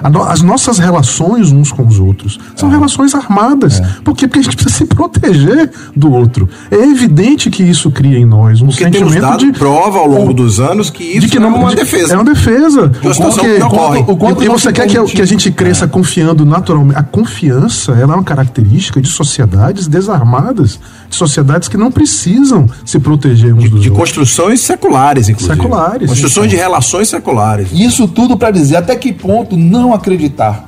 As 0.01 0.41
nossas 0.41 0.77
relações 0.79 1.51
uns 1.51 1.71
com 1.71 1.85
os 1.85 1.99
outros 1.99 2.39
são 2.55 2.69
relações 2.69 3.13
armadas. 3.13 3.81
Por 4.03 4.15
quê? 4.15 4.27
Porque 4.27 4.39
a 4.39 4.43
gente 4.43 4.55
precisa 4.55 4.75
se 4.75 4.85
proteger 4.85 5.71
do 5.95 6.11
outro. 6.11 6.47
É 6.71 6.75
evidente 6.75 7.49
que 7.49 7.63
isso 7.63 7.91
cria 7.91 8.17
em 8.17 8.25
nós 8.25 8.61
um 8.61 8.67
Porque 8.67 8.83
temos 8.89 9.11
sentimento 9.13 9.21
dado 9.21 9.45
de. 9.45 9.51
prova 9.59 9.99
ao 9.99 10.07
longo 10.07 10.33
dos 10.33 10.59
anos 10.59 10.89
que 10.89 11.03
isso 11.03 11.21
de 11.21 11.27
que 11.29 11.37
é 11.37 11.39
não 11.39 11.55
uma 11.55 11.69
de- 11.69 11.75
defesa. 11.77 12.13
É 12.13 12.15
uma 12.17 12.23
defesa. 12.23 12.89
Porque- 12.89 13.57
que 13.57 14.11
o 14.11 14.17
quanto 14.17 14.41
e, 14.43 14.45
e 14.45 14.49
você 14.49 14.71
quer 14.71 14.87
que, 14.87 15.03
que 15.15 15.21
a 15.21 15.25
gente 15.25 15.51
cresça 15.51 15.87
confiando 15.87 16.45
naturalmente. 16.45 16.97
A 16.99 17.03
confiança 17.03 17.91
ela 17.93 18.13
é 18.13 18.15
uma 18.15 18.23
característica 18.23 19.01
de 19.01 19.07
sociedades 19.09 19.87
desarmadas, 19.87 20.79
de 21.09 21.15
sociedades 21.15 21.67
que 21.67 21.77
não 21.77 21.91
precisam 21.91 22.65
se 22.85 22.99
proteger 22.99 23.53
uns 23.53 23.69
dos 23.69 23.81
De 23.81 23.89
outros. 23.89 23.97
construções 24.09 24.61
seculares, 24.61 25.29
inclusive. 25.29 25.55
Seculares, 25.55 26.09
Construções 26.09 26.45
sim. 26.49 26.55
de 26.55 26.61
relações 26.61 27.09
seculares. 27.09 27.69
Isso 27.73 28.07
tudo 28.07 28.37
para 28.37 28.51
dizer 28.51 28.77
até 28.77 28.95
que 28.95 29.11
ponto 29.13 29.55
não 29.57 29.88
acreditar, 29.93 30.67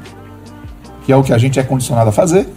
que 1.05 1.11
é 1.11 1.15
o 1.15 1.23
que 1.23 1.33
a 1.33 1.37
gente 1.37 1.59
é 1.59 1.63
condicionado 1.63 2.09
a 2.09 2.11
fazer, 2.11 2.47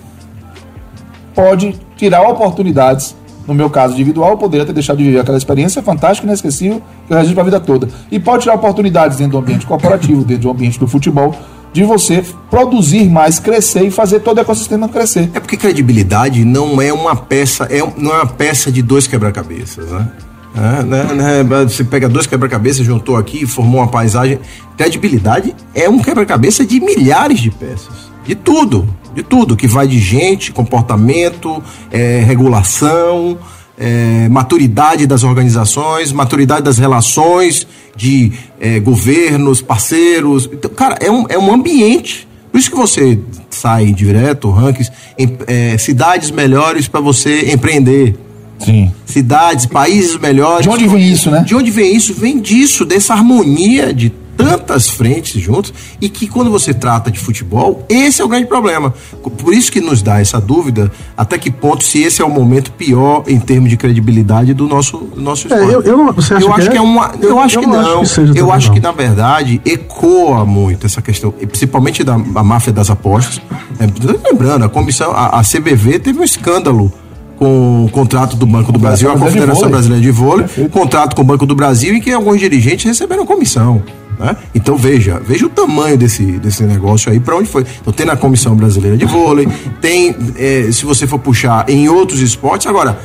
pode 1.34 1.78
tirar 1.96 2.22
oportunidades. 2.22 3.16
No 3.46 3.52
meu 3.52 3.68
caso 3.68 3.92
individual, 3.92 4.30
eu 4.30 4.38
poderia 4.38 4.64
ter 4.64 4.72
deixado 4.72 4.96
de 4.96 5.04
viver 5.04 5.20
aquela 5.20 5.36
experiência 5.36 5.82
fantástica, 5.82 6.26
inesquecível, 6.26 6.80
que 7.06 7.12
eu 7.12 7.16
registro 7.16 7.34
para 7.34 7.42
a 7.42 7.44
vida 7.44 7.60
toda. 7.60 7.88
E 8.10 8.18
pode 8.18 8.44
tirar 8.44 8.54
oportunidades 8.54 9.18
dentro 9.18 9.32
do 9.32 9.38
ambiente 9.38 9.66
corporativo, 9.66 10.24
dentro 10.24 10.44
do 10.44 10.50
ambiente 10.50 10.78
do 10.78 10.88
futebol, 10.88 11.34
de 11.70 11.82
você 11.82 12.24
produzir 12.48 13.10
mais, 13.10 13.38
crescer 13.38 13.82
e 13.82 13.90
fazer 13.90 14.20
todo 14.20 14.38
o 14.38 14.40
ecossistema 14.40 14.88
crescer. 14.88 15.30
É 15.34 15.40
porque 15.40 15.56
credibilidade 15.56 16.44
não 16.44 16.80
é 16.80 16.92
uma 16.92 17.16
peça, 17.16 17.64
é, 17.64 17.80
não 17.98 18.12
é 18.12 18.16
uma 18.22 18.26
peça 18.26 18.72
de 18.72 18.80
dois 18.80 19.06
quebra-cabeças, 19.06 19.90
né? 19.90 20.08
É, 20.56 20.82
né, 20.84 21.42
né, 21.42 21.64
Você 21.64 21.82
pega 21.82 22.08
dois 22.08 22.26
quebra-cabeças, 22.26 22.86
juntou 22.86 23.16
aqui 23.16 23.42
e 23.42 23.46
formou 23.46 23.80
uma 23.80 23.88
paisagem. 23.88 24.38
Credibilidade 24.76 25.54
é 25.74 25.88
um 25.88 25.98
quebra-cabeça 25.98 26.64
de 26.64 26.80
milhares 26.80 27.40
de 27.40 27.50
peças. 27.50 28.12
De 28.24 28.34
tudo. 28.34 28.88
De 29.14 29.22
tudo. 29.22 29.56
Que 29.56 29.66
vai 29.66 29.88
de 29.88 29.98
gente, 29.98 30.52
comportamento, 30.52 31.62
é, 31.90 32.20
regulação, 32.20 33.36
é, 33.76 34.28
maturidade 34.28 35.06
das 35.06 35.24
organizações, 35.24 36.12
maturidade 36.12 36.62
das 36.62 36.78
relações 36.78 37.66
de 37.96 38.32
é, 38.60 38.78
governos, 38.78 39.60
parceiros. 39.60 40.48
Então, 40.52 40.70
cara, 40.70 40.96
é 41.00 41.10
um, 41.10 41.26
é 41.28 41.38
um 41.38 41.52
ambiente. 41.52 42.28
Por 42.52 42.58
isso 42.58 42.70
que 42.70 42.76
você 42.76 43.18
sai 43.50 43.86
direto, 43.92 44.48
rankings, 44.50 44.92
em 45.18 45.36
é, 45.48 45.76
cidades 45.76 46.30
melhores 46.30 46.86
para 46.86 47.00
você 47.00 47.52
empreender. 47.52 48.16
Sim. 48.58 48.92
Cidades, 49.04 49.66
países 49.66 50.16
melhores. 50.18 50.62
De 50.64 50.68
onde 50.70 50.86
vem 50.88 51.12
isso, 51.12 51.30
né? 51.30 51.40
De 51.46 51.54
onde 51.54 51.70
vem 51.70 51.94
isso? 51.94 52.14
Vem 52.14 52.40
disso, 52.40 52.84
dessa 52.84 53.12
harmonia 53.14 53.92
de 53.92 54.12
tantas 54.36 54.88
frentes 54.90 55.40
juntos 55.40 55.72
e 56.00 56.08
que 56.08 56.26
quando 56.26 56.50
você 56.50 56.74
trata 56.74 57.08
de 57.08 57.20
futebol, 57.20 57.86
esse 57.88 58.20
é 58.20 58.24
o 58.24 58.28
grande 58.28 58.46
problema. 58.46 58.92
Por 59.38 59.54
isso 59.54 59.70
que 59.70 59.80
nos 59.80 60.02
dá 60.02 60.20
essa 60.20 60.40
dúvida 60.40 60.90
até 61.16 61.38
que 61.38 61.52
ponto 61.52 61.84
se 61.84 62.02
esse 62.02 62.20
é 62.20 62.24
o 62.24 62.28
momento 62.30 62.72
pior 62.72 63.22
em 63.28 63.38
termos 63.38 63.70
de 63.70 63.76
credibilidade 63.76 64.52
do 64.52 64.66
nosso, 64.66 64.98
do 64.98 65.20
nosso 65.20 65.46
É, 65.46 65.54
esporte. 65.54 65.72
eu- 65.74 65.82
eu 65.82 65.96
não- 65.98 66.12
você 66.12 66.34
acha 66.34 66.44
eu 66.44 66.48
que 66.52 66.60
acho 66.60 66.68
é? 66.68 66.72
que 66.72 66.76
é 66.76 66.80
uma. 66.80 67.12
Eu, 67.22 67.28
Eu- 67.30 67.38
acho 67.38 67.58
eu 67.58 67.60
que 67.62 67.66
não 67.68 67.78
acho 67.78 68.00
que 68.00 68.06
seja 68.08 68.32
eu 68.36 68.50
acho 68.52 68.66
não. 68.68 68.74
que, 68.74 68.80
na 68.80 68.90
verdade, 68.92 69.60
ecoa 69.64 70.44
muito 70.44 70.84
essa 70.84 71.00
questão, 71.00 71.32
e 71.40 71.46
principalmente 71.46 72.02
da 72.02 72.18
máfia 72.18 72.72
das 72.72 72.90
apostas. 72.90 73.40
É, 73.78 73.86
lembrando, 74.28 74.64
a 74.64 74.68
comissão, 74.68 75.12
a, 75.12 75.38
a 75.38 75.44
CBV 75.44 76.00
teve 76.00 76.18
um 76.18 76.24
escândalo 76.24 76.92
com 77.36 77.84
o 77.84 77.90
contrato 77.90 78.36
do 78.36 78.46
Banco 78.46 78.72
do 78.72 78.78
Brasil, 78.78 79.10
a 79.10 79.18
Confederação. 79.18 79.68
Brasileira 79.68 80.02
de 80.02 80.10
Vôlei, 80.10 80.46
Perfeito. 80.46 80.70
contrato 80.70 81.16
com 81.16 81.22
o 81.22 81.24
Banco 81.24 81.46
do 81.46 81.54
Brasil 81.54 81.94
em 81.94 82.00
que 82.00 82.12
alguns 82.12 82.38
dirigentes 82.38 82.84
receberam 82.84 83.26
comissão. 83.26 83.82
né? 84.18 84.36
Então 84.54 84.76
veja, 84.76 85.20
veja 85.26 85.46
o 85.46 85.48
tamanho 85.48 85.98
desse, 85.98 86.22
desse 86.22 86.62
negócio 86.62 87.10
aí, 87.10 87.18
para 87.18 87.36
onde 87.36 87.48
foi. 87.48 87.64
Então 87.80 87.92
tem 87.92 88.06
na 88.06 88.16
Comissão 88.16 88.54
Brasileira 88.54 88.96
de 88.96 89.04
Vôlei, 89.04 89.48
tem, 89.80 90.14
é, 90.36 90.70
se 90.70 90.84
você 90.84 91.06
for 91.06 91.18
puxar, 91.18 91.68
em 91.68 91.88
outros 91.88 92.20
esportes. 92.20 92.66
Agora, 92.66 92.98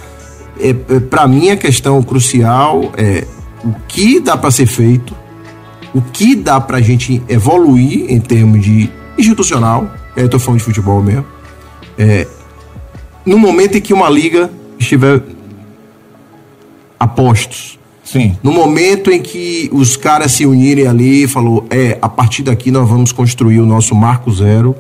é, 0.59 0.69
é, 0.69 0.99
para 0.99 1.27
mim 1.27 1.49
a 1.49 1.57
questão 1.57 2.01
crucial 2.03 2.91
é 2.97 3.25
o 3.63 3.73
que 3.87 4.19
dá 4.19 4.37
para 4.37 4.51
ser 4.51 4.67
feito, 4.67 5.15
o 5.93 6.01
que 6.01 6.35
dá 6.35 6.61
para 6.61 6.77
a 6.77 6.81
gente 6.81 7.21
evoluir 7.27 8.05
em 8.09 8.19
termos 8.19 8.61
de 8.61 8.89
institucional, 9.17 9.89
e 10.15 10.21
eu 10.21 10.29
tô 10.29 10.39
falando 10.39 10.59
de 10.59 10.65
futebol 10.65 11.01
mesmo, 11.01 11.25
é, 11.97 12.27
no 13.25 13.37
momento 13.37 13.77
em 13.77 13.81
que 13.81 13.93
uma 13.93 14.09
liga 14.09 14.49
estiver 14.77 15.21
a 16.99 17.07
postos, 17.07 17.79
Sim. 18.03 18.35
no 18.41 18.51
momento 18.51 19.11
em 19.11 19.21
que 19.21 19.69
os 19.71 19.95
caras 19.95 20.31
se 20.31 20.45
unirem 20.45 20.87
ali 20.87 21.23
e 21.23 21.27
falou, 21.27 21.65
é, 21.69 21.97
a 22.01 22.09
partir 22.09 22.43
daqui 22.43 22.71
nós 22.71 22.89
vamos 22.89 23.11
construir 23.11 23.59
o 23.59 23.65
nosso 23.65 23.93
marco 23.93 24.31
zero 24.31 24.75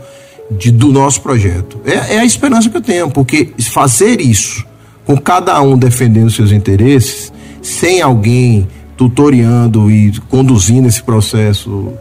de, 0.49 0.71
do 0.71 0.91
nosso 0.91 1.21
projeto. 1.21 1.79
É, 1.85 2.15
é 2.15 2.19
a 2.19 2.25
esperança 2.25 2.69
que 2.69 2.77
eu 2.77 2.81
tenho, 2.81 3.09
porque 3.09 3.51
fazer 3.71 4.19
isso 4.19 4.65
com 5.05 5.17
cada 5.17 5.59
um 5.61 5.77
defendendo 5.77 6.29
seus 6.29 6.51
interesses, 6.51 7.31
sem 7.61 8.01
alguém 8.01 8.67
tutoriando 8.97 9.89
e 9.89 10.11
conduzindo 10.27 10.87
esse 10.87 11.01
processo, 11.01 11.93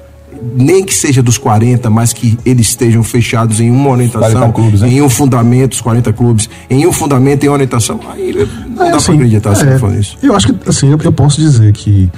nem 0.55 0.85
que 0.85 0.95
seja 0.95 1.23
dos 1.23 1.39
40, 1.39 1.89
mas 1.91 2.13
que 2.13 2.39
eles 2.45 2.69
estejam 2.69 3.03
fechados 3.03 3.61
em 3.61 3.71
uma 3.71 3.91
orientação, 3.91 4.31
40 4.33 4.53
clubes, 4.53 4.81
né? 4.81 4.89
em 4.89 5.03
um 5.03 5.09
fundamento, 5.09 5.73
os 5.73 5.81
40 5.81 6.13
clubes, 6.13 6.49
em 6.69 6.87
um 6.87 6.93
fundamento, 6.93 7.45
em 7.45 7.49
uma 7.49 7.55
orientação, 7.55 8.01
aí 8.13 8.33
não 8.75 8.87
É, 8.87 8.91
dá 8.91 8.97
assim, 8.97 9.07
pra 9.07 9.15
acreditar 9.15 9.55
se 9.55 9.63
é, 9.63 9.71
não 9.73 9.79
for 9.79 9.95
isso. 9.95 10.17
Eu 10.23 10.35
acho 10.35 10.47
que, 10.53 10.69
assim, 10.69 10.91
eu, 10.91 10.99
eu 11.03 11.13
posso 11.13 11.41
dizer 11.41 11.73
que 11.73 12.11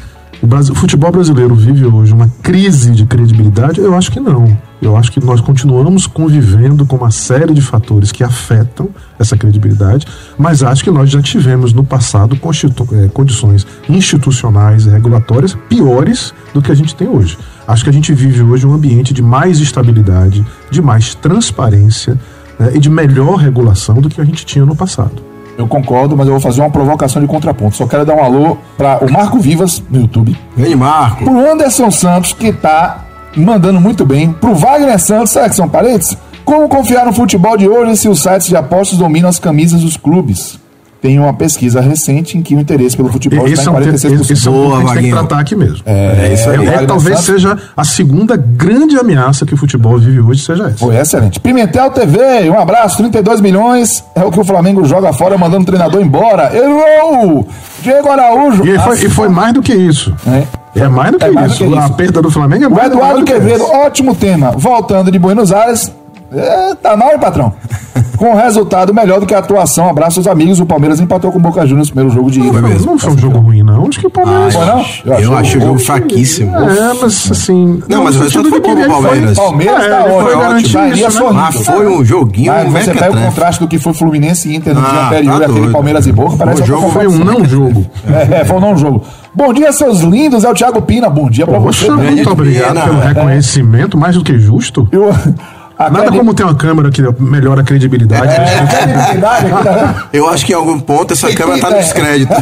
o, 0.43 0.47
Brasil, 0.47 0.73
o 0.73 0.77
futebol 0.77 1.13
brasileiro 1.13 1.55
vive 1.55 1.85
hoje 1.85 2.13
uma 2.13 2.31
crise 2.43 2.93
de 2.93 3.05
credibilidade? 3.05 3.81
Eu 3.81 3.95
acho 3.95 4.11
que 4.11 4.19
não. 4.19 4.57
Eu 4.81 4.97
acho 4.97 5.13
que 5.13 5.23
nós 5.23 5.41
continuamos 5.41 6.07
convivendo 6.07 6.87
com 6.87 6.97
uma 6.97 7.11
série 7.11 7.53
de 7.53 7.61
fatores 7.61 8.11
que 8.11 8.25
afetam 8.25 8.89
essa 9.19 9.37
credibilidade, 9.37 10.07
mas 10.39 10.63
acho 10.63 10.83
que 10.83 10.91
nós 10.91 11.11
já 11.11 11.21
tivemos 11.21 11.75
no 11.75 11.85
passado 11.85 12.35
eh, 12.35 13.09
condições 13.13 13.67
institucionais 13.89 14.87
e 14.87 14.91
regulatórias 14.91 15.55
piores 15.69 16.33
do 16.55 16.63
que 16.63 16.73
a 16.73 16.75
gente 16.75 16.95
tem 16.95 17.09
hoje. 17.09 17.37
Acho 17.69 17.85
que 17.85 17.91
a 17.91 17.93
gente 17.93 18.15
vive 18.15 18.43
hoje 18.43 18.67
um 18.67 18.73
ambiente 18.73 19.13
de 19.13 19.23
mais 19.23 19.61
estabilidade, 19.61 20.45
de 20.71 20.81
mais 20.81 21.15
transparência 21.15 22.19
né, 22.59 22.73
e 22.75 22.79
de 22.79 22.89
melhor 22.89 23.37
regulação 23.37 24.01
do 24.01 24.09
que 24.09 24.21
a 24.21 24.25
gente 24.25 24.47
tinha 24.47 24.65
no 24.65 24.75
passado. 24.75 25.30
Eu 25.59 25.67
concordo, 25.67 26.17
mas 26.17 26.27
eu 26.27 26.33
vou 26.33 26.41
fazer 26.41 26.61
uma 26.61 26.71
provocação 26.71 27.21
de 27.21 27.29
contraponto. 27.29 27.77
Só 27.77 27.87
quero 27.87 28.05
dar 28.05 28.15
um 28.15 28.23
alô 28.23 28.57
para 28.77 29.05
o 29.05 29.11
Marco 29.11 29.39
Vivas 29.39 29.83
no 29.91 30.01
YouTube. 30.01 30.37
Grande 30.57 30.77
Marco. 30.77 31.25
Pro 31.25 31.51
Anderson 31.53 31.91
Santos, 31.91 32.33
que 32.33 32.53
tá 32.53 33.05
mandando 33.37 33.81
muito 33.81 34.05
bem. 34.05 34.33
Pro 34.33 34.55
Wagner 34.55 34.99
Santos, 34.99 35.33
será 35.33 35.49
que 35.49 35.55
são 35.55 35.69
parentes? 35.69 36.17
Como 36.45 36.69
confiar 36.69 37.07
no 37.07 37.13
futebol 37.13 37.57
de 37.57 37.69
hoje 37.69 37.97
se 37.97 38.09
os 38.09 38.23
sites 38.23 38.49
de 38.49 38.57
apostas 38.57 38.99
dominam 38.99 39.29
as 39.29 39.39
camisas 39.39 39.83
dos 39.83 39.97
clubes? 39.97 40.60
Tem 41.01 41.19
uma 41.19 41.33
pesquisa 41.33 41.81
recente 41.81 42.37
em 42.37 42.43
que 42.43 42.55
o 42.55 42.61
interesse 42.61 42.97
pelo 42.97 43.11
futebol 43.11 43.47
é 43.47 43.51
está 43.51 43.71
em 43.71 43.83
te- 43.83 43.89
esse, 43.95 44.07
46%. 44.09 44.31
esse 44.33 44.47
é 44.47 44.51
um 44.51 44.55
ponto 44.55 44.71
que 44.71 44.75
a 44.77 44.81
gente 44.81 44.95
tem 44.95 45.03
que 45.05 45.11
tratar 45.11 45.41
aqui 45.41 45.57
mesmo. 45.57 45.79
É, 45.87 46.31
isso 46.35 46.51
aí. 46.51 46.57
É, 46.57 46.59
Wagner 46.59 46.87
talvez 46.87 47.21
seja 47.21 47.57
a 47.77 47.85
segunda 47.85 48.37
grande 48.37 48.99
ameaça 48.99 49.47
que 49.47 49.55
o 49.55 49.57
futebol 49.57 49.99
vive 49.99 50.21
hoje, 50.21 50.45
seja 50.45 50.65
essa. 50.67 50.77
Foi 50.79 50.97
excelente. 50.97 51.41
Pimentel 51.41 51.91
TV, 51.91 52.51
um 52.51 52.59
abraço, 52.59 52.99
32 52.99 53.41
milhões. 53.41 54.05
É 54.15 54.23
o 54.23 54.31
que 54.31 54.39
o 54.41 54.45
Flamengo 54.45 54.85
joga 54.85 55.13
fora, 55.13 55.39
mandando 55.39 55.63
o 55.63 55.67
treinador 55.67 56.01
embora. 56.03 56.51
Errou! 56.55 57.49
Diego 57.83 58.09
Araújo. 58.11 58.67
E 58.67 58.79
foi, 58.79 59.05
e 59.05 59.09
foi 59.09 59.29
mais 59.31 59.55
do 59.55 59.63
que 59.63 59.73
isso. 59.73 60.15
É. 60.27 60.83
É 60.83 60.87
mais 60.89 61.13
do 61.13 61.19
que, 61.19 61.25
É 61.25 61.31
mais 61.31 61.49
do 61.49 61.55
isso. 61.65 61.73
que 61.73 61.79
A 61.79 61.85
isso. 61.87 61.95
perda 61.95 62.21
do 62.23 62.31
Flamengo 62.31 62.65
é 62.65 62.69
O 62.69 62.71
mais 62.71 62.91
do 62.91 62.97
Eduardo 62.97 63.15
mais 63.17 63.25
do 63.25 63.25
que 63.27 63.33
Quevedo, 63.33 63.65
isso. 63.65 63.73
ótimo 63.73 64.15
tema. 64.15 64.51
Voltando 64.53 65.11
de 65.11 65.19
Buenos 65.19 65.51
Aires. 65.51 65.91
É, 66.33 66.75
tá 66.77 66.97
na 66.97 67.07
hora, 67.07 67.19
patrão. 67.19 67.53
Com 68.21 68.35
resultado 68.35 68.93
melhor 68.93 69.19
do 69.19 69.25
que 69.25 69.35
a 69.35 69.39
atuação. 69.39 69.89
Abraço 69.89 70.21
aos 70.21 70.27
amigos. 70.27 70.61
O 70.61 70.67
Palmeiras 70.67 71.01
empatou 71.01 71.33
com 71.33 71.39
o 71.39 71.41
Boca 71.41 71.67
Juniors 71.67 71.89
no 71.89 71.95
primeiro 71.95 72.15
jogo 72.15 72.31
de 72.31 72.39
ida. 72.39 72.61
Não, 72.61 72.69
não 72.69 72.99
foi 72.99 73.13
um 73.15 73.19
jogo 73.19 73.39
ruim, 73.39 73.63
não. 73.63 73.87
Acho 73.89 73.99
que 73.99 74.07
o 74.09 74.11
Palmeiras. 74.11 74.55
Foi, 74.55 74.67
não? 74.67 74.85
Eu, 75.07 75.15
achei 75.15 75.35
achei 75.35 75.59
o 75.59 75.65
jogo 75.65 75.79
fraquíssimo. 75.79 76.55
É, 76.55 76.93
mas 77.01 77.31
assim. 77.31 77.83
Não, 77.89 78.05
mas 78.05 78.17
o 78.17 78.19
resultado 78.19 78.51
foi 78.51 78.61
que 78.61 78.69
bom 78.75 78.77
pro 78.77 78.91
Palmeiras. 78.91 79.37
Palmeiras 79.39 79.85
É, 79.85 79.89
tá 79.89 80.05
ótimo. 80.05 80.83
né? 80.83 81.33
Mas 81.33 81.67
foi 81.67 81.89
um 81.89 82.05
joguinho 82.05 82.53
Mas 82.53 82.85
você 82.85 82.93
pega 82.93 83.11
o 83.11 83.23
contraste 83.23 83.61
do 83.61 83.67
que 83.67 83.79
foi 83.79 83.95
Fluminense 83.95 84.51
e 84.51 84.57
Inter 84.57 84.75
no 84.75 84.83
dia 84.83 84.91
Ah, 84.91 85.07
anterior, 85.07 85.39
tá 85.39 85.45
aquele 85.47 85.59
doido. 85.61 85.73
Palmeiras 85.73 86.07
e 86.07 86.13
Boca. 86.13 86.37
Parece 86.37 86.63
O 86.63 86.67
jogo 86.67 86.91
foi 86.91 87.07
um 87.07 87.25
não 87.25 87.43
jogo. 87.43 87.87
É, 88.31 88.45
foi 88.45 88.57
um 88.59 88.61
não 88.61 88.77
jogo. 88.77 89.03
Bom 89.35 89.51
dia, 89.55 89.73
seus 89.73 90.01
lindos. 90.01 90.45
É 90.45 90.51
o 90.51 90.53
Thiago 90.53 90.83
Pina. 90.83 91.09
Bom 91.09 91.31
dia 91.31 91.47
pra 91.47 91.59
você. 91.59 91.91
Muito 91.91 92.31
obrigado 92.31 92.85
pelo 92.85 93.01
reconhecimento, 93.01 93.97
mais 93.97 94.15
do 94.15 94.23
que 94.23 94.39
justo. 94.39 94.87
Eu, 94.93 95.11
Nada 95.85 96.03
credi- 96.03 96.19
como 96.19 96.35
ter 96.35 96.43
uma 96.45 96.55
câmera 96.55 96.91
que 96.91 97.03
melhora 97.23 97.63
a 97.63 97.65
credibilidade. 97.65 98.27
É, 98.33 98.59
a 98.59 98.67
credibilidade 98.67 99.49
da- 99.65 100.05
Eu 100.13 100.29
acho 100.29 100.45
que 100.45 100.53
em 100.53 100.57
algum 100.57 100.79
ponto 100.79 101.13
essa 101.15 101.33
câmera 101.33 101.59
tá 101.61 101.71
no 101.71 101.77
É. 101.77 101.79
descrédito. 101.81 102.33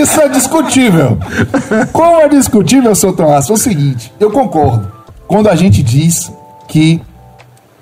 Isso 0.00 0.20
é 0.20 0.28
discutível. 0.28 1.18
Como 1.92 2.20
é 2.20 2.28
discutível, 2.28 2.94
seu 2.94 3.12
Tomás, 3.12 3.48
é 3.48 3.52
o 3.52 3.56
seguinte, 3.56 4.12
eu 4.18 4.30
concordo. 4.30 4.90
Quando 5.28 5.48
a 5.48 5.54
gente 5.54 5.82
diz 5.82 6.32
que 6.68 7.00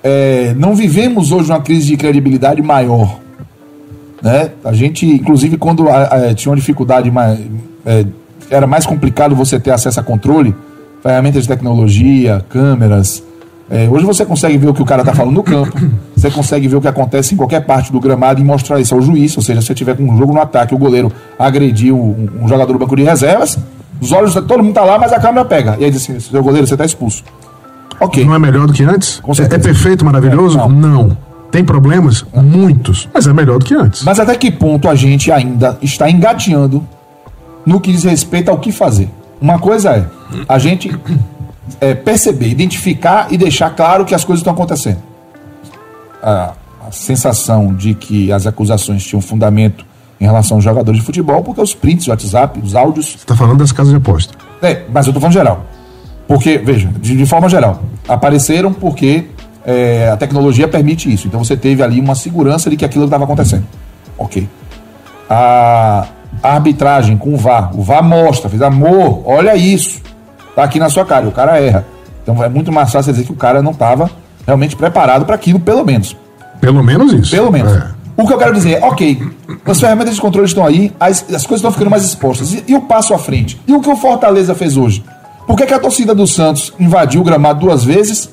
é, 0.02 0.54
não 0.56 0.74
vivemos 0.74 1.30
hoje 1.32 1.50
uma 1.50 1.60
crise 1.60 1.86
de 1.88 1.96
credibilidade 1.96 2.60
maior. 2.62 3.18
Né? 4.22 4.50
A 4.64 4.72
gente, 4.72 5.06
inclusive, 5.06 5.56
quando 5.56 5.88
a- 5.88 6.02
a- 6.04 6.34
tinha 6.34 6.50
uma 6.50 6.56
dificuldade 6.56 7.10
mais. 7.10 7.38
é, 7.86 8.04
era 8.50 8.66
mais 8.66 8.84
complicado 8.84 9.34
você 9.34 9.58
ter 9.58 9.70
acesso 9.70 9.98
a 10.00 10.02
controle, 10.02 10.54
ferramentas 11.02 11.42
de 11.42 11.48
tecnologia, 11.48 12.44
câmeras. 12.50 13.22
É, 13.70 13.88
hoje 13.88 14.04
você 14.04 14.26
consegue 14.26 14.58
ver 14.58 14.68
o 14.68 14.74
que 14.74 14.82
o 14.82 14.84
cara 14.84 15.04
tá 15.04 15.14
falando 15.14 15.34
no 15.34 15.44
campo, 15.44 15.72
você 16.16 16.28
consegue 16.28 16.66
ver 16.66 16.74
o 16.74 16.80
que 16.80 16.88
acontece 16.88 17.34
em 17.34 17.36
qualquer 17.36 17.64
parte 17.64 17.92
do 17.92 18.00
gramado 18.00 18.40
e 18.40 18.44
mostrar 18.44 18.80
isso 18.80 18.92
ao 18.92 19.00
juiz. 19.00 19.36
Ou 19.36 19.42
seja, 19.42 19.60
se 19.60 19.68
você 19.68 19.74
tiver 19.74 19.96
com 19.96 20.02
um 20.02 20.18
jogo 20.18 20.32
no 20.32 20.40
ataque, 20.40 20.74
o 20.74 20.78
goleiro 20.78 21.12
agrediu 21.38 21.96
um, 21.96 22.44
um 22.44 22.48
jogador 22.48 22.72
do 22.72 22.78
banco 22.80 22.96
de 22.96 23.04
reservas, 23.04 23.56
os 24.00 24.10
olhos, 24.10 24.34
todo 24.34 24.62
mundo 24.62 24.74
tá 24.74 24.82
lá, 24.82 24.98
mas 24.98 25.12
a 25.12 25.20
câmera 25.20 25.44
pega. 25.44 25.76
E 25.78 25.84
aí 25.84 25.90
diz 25.90 26.02
assim: 26.02 26.18
seu 26.18 26.42
goleiro, 26.42 26.66
você 26.66 26.76
tá 26.76 26.84
expulso. 26.84 27.22
Ok. 28.00 28.24
Não 28.24 28.34
é 28.34 28.38
melhor 28.40 28.66
do 28.66 28.72
que 28.72 28.82
antes? 28.82 29.20
Com 29.20 29.32
É, 29.32 29.42
é 29.42 29.58
perfeito, 29.58 30.04
maravilhoso? 30.04 30.58
É, 30.58 30.62
não. 30.62 30.68
não. 30.68 31.18
Tem 31.52 31.64
problemas? 31.64 32.24
Muitos. 32.34 33.08
Mas 33.12 33.26
é 33.26 33.32
melhor 33.32 33.58
do 33.58 33.64
que 33.64 33.74
antes. 33.74 34.02
Mas 34.02 34.18
até 34.18 34.34
que 34.34 34.50
ponto 34.50 34.88
a 34.88 34.94
gente 34.94 35.30
ainda 35.30 35.78
está 35.82 36.10
engateando 36.10 36.84
no 37.66 37.80
que 37.80 37.92
diz 37.92 38.04
respeito 38.04 38.50
ao 38.50 38.58
que 38.58 38.72
fazer? 38.72 39.10
Uma 39.40 39.58
coisa 39.58 39.90
é 39.90 40.06
a 40.48 40.58
gente 40.58 40.96
é, 41.80 41.94
perceber, 41.94 42.48
identificar 42.48 43.28
e 43.30 43.36
deixar 43.36 43.70
claro 43.70 44.04
que 44.04 44.14
as 44.14 44.24
coisas 44.24 44.40
estão 44.40 44.52
acontecendo. 44.52 44.98
A, 46.22 46.54
a 46.86 46.92
sensação 46.92 47.74
de 47.74 47.94
que 47.94 48.32
as 48.32 48.46
acusações 48.46 49.04
tinham 49.04 49.20
fundamento 49.20 49.84
em 50.20 50.24
relação 50.24 50.58
aos 50.58 50.64
jogadores 50.64 51.00
de 51.00 51.06
futebol, 51.06 51.42
porque 51.42 51.60
os 51.60 51.74
prints, 51.74 52.06
o 52.06 52.10
WhatsApp, 52.10 52.60
os 52.62 52.74
áudios. 52.74 53.16
Você 53.18 53.24
tá 53.24 53.34
falando 53.34 53.58
das 53.58 53.72
casas 53.72 53.90
de 53.90 53.96
aposta. 53.96 54.34
É, 54.60 54.82
mas 54.92 55.06
eu 55.06 55.12
tô 55.12 55.20
falando 55.20 55.32
geral. 55.32 55.64
Porque, 56.28 56.58
veja, 56.58 56.88
de, 57.00 57.16
de 57.16 57.26
forma 57.26 57.48
geral, 57.48 57.82
apareceram 58.06 58.72
porque 58.72 59.26
é, 59.64 60.10
a 60.12 60.16
tecnologia 60.16 60.68
permite 60.68 61.12
isso. 61.12 61.26
Então 61.26 61.42
você 61.42 61.56
teve 61.56 61.82
ali 61.82 62.00
uma 62.00 62.14
segurança 62.14 62.68
de 62.68 62.76
que 62.76 62.84
aquilo 62.84 63.04
estava 63.04 63.24
acontecendo. 63.24 63.64
Ok. 64.18 64.46
A, 65.28 66.06
a 66.42 66.52
arbitragem 66.54 67.16
com 67.16 67.34
o 67.34 67.36
VAR. 67.36 67.76
O 67.76 67.82
VAR 67.82 68.02
mostra, 68.02 68.50
fez 68.50 68.62
amor, 68.62 69.22
olha 69.24 69.56
isso. 69.56 70.02
Tá 70.54 70.64
aqui 70.64 70.78
na 70.78 70.88
sua 70.88 71.04
cara, 71.04 71.24
e 71.24 71.28
o 71.28 71.32
cara 71.32 71.60
erra. 71.60 71.86
Então 72.22 72.42
é 72.42 72.48
muito 72.48 72.70
mais 72.70 72.92
fácil 72.92 73.12
dizer 73.12 73.24
que 73.24 73.32
o 73.32 73.36
cara 73.36 73.62
não 73.62 73.72
estava 73.72 74.10
realmente 74.46 74.76
preparado 74.76 75.24
para 75.24 75.34
aquilo, 75.34 75.60
pelo 75.60 75.84
menos. 75.84 76.16
Pelo 76.60 76.82
menos 76.82 77.12
isso. 77.12 77.30
Pelo 77.30 77.50
menos. 77.50 77.72
É. 77.72 78.00
O 78.16 78.26
que 78.26 78.32
eu 78.34 78.38
quero 78.38 78.52
dizer 78.52 78.72
é, 78.72 78.84
ok, 78.84 79.18
as 79.64 79.80
ferramentas 79.80 80.14
de 80.14 80.20
controle 80.20 80.46
estão 80.46 80.66
aí, 80.66 80.92
as, 81.00 81.22
as 81.22 81.46
coisas 81.46 81.56
estão 81.56 81.72
ficando 81.72 81.90
mais 81.90 82.04
expostas. 82.04 82.52
E, 82.52 82.64
e 82.68 82.74
o 82.74 82.82
passo 82.82 83.14
à 83.14 83.18
frente? 83.18 83.58
E 83.66 83.72
o 83.72 83.80
que 83.80 83.88
o 83.88 83.96
Fortaleza 83.96 84.54
fez 84.54 84.76
hoje? 84.76 85.02
Por 85.46 85.56
que, 85.56 85.64
que 85.64 85.72
a 85.72 85.78
torcida 85.78 86.14
do 86.14 86.26
Santos 86.26 86.72
invadiu 86.78 87.22
o 87.22 87.24
gramado 87.24 87.60
duas 87.60 87.82
vezes, 87.82 88.28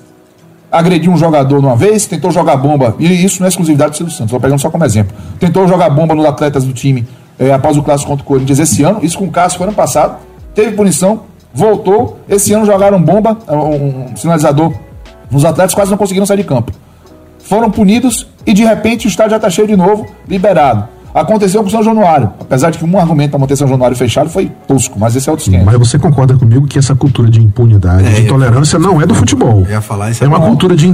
agrediu 0.72 1.12
um 1.12 1.18
jogador 1.18 1.60
uma 1.60 1.76
vez, 1.76 2.06
tentou 2.06 2.32
jogar 2.32 2.58
bomba, 2.58 2.96
e 3.00 3.26
isso 3.26 3.40
não 3.40 3.46
é 3.46 3.50
exclusividade 3.50 4.04
do 4.04 4.12
Santos, 4.12 4.26
estou 4.26 4.40
pegando 4.40 4.60
só 4.60 4.70
como 4.70 4.84
exemplo. 4.84 5.16
Tentou 5.40 5.68
jogar 5.68 5.90
bomba 5.90 6.14
nos 6.14 6.26
atletas 6.26 6.66
do 6.66 6.74
time 6.74 7.08
eh, 7.40 7.52
após 7.52 7.78
o 7.78 7.84
clássico 7.84 8.12
contra 8.12 8.24
o 8.24 8.28
Corinthians 8.28 8.60
esse 8.60 8.84
ano, 8.84 9.00
isso 9.02 9.18
com 9.18 9.26
o 9.26 9.32
Cássio 9.32 9.58
foi 9.58 9.68
ano 9.68 9.76
passado, 9.76 10.18
teve 10.54 10.76
punição, 10.76 11.22
voltou, 11.58 12.20
esse 12.30 12.54
ano 12.54 12.68
jogaram 12.68 13.02
bomba, 13.02 13.36
um, 13.50 14.12
um 14.12 14.16
sinalizador. 14.16 14.72
Nos 15.32 15.44
atletas, 15.44 15.74
quase 15.74 15.90
não 15.90 15.98
conseguiram 15.98 16.26
sair 16.26 16.38
de 16.38 16.44
campo. 16.44 16.72
Foram 17.40 17.72
punidos 17.72 18.28
e 18.46 18.54
de 18.54 18.64
repente 18.64 19.08
o 19.08 19.10
estádio 19.10 19.32
já 19.32 19.38
está 19.38 19.50
cheio 19.50 19.68
de 19.68 19.76
novo, 19.76 20.06
liberado. 20.28 20.88
Aconteceu 21.22 21.62
com 21.62 21.68
o 21.68 21.72
São 21.72 21.82
Januário. 21.84 22.30
Apesar 22.40 22.70
de 22.70 22.78
que 22.78 22.86
um 22.86 22.98
argumento 23.00 23.32
para 23.32 23.40
manter 23.40 23.56
São 23.56 23.68
Januário 23.68 23.98
fechado 23.98 24.30
foi 24.30 24.52
tosco, 24.68 25.00
mas 25.00 25.16
esse 25.16 25.28
é 25.28 25.32
outro 25.32 25.46
esquema. 25.46 25.66
Mas 25.66 25.78
você 25.80 25.98
concorda 25.98 26.36
comigo 26.38 26.68
que 26.68 26.78
essa 26.78 26.94
cultura 26.96 27.30
de 27.30 27.42
impunidade, 27.42 28.06
É, 28.08 28.22
de 28.22 28.28
tolerância, 28.28 28.78
não 28.78 29.02
é 29.02 29.06
do 29.06 29.16
futebol. 29.16 29.64
Eu 29.66 29.72
ia 29.72 29.82
falar 29.82 30.12
isso 30.12 30.24
É 30.24 30.28
uma 30.28 30.38
agora. 30.38 30.52
cultura 30.52 30.76
de, 30.76 30.88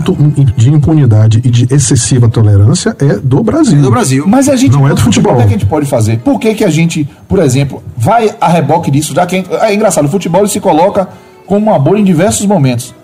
de 0.55 0.69
impunidade 0.71 1.41
e 1.43 1.49
de 1.49 1.73
excessiva 1.73 2.29
tolerância 2.29 2.95
é 2.99 3.17
do 3.17 3.43
Brasil. 3.43 3.81
do 3.81 3.91
Brasil. 3.91 4.23
Mas 4.27 4.47
a 4.47 4.55
gente 4.55 4.71
Não 4.73 4.87
é 4.87 4.91
do 4.91 5.01
futebol. 5.01 5.33
O 5.33 5.37
que 5.37 5.41
é 5.43 5.45
que 5.47 5.53
a 5.55 5.57
gente 5.57 5.65
pode 5.65 5.85
fazer? 5.85 6.19
Por 6.19 6.39
que, 6.39 6.53
que 6.55 6.63
a 6.63 6.69
gente, 6.69 7.07
por 7.27 7.39
exemplo, 7.39 7.83
vai 7.97 8.33
a 8.39 8.47
reboque 8.47 8.89
disso? 8.89 9.13
Já 9.13 9.25
que 9.25 9.35
é, 9.35 9.45
é 9.71 9.73
engraçado, 9.75 10.05
o 10.05 10.09
futebol 10.09 10.47
se 10.47 10.59
coloca 10.59 11.07
como 11.45 11.69
uma 11.69 11.77
bolha 11.79 11.99
em 11.99 12.03
diversos 12.05 12.45
momentos. 12.45 12.95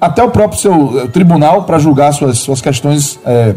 Até 0.00 0.22
o 0.24 0.30
próprio 0.30 0.58
seu 0.58 1.00
eh, 1.02 1.06
tribunal 1.08 1.62
para 1.62 1.78
julgar 1.78 2.12
suas, 2.12 2.38
suas 2.38 2.60
questões 2.60 3.20
eh, 3.24 3.54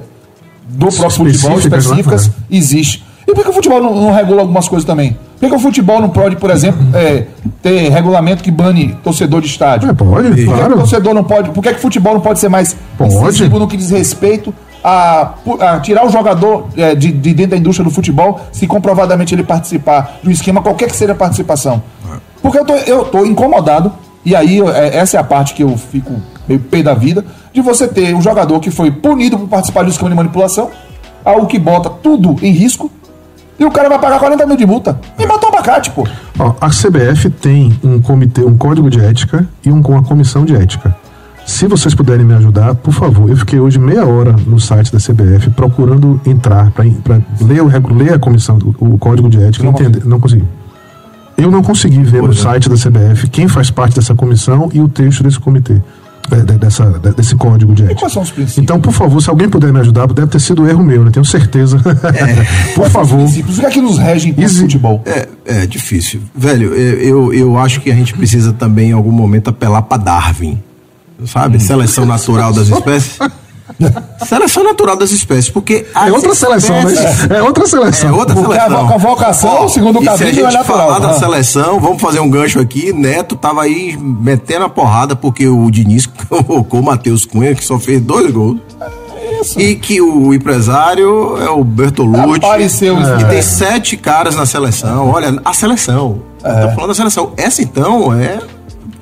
do 0.67 0.87
próprio 0.87 1.11
futebol 1.11 1.59
Específicas, 1.59 2.27
né? 2.27 2.33
existe. 2.49 3.03
E 3.27 3.33
por 3.33 3.43
que 3.43 3.49
o 3.49 3.53
futebol 3.53 3.81
não, 3.81 3.95
não 3.95 4.11
regula 4.13 4.41
algumas 4.41 4.67
coisas 4.67 4.85
também? 4.85 5.17
Por 5.39 5.49
que, 5.49 5.55
o 5.55 5.59
futebol 5.59 5.99
não 5.99 6.09
pode, 6.09 6.35
por 6.37 6.49
exemplo, 6.49 6.81
eh, 6.93 7.25
ter 7.61 7.89
regulamento 7.89 8.43
que 8.43 8.51
bane 8.51 8.97
torcedor 9.03 9.41
de 9.41 9.47
estádio? 9.47 9.89
É, 9.89 9.93
pode, 9.93 10.27
Por 10.27 10.35
que, 10.35 10.43
que 10.43 10.49
o 10.49 10.53
claro. 10.53 10.75
torcedor 10.75 11.13
não 11.13 11.23
pode? 11.23 11.49
Por 11.49 11.61
que, 11.61 11.69
que 11.71 11.79
o 11.79 11.81
futebol 11.81 12.13
não 12.13 12.21
pode 12.21 12.39
ser 12.39 12.49
mais 12.49 12.75
Pode. 12.97 13.49
no 13.49 13.67
que 13.67 13.75
diz 13.75 13.91
respeito 13.91 14.53
a, 14.83 15.33
a 15.59 15.79
tirar 15.79 16.05
o 16.05 16.09
jogador 16.09 16.67
é, 16.77 16.95
de, 16.95 17.11
de 17.11 17.33
dentro 17.33 17.51
da 17.51 17.57
indústria 17.57 17.83
do 17.83 17.91
futebol 17.91 18.39
se 18.51 18.65
comprovadamente 18.67 19.33
ele 19.33 19.43
participar 19.43 20.19
do 20.23 20.31
esquema, 20.31 20.61
qualquer 20.61 20.89
que 20.89 20.95
seja 20.95 21.11
a 21.11 21.15
participação? 21.15 21.81
Porque 22.41 22.59
eu 22.59 22.65
tô, 22.65 22.75
eu 22.75 23.05
tô 23.05 23.25
incomodado, 23.25 23.91
e 24.23 24.35
aí 24.35 24.61
é, 24.61 24.97
essa 24.97 25.17
é 25.17 25.19
a 25.19 25.23
parte 25.23 25.53
que 25.53 25.63
eu 25.63 25.75
fico 25.75 26.13
meio 26.47 26.59
pé 26.59 26.83
da 26.83 26.93
vida, 26.93 27.25
de 27.55 27.61
você 27.61 27.87
ter 27.87 28.13
um 28.13 28.21
jogador 28.21 28.59
que 28.59 28.69
foi 28.69 28.91
punido 28.91 29.39
por 29.39 29.47
participar 29.47 29.83
de 29.83 29.87
um 29.87 29.91
esquema 29.91 30.09
de 30.09 30.15
manipulação, 30.17 30.69
algo 31.23 31.47
que 31.47 31.57
bota 31.57 31.89
tudo 31.89 32.35
em 32.41 32.51
risco, 32.51 32.91
e 33.57 33.63
o 33.63 33.71
cara 33.71 33.87
vai 33.87 33.97
pagar 33.97 34.19
40 34.19 34.45
mil 34.45 34.57
de 34.57 34.65
multa. 34.65 34.99
E 35.17 35.25
botou 35.25 35.47
abacate, 35.47 35.89
pô. 35.91 36.05
Ó, 36.37 36.53
a 36.59 36.67
CBF 36.67 37.29
tem 37.29 37.79
um 37.81 38.01
comitê, 38.01 38.43
um 38.43 38.57
código 38.57 38.89
de 38.89 38.99
ética 38.99 39.47
e 39.65 39.71
um, 39.71 39.79
uma 39.79 40.03
comissão 40.03 40.43
de 40.43 40.53
ética. 40.53 40.93
Se 41.45 41.65
vocês 41.65 41.95
puderem 41.95 42.25
me 42.25 42.33
ajudar, 42.33 42.75
por 42.75 42.93
favor, 42.93 43.29
eu 43.29 43.37
fiquei 43.37 43.57
hoje 43.57 43.79
meia 43.79 44.05
hora 44.05 44.35
no 44.45 44.59
site 44.59 44.91
da 44.91 44.97
CBF 44.97 45.51
procurando 45.51 46.19
entrar 46.25 46.71
para 46.71 46.83
ler, 47.39 47.61
o 47.61 47.93
ler 47.93 48.15
a 48.15 48.19
comissão, 48.19 48.59
o, 48.79 48.95
o 48.95 48.97
código 48.97 49.29
de 49.29 49.41
ética, 49.41 49.63
Não 49.63 49.71
entender. 49.71 50.03
Não 50.03 50.19
consegui. 50.19 50.43
Eu 51.37 51.49
não 51.49 51.63
consegui 51.63 52.03
ver 52.03 52.21
no 52.21 52.31
é. 52.31 52.35
site 52.35 52.67
da 52.67 52.75
CBF 52.75 53.29
quem 53.29 53.47
faz 53.47 53.71
parte 53.71 53.95
dessa 53.95 54.13
comissão 54.13 54.69
e 54.73 54.81
o 54.81 54.89
texto 54.89 55.23
desse 55.23 55.39
comitê, 55.39 55.81
dessa, 56.59 56.85
de- 56.99 57.11
desse 57.13 57.35
código 57.35 57.73
de 57.73 57.83
ética. 57.83 57.99
quais 58.01 58.13
são 58.13 58.21
os 58.23 58.31
princípios? 58.31 58.63
Então, 58.63 58.79
por 58.79 58.91
favor, 58.93 59.21
se 59.21 59.29
alguém 59.29 59.49
puder 59.49 59.71
me 59.71 59.79
ajudar, 59.79 60.07
deve 60.07 60.27
ter 60.27 60.39
sido 60.39 60.67
erro 60.67 60.83
meu, 60.83 61.03
né? 61.03 61.11
Tenho 61.11 61.25
certeza. 61.25 61.77
por 62.75 62.89
favor. 62.89 63.19
O 63.25 63.31
que 63.31 63.65
é 63.65 63.69
que 63.69 63.81
nos 63.81 63.97
rege 63.97 64.29
enquanto 64.29 64.45
Exi- 64.45 64.61
futebol? 64.61 65.03
É, 65.05 65.27
é 65.45 65.65
difícil. 65.67 66.21
Velho, 66.35 66.73
eu, 66.73 67.01
eu, 67.01 67.33
eu 67.33 67.57
acho 67.57 67.81
que 67.81 67.91
a 67.91 67.95
gente 67.95 68.13
precisa 68.13 68.51
também, 68.53 68.89
em 68.89 68.93
algum 68.93 69.11
momento, 69.11 69.49
apelar 69.49 69.81
pra 69.83 69.97
Darwin. 69.97 70.59
Sabe? 71.25 71.61
Seleção 71.61 72.05
natural 72.05 72.51
das 72.53 72.67
espécies. 72.67 73.19
Seleção 74.25 74.63
natural 74.63 74.95
das 74.95 75.11
espécies, 75.11 75.49
porque. 75.49 75.85
É 75.95 76.11
outra 76.11 76.33
seleção, 76.33 76.75
né? 76.83 76.93
É 77.37 77.41
outra 77.43 77.65
seleção. 77.67 78.09
É 78.09 78.13
outra 78.13 78.33
Porque 78.35 78.57
a 78.57 78.61
seleção. 78.63 78.87
convocação, 78.87 79.69
segundo 79.69 79.99
o 79.99 80.01
e 80.01 80.05
se 80.05 80.09
a 80.09 80.17
gente 80.17 80.39
é 80.39 80.43
natural. 80.43 80.63
falar 80.63 80.99
da 80.99 81.09
Ah. 81.09 81.13
seleção, 81.19 81.79
vamos 81.79 82.01
fazer 82.01 82.19
um 82.19 82.29
gancho 82.29 82.59
aqui. 82.59 82.93
Neto 82.93 83.35
tava 83.35 83.63
aí 83.63 83.97
metendo 83.97 84.65
a 84.65 84.69
porrada 84.69 85.15
porque 85.15 85.47
o 85.47 85.69
Diniz 85.69 86.05
convocou 86.29 86.79
o 86.79 86.83
Matheus 86.83 87.25
Cunha, 87.25 87.53
que 87.53 87.63
só 87.65 87.77
fez 87.77 88.01
dois 88.01 88.31
gols. 88.31 88.57
Isso. 89.41 89.59
E 89.59 89.75
que 89.75 90.01
o 90.01 90.33
empresário 90.33 91.37
é 91.41 91.49
o 91.49 91.63
Bertolucci. 91.63 92.37
Apareceu, 92.37 92.97
E 92.99 93.23
é. 93.23 93.25
tem 93.25 93.41
sete 93.41 93.97
caras 93.97 94.35
na 94.35 94.45
seleção. 94.45 95.09
Olha, 95.09 95.39
a 95.43 95.53
seleção. 95.53 96.21
Estou 96.37 96.71
falando 96.73 96.87
da 96.89 96.93
seleção. 96.95 97.33
Essa, 97.35 97.61
então, 97.61 98.13
é 98.13 98.39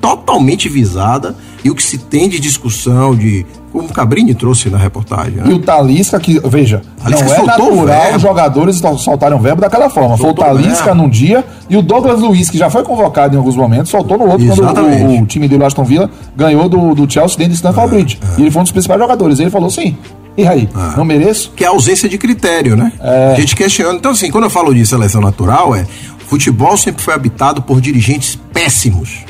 totalmente 0.00 0.68
visada. 0.68 1.36
E 1.62 1.70
o 1.70 1.74
que 1.74 1.82
se 1.82 1.98
tem 1.98 2.28
de 2.28 2.38
discussão, 2.40 3.14
de. 3.14 3.46
Como 3.74 3.88
o 3.88 3.92
Cabrini 3.92 4.34
trouxe 4.36 4.70
na 4.70 4.78
reportagem. 4.78 5.40
E 5.44 5.48
Né? 5.48 5.52
o 5.52 5.58
Talisca, 5.58 6.20
que, 6.20 6.38
veja, 6.48 6.80
Talisca 7.02 7.24
não 7.26 7.32
é 7.32 7.36
soltou 7.36 7.74
natural 7.74 8.14
os 8.14 8.22
jogadores 8.22 8.76
sol- 8.76 8.96
soltarem 8.96 9.36
o 9.36 9.40
verbo 9.40 9.60
daquela 9.60 9.90
forma. 9.90 10.16
Foi 10.16 10.26
o 10.26 10.28
Soltou 10.28 10.44
Talisca 10.44 10.84
verbo. 10.84 11.02
num 11.02 11.08
dia 11.08 11.44
e 11.68 11.76
o 11.76 11.82
Douglas 11.82 12.20
Luiz, 12.20 12.48
que 12.48 12.56
já 12.56 12.70
foi 12.70 12.84
convocado 12.84 13.34
em 13.34 13.38
alguns 13.38 13.56
momentos, 13.56 13.90
soltou 13.90 14.16
no 14.16 14.26
outro 14.30 14.46
quando 14.46 14.62
Exatamente. 14.62 15.18
o, 15.18 15.22
o 15.22 15.26
time 15.26 15.48
dele, 15.48 15.64
Aston 15.64 15.82
Villa, 15.82 16.08
ganhou 16.36 16.68
do, 16.68 16.94
do 16.94 17.12
Chelsea 17.12 17.36
dentro 17.36 17.50
de 17.50 17.56
Stamford 17.56 17.90
Bridge. 17.90 18.20
E 18.38 18.42
ele 18.42 18.50
foi 18.52 18.60
um 18.60 18.62
dos 18.62 18.70
principais 18.70 19.00
jogadores. 19.00 19.40
Ele 19.40 19.50
falou, 19.50 19.68
sim, 19.68 19.96
e 20.36 20.46
aí, 20.46 20.68
não 20.96 21.04
mereço? 21.04 21.50
que 21.56 21.64
é 21.64 21.66
a 21.66 21.70
ausência 21.70 22.08
de 22.08 22.16
critério, 22.16 22.76
né? 22.76 22.92
A 23.00 23.34
gente 23.40 23.56
questiona. 23.56 23.98
Então, 23.98 24.12
assim, 24.12 24.30
quando 24.30 24.44
eu 24.44 24.50
falo 24.50 24.72
de 24.72 24.86
seleção 24.86 25.20
natural, 25.20 25.74
é 25.74 25.84
futebol 26.28 26.76
sempre 26.76 27.02
foi 27.02 27.12
habitado 27.12 27.60
por 27.60 27.80
dirigentes 27.80 28.38
péssimos. 28.52 29.24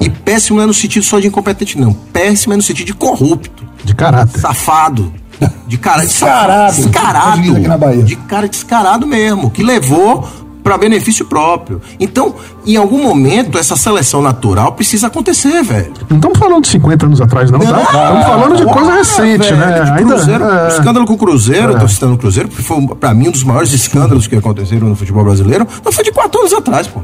E 0.00 0.08
péssimo 0.10 0.56
não 0.56 0.64
é 0.64 0.66
no 0.66 0.74
sentido 0.74 1.04
só 1.04 1.18
de 1.20 1.26
incompetente, 1.26 1.78
não. 1.78 1.92
Péssimo 1.92 2.52
é 2.52 2.56
no 2.56 2.62
sentido 2.62 2.86
de 2.86 2.94
corrupto, 2.94 3.66
De 3.84 3.94
caráter. 3.94 4.40
safado. 4.40 5.12
De 5.66 5.76
cara 5.78 6.02
Descarado. 6.02 6.76
Descarado. 6.76 7.78
Bahia. 7.78 8.02
De 8.04 8.16
cara 8.16 8.48
descarado 8.48 9.06
mesmo, 9.06 9.50
que 9.50 9.62
levou 9.62 10.26
para 10.64 10.78
benefício 10.78 11.26
próprio. 11.26 11.80
Então, 12.00 12.34
em 12.66 12.76
algum 12.76 13.02
momento, 13.02 13.58
essa 13.58 13.76
seleção 13.76 14.22
natural 14.22 14.72
precisa 14.72 15.08
acontecer, 15.08 15.62
velho. 15.62 15.92
Não 16.08 16.16
estamos 16.16 16.38
falando 16.38 16.62
de 16.62 16.70
50 16.70 17.04
anos 17.04 17.20
atrás, 17.20 17.50
não, 17.50 17.58
tá? 17.58 17.82
Estamos 17.82 18.24
falando 18.24 18.56
de 18.56 18.64
coisa 18.64 18.94
recente, 18.94 19.52
velho, 19.52 19.56
né? 19.58 19.82
de 19.84 19.90
Ainda. 19.90 20.14
Cruzeiro, 20.14 20.44
é. 20.44 20.64
o 20.64 20.68
escândalo 20.68 21.06
com 21.06 21.12
o 21.12 21.18
Cruzeiro, 21.18 21.72
eu 21.72 21.78
tô 21.78 21.86
citando 21.86 22.14
o 22.14 22.18
Cruzeiro, 22.18 22.48
porque 22.48 22.62
foi, 22.62 22.86
pra 22.98 23.12
mim, 23.12 23.28
um 23.28 23.30
dos 23.30 23.44
maiores 23.44 23.72
escândalos 23.74 24.26
que 24.26 24.36
aconteceram 24.36 24.88
no 24.88 24.96
futebol 24.96 25.22
brasileiro. 25.22 25.68
Não 25.84 25.92
foi 25.92 26.02
de 26.02 26.10
quatro 26.10 26.40
anos 26.40 26.54
atrás, 26.54 26.86
pô. 26.86 27.00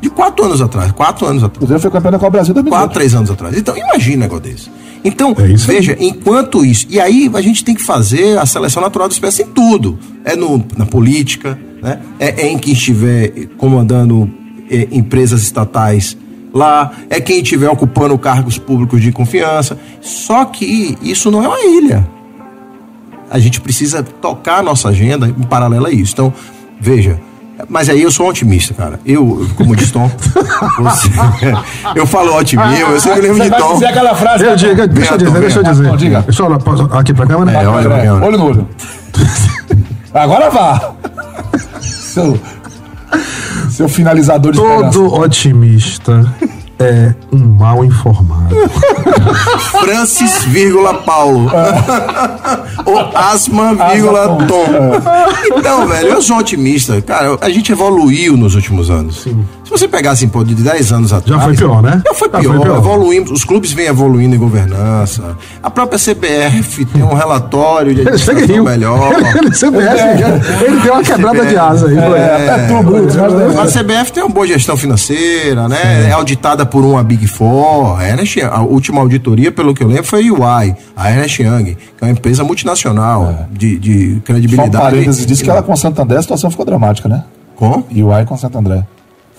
De 0.00 0.08
quatro 0.08 0.46
anos 0.46 0.62
atrás, 0.62 0.90
quatro 0.92 1.26
anos 1.26 1.42
O 1.42 1.46
atrás. 1.46 1.58
Cruzeiro 1.58 1.82
foi 1.82 1.90
campeão 1.90 2.12
da 2.12 2.18
Copa 2.18 2.30
Brasil 2.30 2.54
2018. 2.54 2.82
Quatro, 2.82 2.94
três 2.94 3.14
anos 3.14 3.30
atrás. 3.30 3.58
Então, 3.58 3.76
imagina 3.76 4.16
um 4.16 4.20
negócio 4.20 4.44
desse. 4.44 4.70
Então, 5.04 5.36
É 5.38 5.54
veja, 5.54 5.96
enquanto 6.00 6.64
isso. 6.64 6.86
E 6.88 6.98
aí 6.98 7.30
a 7.34 7.40
gente 7.42 7.62
tem 7.62 7.74
que 7.74 7.82
fazer 7.82 8.38
a 8.38 8.46
seleção 8.46 8.82
natural 8.82 9.06
da 9.06 9.12
espécie 9.12 9.42
em 9.42 9.46
tudo. 9.46 9.98
É 10.24 10.34
no, 10.34 10.64
na 10.76 10.86
política, 10.86 11.58
né? 11.82 12.00
É, 12.18 12.46
é 12.46 12.48
em 12.50 12.58
quem 12.58 12.72
estiver 12.72 13.30
comandando 13.58 14.30
é, 14.70 14.88
empresas 14.90 15.42
estatais 15.42 16.16
lá, 16.54 16.92
é 17.10 17.20
quem 17.20 17.42
estiver 17.42 17.68
ocupando 17.68 18.16
cargos 18.16 18.56
públicos 18.56 19.02
de 19.02 19.12
confiança. 19.12 19.78
Só 20.00 20.46
que 20.46 20.96
isso 21.02 21.30
não 21.30 21.42
é 21.42 21.48
uma 21.48 21.60
ilha. 21.60 22.08
A 23.30 23.38
gente 23.38 23.60
precisa 23.60 24.02
tocar 24.02 24.60
a 24.60 24.62
nossa 24.62 24.88
agenda 24.88 25.28
em 25.28 25.42
paralelo 25.42 25.86
a 25.86 25.90
isso. 25.90 26.12
Então, 26.14 26.32
veja. 26.80 27.20
Mas 27.68 27.88
aí 27.88 28.02
eu 28.02 28.10
sou 28.10 28.26
um 28.26 28.28
otimista, 28.30 28.74
cara. 28.74 28.98
Eu, 29.06 29.48
como 29.56 29.76
diz 29.76 29.90
Tom, 29.90 30.10
você- 30.78 31.08
eu 31.94 32.06
falo 32.06 32.36
otimismo, 32.36 32.74
eu 32.92 33.00
sempre 33.00 33.20
lembro 33.22 33.36
Você 33.36 33.44
de 33.44 33.50
vai 33.50 33.60
Tom. 33.60 33.72
dizer 33.74 33.86
aquela 33.86 34.14
frase... 34.14 34.44
Eu 34.44 34.56
digo, 34.56 34.86
deixa 34.88 35.14
eu 35.14 35.18
dizer, 35.18 35.40
deixa 35.40 35.58
eu 35.60 35.62
dizer. 35.62 35.82
Não, 35.84 35.96
diga. 35.96 36.22
Deixa 36.22 36.42
eu 36.42 36.46
olhar 36.46 36.58
pra- 36.58 36.98
aqui 37.00 37.14
pra 37.14 37.26
câmera. 37.26 37.52
É, 37.62 37.66
olha, 37.68 37.86
André, 37.86 38.12
olha. 38.12 38.24
olho 38.26 38.38
no 38.38 38.44
olho. 38.46 38.68
Agora 40.12 40.50
vá. 40.50 40.92
Seu, 41.80 42.40
seu 43.70 43.88
finalizador 43.88 44.52
de 44.52 44.58
esperança. 44.60 44.90
Todo 44.98 45.14
otimista 45.14 46.26
é 46.84 47.14
um 47.32 47.38
mal 47.38 47.84
informado. 47.84 48.54
Francis, 49.80 50.44
vírgula 50.44 50.94
Paulo. 50.94 51.50
Ou 52.84 52.98
asma, 53.14 53.74
vírgula 53.92 54.38
Tom. 54.46 54.66
Então, 55.56 55.88
velho, 55.88 56.08
eu 56.08 56.22
sou 56.22 56.38
otimista. 56.38 57.00
Cara, 57.02 57.38
a 57.40 57.48
gente 57.48 57.72
evoluiu 57.72 58.36
nos 58.36 58.54
últimos 58.54 58.90
anos. 58.90 59.22
Se 59.22 59.63
você 59.78 59.88
pegar 59.88 60.12
assim, 60.12 60.28
pô, 60.28 60.42
de 60.44 60.54
10 60.54 60.92
anos 60.92 61.12
atrás. 61.12 61.42
foi 61.42 61.54
pior, 61.56 61.82
né? 61.82 62.02
Já 62.06 62.14
foi 62.14 62.30
Já 62.30 62.38
pior. 62.40 62.54
foi 62.54 62.62
pior. 62.64 62.76
Evoluímos, 62.78 63.30
os 63.30 63.44
clubes 63.44 63.72
vêm 63.72 63.86
evoluindo 63.86 64.34
em 64.34 64.38
governança. 64.38 65.36
A 65.62 65.70
própria 65.70 65.98
CBF 65.98 66.84
tem 66.86 67.02
um 67.02 67.14
relatório 67.14 67.94
de 67.94 68.00
administração 68.02 68.64
melhor. 68.64 69.12
Ele, 69.36 69.54
sempre 69.54 69.80
é, 69.80 70.40
ele 70.66 70.80
deu 70.80 70.92
uma 70.94 71.02
quebrada 71.02 71.44
de 71.46 71.56
asa 71.56 71.88
aí. 71.88 71.96
É, 71.98 72.46
é 72.46 72.66
tudo, 72.68 72.82
Bruto, 72.90 73.14
mas 73.18 73.32
deve- 73.32 73.58
A 73.58 73.66
CBF 73.66 74.12
tem 74.12 74.22
uma 74.22 74.32
boa 74.32 74.46
gestão 74.46 74.76
financeira, 74.76 75.68
né? 75.68 76.08
É 76.08 76.12
auditada 76.12 76.64
por 76.64 76.84
uma 76.84 77.02
Big 77.02 77.26
Four. 77.26 77.98
A, 77.98 78.08
Ernest 78.08 78.40
a 78.42 78.60
última 78.62 79.00
auditoria, 79.00 79.50
pelo 79.52 79.74
que 79.74 79.82
eu 79.82 79.88
lembro, 79.88 80.04
foi 80.04 80.28
a 80.28 80.32
UI, 80.32 80.74
a 80.96 81.10
Ernest 81.10 81.42
Young, 81.42 81.64
que 81.64 81.76
é 82.00 82.04
uma 82.06 82.10
empresa 82.12 82.44
multinacional 82.44 83.46
de, 83.50 83.78
de 83.78 84.10
Só 84.10 84.16
um 84.16 84.20
credibilidade. 84.20 84.76
parênteses, 84.76 85.26
disse 85.26 85.42
que 85.44 85.50
ela 85.50 85.62
com 85.62 85.74
Santo 85.76 86.00
André 86.00 86.18
a 86.18 86.22
situação 86.22 86.50
ficou 86.50 86.64
dramática, 86.64 87.08
né? 87.08 87.24
Com? 87.56 87.84
E 87.90 88.02
AI 88.02 88.24
com 88.24 88.36
Santo 88.36 88.58
André. 88.58 88.84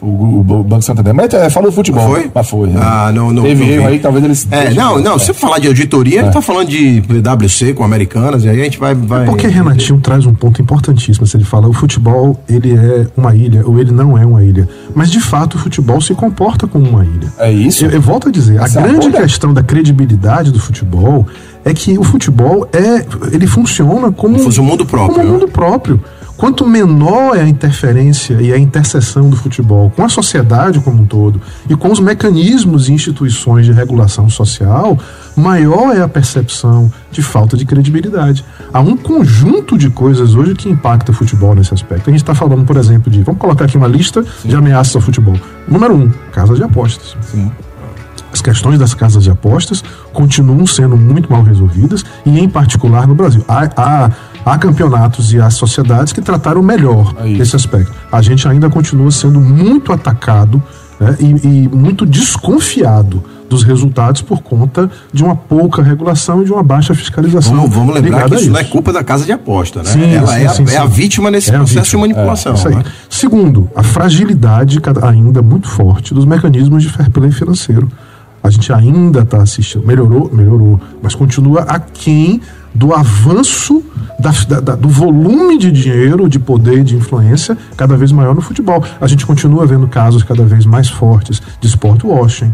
O, 0.02 0.42
o, 0.42 0.64
Banco 0.64 0.82
Santo 0.82 1.00
André. 1.00 1.14
Mas 1.14 1.34
é, 1.34 1.50
falou 1.50 1.70
do 1.72 1.76
futebol. 1.76 2.06
Foi? 2.08 2.30
Mas 2.34 2.50
foi. 2.50 2.68
né? 2.68 2.80
Ah, 2.84 3.12
não, 3.14 3.32
não. 3.32 3.44
Teve 3.44 3.66
não 3.66 3.72
erro 3.72 3.88
aí, 3.88 4.00
talvez 4.00 4.26
eles. 4.26 4.48
É, 4.52 4.74
não, 4.74 5.00
não. 5.00 5.18
Se 5.18 5.28
você 5.28 5.34
falar 5.34 5.58
de 5.60 5.68
auditoria, 5.68 6.20
ele 6.20 6.32
tá 6.32 6.42
falando 6.42 6.68
de 6.68 7.02
PwC 7.02 7.74
com 7.74 7.84
americanas, 7.84 8.44
e 8.44 8.50
aí 8.50 8.60
a 8.60 8.64
gente 8.64 8.78
vai. 8.78 8.94
vai... 8.94 9.26
Porque 9.26 9.48
Renatinho 9.48 10.00
traz 10.02 10.26
um 10.26 10.34
ponto 10.34 10.62
importantíssimo. 10.62 11.26
Se 11.26 11.38
ele 11.38 11.46
fala, 11.46 11.68
o 11.70 11.74
futebol 11.74 12.38
ele 12.50 12.74
é 12.76 13.08
uma 13.16 13.34
ilha 13.36 13.66
ou 13.66 13.80
ele 13.80 13.92
não 13.92 14.18
é 14.18 14.26
uma 14.26 14.44
ilha. 14.44 14.68
Mas 14.94 15.10
de 15.10 15.22
fato 15.22 15.56
o 15.56 15.58
futebol 15.60 16.02
se 16.02 16.14
comporta 16.14 16.68
como 16.68 16.88
uma 16.90 17.06
ilha. 17.06 17.32
É 17.40 17.52
isso? 17.52 17.86
Eu, 17.86 17.92
eu 17.92 18.02
volto 18.02 18.28
a 18.28 18.32
dizer, 18.32 18.60
a 18.62 18.66
Essa 18.66 18.82
grande 18.82 19.08
onda- 19.08 19.22
questão 19.22 19.54
da 19.54 19.64
credibilidade 19.64 20.52
do 20.52 20.60
futebol 20.60 21.26
é 21.64 21.74
que 21.74 21.98
o 21.98 22.04
futebol 22.04 22.68
é, 22.74 23.06
ele 23.34 23.48
funciona 23.48 24.12
como 24.12 24.38
fosse 24.40 24.60
um 24.60 24.66
mundo 24.66 24.86
próprio, 24.86 25.16
Como 25.16 25.28
um 25.28 25.32
né? 25.32 25.38
mundo 25.40 25.48
próprio. 25.52 26.00
Quanto 26.38 26.68
menor 26.68 27.38
é 27.38 27.42
a 27.42 27.48
interferência 27.48 28.34
e 28.42 28.52
a 28.52 28.58
interseção 28.58 29.30
do 29.30 29.38
futebol 29.38 29.90
com 29.96 30.04
a 30.04 30.10
sociedade 30.10 30.82
como 30.82 31.02
um 31.02 31.06
todo 31.06 31.42
e 31.70 31.76
com 31.76 31.90
os 31.90 32.00
mecanismos 32.00 32.90
e 32.90 32.94
instituições 32.94 33.66
de 33.66 33.72
regulação 33.72 34.30
social, 34.30 34.98
maior 35.36 35.96
é 35.96 36.02
a 36.02 36.10
percepção 36.10 36.92
de 37.10 37.22
falta 37.22 37.56
de 37.56 37.66
credibilidade. 37.66 38.44
Há 38.74 38.82
um 38.82 38.98
conjunto 38.98 39.78
de 39.78 39.90
coisas 39.90 40.36
hoje 40.36 40.56
que 40.56 40.68
impacta 40.68 41.12
o 41.12 41.16
futebol 41.16 41.56
nesse 41.56 41.74
aspecto. 41.74 42.10
A 42.10 42.12
gente 42.12 42.22
está 42.22 42.36
falando, 42.36 42.66
por 42.66 42.76
exemplo, 42.76 43.10
de. 43.10 43.24
Vamos 43.24 43.40
colocar 43.40 43.66
aqui 43.66 43.78
uma 43.78 43.88
lista 43.88 44.24
de 44.44 44.56
ameaças 44.56 44.96
ao 44.96 45.02
futebol. 45.02 45.40
Número 45.68 45.96
um, 45.96 46.10
casas 46.34 46.58
de 46.58 46.64
apostas. 46.64 47.16
Sim. 47.22 47.50
As 48.36 48.42
questões 48.42 48.78
das 48.78 48.94
casas 48.94 49.24
de 49.24 49.32
apostas 49.32 49.82
continuam 50.12 50.68
sendo 50.68 50.98
muito 50.98 51.32
mal 51.32 51.42
resolvidas 51.42 52.04
e, 52.26 52.38
em 52.38 52.50
particular, 52.50 53.08
no 53.08 53.16
Brasil. 53.16 53.46
Há, 53.48 53.70
há, 53.78 54.12
há 54.46 54.58
campeonatos 54.58 55.34
e 55.34 55.40
há 55.40 55.50
sociedades 55.50 56.14
que 56.14 56.22
trataram 56.22 56.62
melhor 56.62 57.14
É 57.20 57.28
isso. 57.28 57.42
esse 57.42 57.56
aspecto. 57.56 57.92
A 58.12 58.22
gente 58.22 58.48
ainda 58.48 58.70
continua 58.70 59.10
sendo 59.12 59.42
muito 59.42 59.92
atacado 59.92 60.62
né, 61.00 61.18
e, 61.20 61.26
e 61.66 61.68
muito 61.70 62.06
desconfiado 62.06 63.24
dos 63.50 63.64
resultados 63.64 64.22
por 64.22 64.42
conta 64.42 64.90
de 65.14 65.24
uma 65.24 65.36
pouca 65.36 65.82
regulação 65.84 66.42
e 66.42 66.46
de 66.46 66.52
uma 66.52 66.64
baixa 66.64 66.96
fiscalização. 66.96 67.56
Vamos, 67.56 67.76
vamos 67.76 67.94
lembrar 67.94 68.28
que 68.28 68.34
a 68.34 68.38
isso 68.38 68.50
não 68.50 68.60
é 68.60 68.64
culpa 68.64 68.92
da 68.92 69.04
casa 69.04 69.24
de 69.24 69.32
aposta, 69.32 69.84
né? 69.84 69.90
Sim, 69.90 70.14
Ela 70.14 70.28
sim, 70.28 70.34
é, 70.42 70.46
a, 70.46 70.50
sim, 70.50 70.66
é 70.68 70.78
a 70.78 70.86
vítima 70.86 71.30
nesse 71.30 71.50
É 71.52 71.58
processo 71.58 71.80
vítima. 71.82 72.08
de 72.08 72.14
manipulação. 72.14 72.54
Isso 72.56 72.68
aí. 72.68 72.76
né? 72.76 72.84
Segundo, 73.10 73.70
a 73.76 73.84
fragilidade 73.84 74.80
ainda 75.04 75.42
muito 75.44 75.68
forte 75.68 76.12
dos 76.14 76.26
mecanismos 76.26 76.82
de 76.82 76.90
fair 76.90 77.10
play 77.12 77.32
financeiro. 77.32 77.88
A 78.44 78.50
gente 78.50 78.72
ainda 78.74 79.20
está 79.22 79.42
assistindo, 79.42 79.86
melhorou, 79.86 80.30
melhorou, 80.34 80.80
mas 81.02 81.14
continua 81.16 81.62
aquém 81.62 82.42
do 82.76 82.94
avanço 82.94 83.82
da- 84.20 84.60
da- 84.60 84.76
do 84.76 84.88
volume 84.90 85.58
de 85.58 85.72
dinheiro, 85.72 86.28
de 86.30 86.38
poder, 86.40 86.84
de 86.84 86.96
influência 86.96 87.58
cada 87.78 87.96
vez 87.98 88.12
maior 88.12 88.36
no 88.36 88.42
futebol. 88.42 88.84
A 89.00 89.08
gente 89.08 89.26
continua 89.26 89.66
vendo 89.66 89.88
casos 89.88 90.24
cada 90.24 90.44
vez 90.44 90.66
mais 90.66 90.90
fortes 90.90 91.42
de 91.60 91.68
sport 91.68 92.04
washing. 92.04 92.54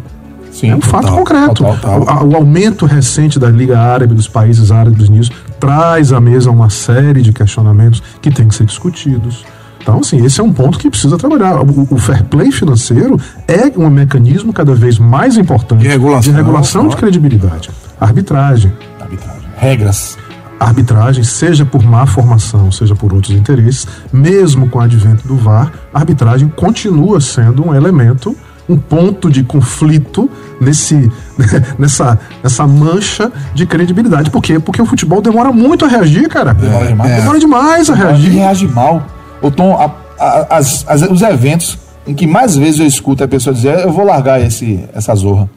Sim, 0.52 0.70
é 0.72 0.76
um 0.76 0.82
fato 0.82 1.04
total, 1.04 1.18
concreto. 1.18 1.54
total, 1.64 2.00
total. 2.00 2.24
O, 2.28 2.32
o 2.32 2.36
aumento 2.36 2.86
recente 2.86 3.40
da 3.40 3.50
Liga 3.50 3.80
Árabe, 3.80 4.14
dos 4.14 4.28
países 4.28 4.70
árabes 4.70 5.08
nisso, 5.10 5.32
traz 5.60 6.12
à 6.12 6.20
mesa 6.20 6.52
uma 6.52 6.70
série 6.70 7.22
de 7.22 7.32
questionamentos 7.32 8.04
que 8.22 8.30
têm 8.30 8.48
que 8.50 8.56
ser 8.56 8.66
discutidos. 8.66 9.46
Então, 9.82 10.00
assim, 10.00 10.24
esse 10.26 10.40
é 10.42 10.44
um 10.44 10.52
ponto 10.52 10.78
que 10.78 10.90
precisa 10.90 11.18
trabalhar. 11.18 11.62
O, 11.62 11.88
o 11.90 11.98
fair 11.98 12.24
play 12.26 12.52
financeiro 12.52 13.18
é 13.48 13.72
um 13.80 13.90
mecanismo 13.90 14.52
cada 14.54 14.76
vez 14.76 15.00
mais 15.00 15.38
importante 15.38 15.80
De 15.82 15.88
regulação, 15.88 16.32
de, 16.34 16.38
regulação 16.38 16.88
de 16.90 16.96
credibilidade. 16.98 17.70
Arbitragem. 18.00 18.72
Arbitragem. 19.00 19.41
Regras. 19.62 20.18
Arbitragem, 20.60 21.24
seja 21.24 21.64
por 21.66 21.84
má 21.84 22.06
formação, 22.08 22.72
seja 22.72 22.96
por 22.96 23.14
outros 23.14 23.36
interesses, 23.36 23.88
mesmo 24.12 24.68
com 24.70 24.80
o 24.80 24.82
advento 24.82 25.28
do 25.28 25.36
VAR, 25.36 25.72
a 25.94 26.00
arbitragem 26.00 26.50
continua 26.50 27.22
sendo 27.22 27.68
um 27.68 27.74
elemento, 27.74 28.36
um 28.68 28.76
ponto 28.78 29.30
de 29.30 29.44
conflito 29.44 30.30
nesse, 30.60 31.12
nessa, 31.80 32.20
nessa 32.44 32.66
mancha 32.68 33.32
de 33.54 33.66
credibilidade. 33.68 34.30
Por 34.32 34.42
quê? 34.42 34.60
Porque 34.60 34.82
o 34.82 34.86
futebol 34.86 35.22
demora 35.22 35.52
muito 35.52 35.86
a 35.86 35.88
reagir, 35.88 36.28
cara. 36.28 36.54
Demora 36.54 36.88
demais. 36.88 37.16
Demora 37.16 37.40
demais 37.40 37.90
a 37.90 37.96
reagir. 37.96 38.32
reage 38.32 38.68
mal. 38.68 39.04
O 39.44 39.50
Tom, 39.52 39.74
a- 39.80 39.92
a- 40.24 40.58
as- 40.58 40.86
as- 40.88 41.02
os 41.10 41.22
eventos 41.22 41.78
em 42.08 42.14
que 42.16 42.26
mais 42.26 42.56
vezes 42.56 42.80
eu 42.80 42.86
escuto 42.88 43.24
a 43.24 43.28
pessoa 43.28 43.54
dizer 43.54 43.80
eu 43.80 43.92
vou 43.92 44.04
largar 44.06 44.42
esse, 44.42 44.84
essa 44.94 45.14
zorra 45.16 45.48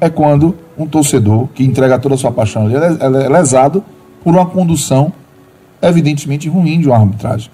é 0.00 0.08
quando 0.08 0.54
um 0.78 0.86
torcedor 0.86 1.48
que 1.48 1.64
entrega 1.64 1.98
toda 1.98 2.14
a 2.14 2.18
sua 2.18 2.32
paixão 2.32 2.66
ali, 2.66 2.74
é, 2.76 3.24
é 3.24 3.28
lesado 3.28 3.84
por 4.22 4.34
uma 4.34 4.46
condução 4.46 5.12
evidentemente 5.80 6.48
ruim 6.48 6.80
de 6.80 6.88
uma 6.88 6.96
arbitragem. 6.96 7.50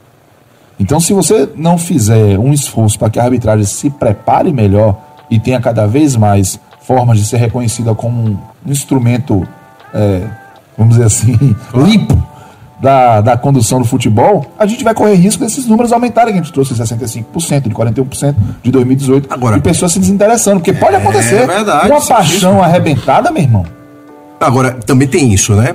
Então, 0.78 1.00
se 1.00 1.12
você 1.12 1.48
não 1.56 1.76
fizer 1.76 2.38
um 2.38 2.52
esforço 2.52 2.98
para 2.98 3.10
que 3.10 3.18
a 3.18 3.24
arbitragem 3.24 3.64
se 3.64 3.90
prepare 3.90 4.52
melhor 4.52 4.96
e 5.30 5.40
tenha 5.40 5.60
cada 5.60 5.86
vez 5.86 6.14
mais 6.14 6.60
formas 6.80 7.18
de 7.18 7.26
ser 7.26 7.38
reconhecida 7.38 7.94
como 7.94 8.22
um 8.22 8.38
instrumento, 8.70 9.46
é, 9.92 10.28
vamos 10.76 10.94
dizer 10.94 11.06
assim, 11.06 11.36
limpo 11.74 12.22
da, 12.80 13.20
da 13.20 13.36
condução 13.36 13.80
do 13.80 13.84
futebol, 13.84 14.46
a 14.58 14.66
gente 14.66 14.84
vai 14.84 14.94
correr 14.94 15.14
risco 15.14 15.42
desses 15.42 15.66
números 15.66 15.92
aumentarem, 15.92 16.32
que 16.32 16.40
a 16.40 16.42
gente 16.42 16.52
trouxe 16.52 16.74
65%, 16.74 17.62
de 17.68 17.70
41% 17.74 18.34
de 18.62 18.70
2018, 18.70 19.32
Agora- 19.32 19.56
e 19.56 19.60
pessoas 19.60 19.92
se 19.92 19.98
desinteressando, 19.98 20.60
porque 20.60 20.72
pode 20.72 20.94
acontecer 20.96 21.46
verdade, 21.46 21.90
uma 21.90 22.00
sim, 22.00 22.08
paixão 22.08 22.62
arrebentada, 22.62 23.30
meu 23.30 23.42
irmão. 23.42 23.66
Agora, 24.40 24.72
também 24.86 25.08
tem 25.08 25.32
isso, 25.32 25.54
né? 25.54 25.74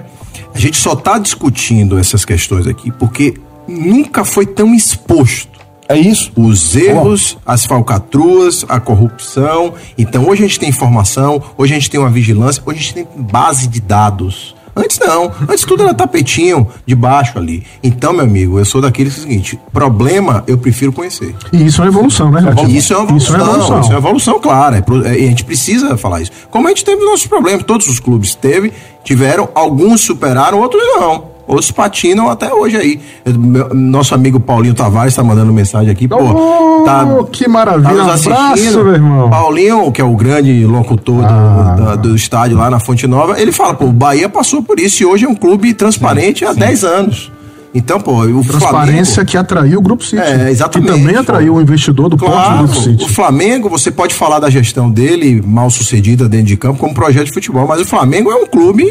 A 0.55 0.57
gente 0.57 0.77
só 0.77 0.93
está 0.93 1.17
discutindo 1.19 1.99
essas 1.99 2.23
questões 2.23 2.65
aqui 2.67 2.91
porque 2.91 3.33
nunca 3.67 4.23
foi 4.23 4.45
tão 4.45 4.73
exposto 4.73 5.59
É 5.89 5.97
isso. 5.97 6.31
os 6.35 6.75
erros, 6.75 7.37
as 7.45 7.65
falcatruas, 7.65 8.65
a 8.69 8.79
corrupção. 8.79 9.73
Então, 9.97 10.27
hoje 10.29 10.43
a 10.43 10.47
gente 10.47 10.59
tem 10.59 10.69
informação, 10.69 11.41
hoje 11.57 11.73
a 11.73 11.75
gente 11.75 11.89
tem 11.89 11.99
uma 11.99 12.09
vigilância, 12.09 12.63
hoje 12.65 12.79
a 12.79 12.81
gente 12.81 12.93
tem 12.93 13.07
base 13.17 13.67
de 13.67 13.81
dados. 13.81 14.52
Antes 14.75 14.97
não, 14.99 15.31
antes 15.47 15.63
tudo 15.65 15.83
era 15.83 15.93
tapetinho 15.93 16.67
de 16.85 16.95
baixo 16.95 17.37
ali. 17.37 17.63
Então, 17.83 18.11
meu 18.11 18.23
amigo, 18.25 18.57
eu 18.57 18.65
sou 18.65 18.81
daqueles 18.81 19.13
que 19.13 19.19
é 19.19 19.23
o 19.23 19.27
seguinte: 19.27 19.59
problema 19.71 20.43
eu 20.47 20.57
prefiro 20.57 20.91
conhecer. 20.91 21.35
E 21.51 21.65
isso 21.65 21.81
é 21.81 21.85
uma 21.85 21.89
evolução, 21.91 22.31
né, 22.31 22.39
Ratinho? 22.39 22.69
Isso 22.69 22.93
é 22.93 22.97
uma 22.97 23.03
evolução. 23.05 23.17
Isso 23.27 23.35
é 23.35 23.37
uma 23.43 23.49
evolução. 23.51 23.79
Isso 23.81 23.89
é 23.89 23.93
uma 23.93 23.99
evolução, 23.99 24.39
claro. 24.39 24.75
É 24.75 24.79
é- 24.79 25.19
e 25.21 25.25
a 25.25 25.29
gente 25.29 25.43
precisa 25.43 25.95
falar 25.97 26.21
isso. 26.21 26.31
Como 26.49 26.67
a 26.67 26.69
gente 26.71 26.83
teve 26.83 27.03
nossos 27.05 27.27
problemas, 27.27 27.63
todos 27.63 27.87
os 27.87 27.99
clubes 27.99 28.33
teve, 28.35 28.73
tiveram, 29.03 29.49
alguns 29.53 30.01
superaram, 30.01 30.59
outros 30.59 30.81
não. 30.95 31.32
Outros 31.45 31.71
patinam 31.71 32.29
até 32.29 32.53
hoje 32.53 32.77
aí. 32.77 32.99
Eu- 33.25 33.33
meu- 33.37 33.69
nosso 33.73 34.15
amigo 34.15 34.39
Paulinho 34.39 34.73
Tavares 34.73 35.11
está 35.11 35.21
mandando 35.23 35.51
mensagem 35.51 35.89
aqui, 35.91 36.07
pô. 36.07 36.15
Oh, 36.15 36.83
tá, 36.85 37.05
que 37.31 37.47
maravilha. 37.49 37.89
tá 38.05 38.13
nos 38.13 38.25
abraço, 38.27 38.83
meu 38.83 38.93
irmão. 38.93 39.29
Paulinho, 39.29 39.91
que 39.91 39.99
é 39.99 40.03
o 40.05 40.15
grande 40.15 40.65
locutor 40.65 41.17
do- 41.17 41.25
Ah. 41.25 41.75
da- 41.77 41.95
do, 41.97 42.15
estádio 42.15 42.57
lá 42.57 42.69
na 42.69 42.79
Fonte 42.79 43.05
Nova, 43.07 43.39
ele 43.41 43.51
fala, 43.51 43.73
pô, 43.73 43.85
o 43.85 43.91
Bahia 43.91 44.29
passou 44.29 44.63
por 44.63 44.79
isso 44.79 45.03
e 45.03 45.05
hoje 45.05 45.25
é 45.25 45.27
um 45.27 45.35
clube 45.35 45.73
transparente 45.73 46.45
há 46.45 46.53
10 46.53 46.83
anos. 46.85 47.29
Então, 47.75 47.99
pô, 47.99 48.21
o 48.21 48.43
Transparência 48.45 49.15
Flamengo, 49.15 49.31
que 49.31 49.35
atraiu 49.37 49.79
o 49.79 49.81
Grupo 49.81 50.03
City. 50.03 50.21
É, 50.21 50.49
exatamente. 50.49 50.91
E 50.91 50.95
também 50.95 51.15
atraiu 51.17 51.55
o 51.55 51.61
investidor 51.61 52.07
do 52.07 52.15
porte 52.15 52.31
do 52.31 52.37
Claro, 52.39 52.57
Grupo 52.67 52.75
City. 52.81 53.03
o 53.03 53.07
Flamengo, 53.09 53.67
você 53.67 53.91
pode 53.91 54.13
falar 54.13 54.39
da 54.39 54.49
gestão 54.49 54.89
dele 54.91 55.43
mal 55.45 55.69
sucedida 55.71 56.29
dentro 56.29 56.45
de 56.45 56.55
campo 56.55 56.79
como 56.79 56.93
projeto 56.93 57.25
de 57.25 57.33
futebol, 57.33 57.67
mas 57.67 57.81
o 57.81 57.85
Flamengo 57.85 58.31
é 58.31 58.35
um 58.35 58.45
clube 58.45 58.85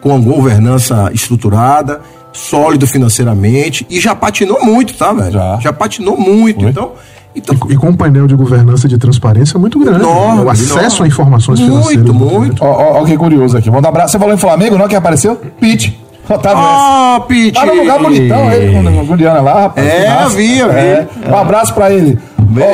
com 0.00 0.20
governança 0.20 1.10
estruturada, 1.12 2.00
sólido 2.32 2.86
financeiramente 2.86 3.86
e 3.88 4.00
já 4.00 4.14
patinou 4.14 4.64
muito, 4.64 4.94
tá, 4.94 5.12
velho? 5.12 5.32
Já. 5.60 5.72
patinou 5.72 6.16
muito. 6.16 6.60
Foi. 6.60 6.70
Então, 6.70 6.92
então 7.34 7.56
E 7.68 7.76
com 7.76 7.88
um 7.88 7.96
painel 7.96 8.26
de 8.26 8.34
governança 8.34 8.86
e 8.86 8.90
de 8.90 8.98
transparência 8.98 9.58
muito 9.58 9.78
grande. 9.78 10.00
Enorme, 10.00 10.44
o 10.44 10.50
acesso 10.50 10.78
enorme. 10.78 11.04
a 11.04 11.06
informações 11.06 11.60
financeiras. 11.60 12.04
Muito, 12.04 12.14
muito 12.14 12.38
muito. 12.38 12.64
Ó, 12.64 12.68
ó, 12.68 13.02
ó, 13.02 13.04
que 13.04 13.16
curioso 13.16 13.56
aqui. 13.56 13.68
Vamos 13.68 13.82
dar 13.82 13.88
um 13.88 13.92
abraço. 13.92 14.12
Você 14.12 14.18
falou 14.18 14.34
em 14.34 14.38
Flamengo, 14.38 14.78
não? 14.78 14.88
Quem 14.88 14.96
apareceu? 14.96 15.36
Pete. 15.60 15.98
Otávio 16.28 16.58
Messi. 16.58 16.74
Ah, 16.74 17.24
Pete! 17.28 17.52
Tá 17.52 17.66
num 17.66 17.80
lugar 17.80 17.98
bonitão 18.00 18.52
ele 18.52 18.72
com 18.72 19.00
a 19.00 19.04
Juliana 19.04 19.40
lá, 19.40 19.60
rapaz. 19.62 19.86
É, 19.86 20.28
vi, 20.30 20.58
eu 20.58 20.68
vi. 20.68 20.74
É. 20.74 21.08
Um 21.30 21.36
abraço 21.36 21.72
pra 21.72 21.92
ele. 21.92 22.18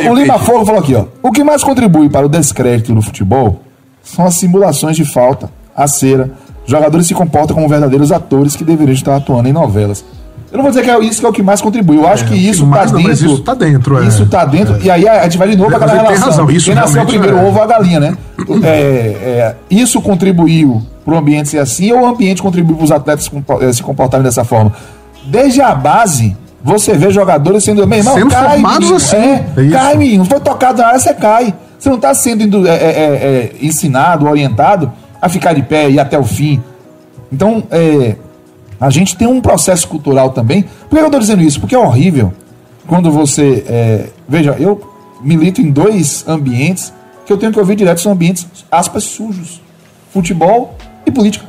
O 0.09 0.15
Lima. 0.15 0.39
Fogo 0.39 0.65
falou 0.65 0.81
aqui, 0.81 0.95
ó. 0.95 1.05
O 1.23 1.31
que 1.31 1.43
mais 1.43 1.63
contribui 1.63 2.09
para 2.09 2.25
o 2.25 2.29
descrédito 2.29 2.95
no 2.95 3.03
futebol 3.03 3.61
são 4.03 4.27
as 4.27 4.35
simulações 4.35 4.97
de 4.97 5.05
falta, 5.05 5.51
a 5.77 5.87
cera. 5.87 6.31
Jogadores 6.67 7.07
se 7.07 7.15
comportam 7.15 7.55
como 7.55 7.69
verdadeiros 7.69 8.13
atores 8.13 8.55
que 8.55 8.65
deveriam 8.65 8.95
estar 8.95 9.17
atuando 9.17 9.49
em 9.49 9.53
novelas. 9.53 10.05
Eu 10.53 10.59
não 10.59 10.65
vou 10.65 10.71
dizer 10.71 10.85
que 10.85 10.91
é 10.91 10.99
isso 11.01 11.19
que 11.19 11.27
é 11.27 11.29
o 11.31 11.33
que 11.33 11.43
mais 11.43 11.63
contribui. 11.63 11.97
Eu 11.97 12.07
acho 12.07 12.25
que 12.27 12.35
o 12.35 12.37
que 12.37 12.49
isso 12.49 12.67
mais 12.67 12.91
tá 12.91 12.99
não, 12.99 13.03
mas 13.03 13.21
dentro. 13.21 13.35
isso 13.35 13.43
tá 13.43 13.55
dentro, 13.55 14.03
é. 14.03 14.07
Isso 14.07 14.27
tá 14.27 14.45
dentro. 14.45 14.79
E 14.83 14.91
aí 14.91 15.09
a 15.09 15.23
gente 15.25 15.39
vai 15.39 15.49
de 15.49 15.57
novo 15.57 15.75
aquela 15.75 15.93
ele 15.93 16.01
tem 16.01 16.09
relação. 16.09 16.29
razão, 16.29 16.51
isso 16.51 16.67
Quem 16.67 16.75
nasceu 16.75 17.07
primeiro, 17.07 17.39
é. 17.39 17.43
ovo 17.43 17.57
ou 17.57 17.63
a 17.63 17.67
galinha, 17.67 17.99
né? 17.99 18.17
É, 18.63 18.67
é, 18.69 19.57
isso 19.71 20.01
contribuiu 20.03 20.83
para 21.05 21.15
o 21.15 21.17
ambiente 21.17 21.49
ser 21.49 21.59
assim 21.59 21.91
ou 21.93 22.01
o 22.01 22.07
ambiente 22.07 22.43
contribuiu 22.43 22.77
para 22.77 22.85
os 22.85 22.93
atletas 22.93 23.31
eh, 23.61 23.73
se 23.73 23.83
comportarem 23.83 24.25
dessa 24.25 24.45
forma? 24.45 24.73
Desde 25.25 25.63
a 25.63 25.75
base, 25.75 26.37
você 26.63 26.93
vê 26.95 27.11
jogadores 27.11 27.65
sendo. 27.65 27.87
Meu 27.87 27.99
irmão, 27.99 28.15
Sendo 28.15 28.31
cai, 28.31 28.51
formados 28.51 28.79
menino, 28.81 28.97
assim. 28.97 29.17
É, 29.17 29.45
É 29.57 29.71
cai, 29.71 29.97
menino. 29.97 30.25
Foi 30.27 30.41
tocado 30.41 30.83
na 30.83 30.89
área, 30.89 30.99
você 30.99 31.15
cai. 31.15 31.55
Você 31.79 31.89
não 31.89 31.97
está 31.97 32.13
sendo 32.15 32.69
é, 32.69 32.71
é, 32.71 32.75
é, 32.75 32.81
é, 32.81 33.53
ensinado, 33.61 34.27
orientado 34.27 34.93
a 35.23 35.29
ficar 35.29 35.55
de 35.55 35.63
pé 35.63 35.89
e 35.89 36.01
até 36.01 36.19
o 36.19 36.25
fim. 36.25 36.61
Então, 37.33 37.63
é, 37.71 38.17
a 38.81 38.91
gente 38.91 39.17
tem 39.17 39.29
um 39.29 39.41
processo 39.41 39.87
cultural 39.87 40.31
também. 40.31 40.65
Por 40.91 40.97
que 40.97 40.99
eu 40.99 41.07
estou 41.07 41.21
dizendo 41.21 41.43
isso? 41.43 41.61
Porque 41.61 41.75
é 41.77 41.79
horrível 41.79 42.33
quando 42.89 43.11
você. 43.13 43.65
é, 43.69 44.07
veja, 44.29 44.57
eu 44.59 44.91
milito 45.23 45.61
em 45.61 45.71
dois 45.71 46.25
ambientes 46.27 46.93
que 47.25 47.33
eu 47.33 47.39
tenho 47.39 47.53
que 47.53 47.59
ouvir 47.61 47.77
direto, 47.77 48.01
são 48.01 48.11
ambientes, 48.13 48.47
aspas, 48.71 49.05
sujos: 49.05 49.63
futebol 50.13 50.77
e 51.07 51.11
política. 51.13 51.47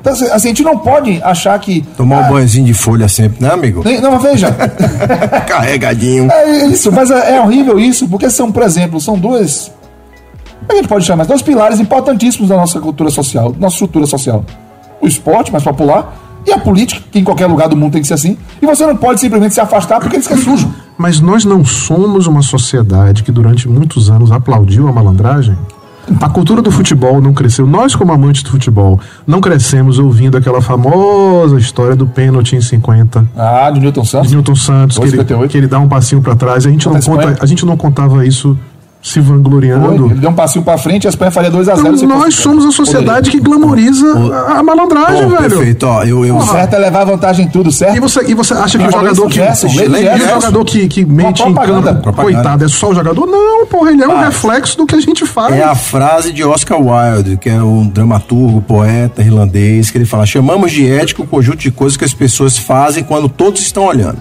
Então, 0.00 0.12
assim, 0.12 0.30
a 0.30 0.38
gente 0.38 0.62
não 0.62 0.78
pode 0.78 1.22
achar 1.22 1.58
que. 1.60 1.82
Tomar 1.96 2.16
um 2.16 2.24
ah, 2.24 2.28
banhozinho 2.28 2.66
de 2.66 2.74
folha 2.74 3.06
sempre, 3.06 3.42
né, 3.42 3.52
amigo? 3.52 3.82
nem- 3.84 4.00
Não, 4.00 4.18
veja. 4.18 4.50
Carregadinho. 5.46 6.30
É 6.32 6.66
isso, 6.66 6.90
mas 6.90 7.10
é, 7.10 7.36
é 7.36 7.40
horrível 7.40 7.78
isso, 7.78 8.08
porque 8.08 8.28
são, 8.30 8.50
por 8.50 8.62
exemplo, 8.62 9.00
são 9.00 9.18
duas. 9.18 9.70
A 10.68 10.74
gente 10.74 10.88
pode 10.88 11.04
chamar? 11.04 11.26
Dois 11.26 11.42
pilares 11.42 11.80
importantíssimos 11.80 12.48
da 12.48 12.56
nossa 12.56 12.80
cultura 12.80 13.10
social, 13.10 13.54
nossa 13.58 13.74
estrutura 13.74 14.06
social. 14.06 14.44
O 15.00 15.06
esporte 15.06 15.50
mais 15.50 15.64
popular 15.64 16.16
e 16.46 16.52
a 16.52 16.58
política, 16.58 17.00
que 17.10 17.18
em 17.18 17.24
qualquer 17.24 17.46
lugar 17.46 17.68
do 17.68 17.76
mundo 17.76 17.92
tem 17.92 18.00
que 18.02 18.06
ser 18.08 18.14
assim. 18.14 18.36
E 18.62 18.66
você 18.66 18.86
não 18.86 18.96
pode 18.96 19.20
simplesmente 19.20 19.54
se 19.54 19.60
afastar 19.60 20.00
porque 20.00 20.20
que 20.20 20.32
é 20.32 20.36
sujo. 20.36 20.72
Mas 20.96 21.20
nós 21.20 21.44
não 21.44 21.64
somos 21.64 22.26
uma 22.26 22.42
sociedade 22.42 23.22
que 23.22 23.32
durante 23.32 23.68
muitos 23.68 24.10
anos 24.10 24.30
aplaudiu 24.30 24.86
a 24.88 24.92
malandragem. 24.92 25.56
A 26.20 26.28
cultura 26.28 26.60
do 26.60 26.70
futebol 26.72 27.20
não 27.20 27.32
cresceu. 27.32 27.66
Nós, 27.66 27.94
como 27.94 28.10
amantes 28.12 28.42
do 28.42 28.50
futebol, 28.50 28.98
não 29.26 29.40
crescemos 29.40 29.98
ouvindo 29.98 30.36
aquela 30.36 30.60
famosa 30.60 31.56
história 31.58 31.94
do 31.94 32.06
pênalti 32.06 32.56
em 32.56 32.60
50 32.60 33.26
Ah, 33.36 33.70
de 33.70 33.78
Newton 33.80 34.00
de 34.02 34.08
Santos. 34.08 34.32
Newton 34.32 34.56
Santos, 34.56 34.98
que 34.98 35.04
ele, 35.04 35.10
58. 35.12 35.50
que 35.50 35.58
ele 35.58 35.66
dá 35.68 35.78
um 35.78 35.88
passinho 35.88 36.20
pra 36.20 36.34
trás. 36.34 36.66
A 36.66 36.70
gente, 36.70 36.88
não 36.88 37.00
conta, 37.00 37.38
a 37.40 37.46
gente 37.46 37.64
não 37.64 37.76
contava 37.76 38.26
isso 38.26 38.58
se 39.02 39.14
Foi, 39.14 39.22
vangloriando. 39.22 40.06
Ele 40.06 40.14
deu 40.20 40.28
um 40.30 40.34
passinho 40.34 40.62
pra 40.64 40.76
frente 40.76 41.04
e 41.04 41.06
a 41.06 41.10
Espanha 41.10 41.30
faria 41.30 41.50
2x0. 41.50 41.78
Então, 41.96 42.08
nós 42.08 42.34
somos 42.34 42.66
a 42.66 42.70
sociedade 42.70 43.30
que 43.30 43.40
glamoriza 43.40 44.06
a 44.46 44.58
a 44.58 44.62
malandragem, 44.62 45.22
Bom, 45.22 45.36
velho. 45.36 45.48
perfeito, 45.50 45.86
ó. 45.86 46.02
Eu, 46.04 46.24
eu, 46.24 46.36
O 46.36 46.42
certo 46.46 46.74
é 46.74 46.78
levar 46.78 47.04
vantagem 47.04 47.46
em 47.46 47.48
tudo, 47.48 47.72
certo? 47.72 47.96
E 47.96 48.00
você, 48.00 48.20
e 48.30 48.34
você 48.34 48.52
acha 48.52 48.78
que 48.78 48.86
o 48.86 48.90
jogador 48.90 49.10
isso? 49.12 49.28
que. 49.28 49.34
Gerson, 49.36 49.66
o 49.68 50.40
jogador 50.40 50.64
que, 50.66 50.86
que 50.88 51.04
mente 51.06 51.40
em 51.42 51.44
propaganda. 51.46 51.88
campo, 51.92 52.02
Propaganda. 52.02 52.34
coitado, 52.34 52.64
é 52.64 52.68
só 52.68 52.90
o 52.90 52.94
jogador? 52.94 53.26
Não, 53.26 53.66
porra, 53.66 53.90
ele 53.92 54.02
é 54.02 54.08
um 54.08 54.18
Ah. 54.18 54.24
reflexo 54.26 54.76
do 54.76 54.84
que 54.86 54.94
a 54.94 55.00
gente 55.00 55.24
faz. 55.24 55.54
É 55.54 55.62
a 55.62 55.74
frase 55.74 56.32
de 56.32 56.44
Oscar 56.44 56.78
Wilde, 56.78 57.38
que 57.38 57.48
é 57.48 57.62
um 57.62 57.86
dramaturgo, 57.88 58.60
poeta 58.60 59.22
irlandês, 59.22 59.90
que 59.90 59.96
ele 59.98 60.04
fala: 60.04 60.26
chamamos 60.26 60.72
de 60.72 60.86
ética 60.86 61.22
o 61.22 61.26
conjunto 61.26 61.58
de 61.58 61.70
coisas 61.70 61.96
que 61.96 62.04
as 62.04 62.12
pessoas 62.12 62.58
fazem 62.58 63.02
quando 63.02 63.28
todos 63.30 63.60
estão 63.62 63.84
olhando. 63.84 64.18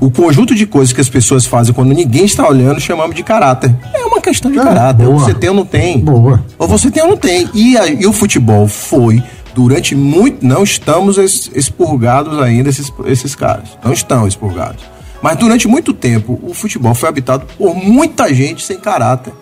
O 0.00 0.10
conjunto 0.10 0.54
de 0.54 0.66
coisas 0.66 0.92
que 0.92 1.00
as 1.00 1.08
pessoas 1.08 1.46
fazem 1.46 1.72
quando 1.72 1.92
ninguém 1.94 2.24
está 2.24 2.46
olhando, 2.46 2.78
chamamos 2.80 3.16
de 3.16 3.22
caráter. 3.22 3.74
É 3.94 4.04
uma 4.04 4.20
questão 4.20 4.50
de 4.50 4.58
É, 4.58 4.62
caráter. 4.62 5.06
Ou 5.06 5.14
boa. 5.14 5.24
você 5.24 5.34
tem 5.34 5.48
ou 5.48 5.56
não 5.56 5.64
tem. 5.64 6.00
Boa. 6.00 6.44
Ou 6.58 6.68
você 6.68 6.90
tem 6.90 7.02
ou 7.02 7.08
não 7.10 7.16
tem. 7.16 7.48
E, 7.54 7.76
a- 7.78 7.86
e 7.86 8.06
o 8.06 8.12
futebol 8.12 8.68
foi, 8.68 9.22
durante 9.54 9.94
muito. 9.94 10.44
Não 10.46 10.62
estamos 10.62 11.16
es- 11.16 11.50
expurgados 11.54 12.38
ainda, 12.40 12.68
esses, 12.68 12.92
esses 13.06 13.34
caras. 13.34 13.70
Não 13.82 13.92
estão 13.92 14.26
expurgados. 14.28 14.84
Mas 15.22 15.36
durante 15.38 15.66
muito 15.66 15.92
tempo, 15.94 16.38
o 16.42 16.52
futebol 16.52 16.94
foi 16.94 17.08
habitado 17.08 17.46
por 17.58 17.74
muita 17.74 18.32
gente 18.34 18.62
sem 18.64 18.78
caráter. 18.78 19.32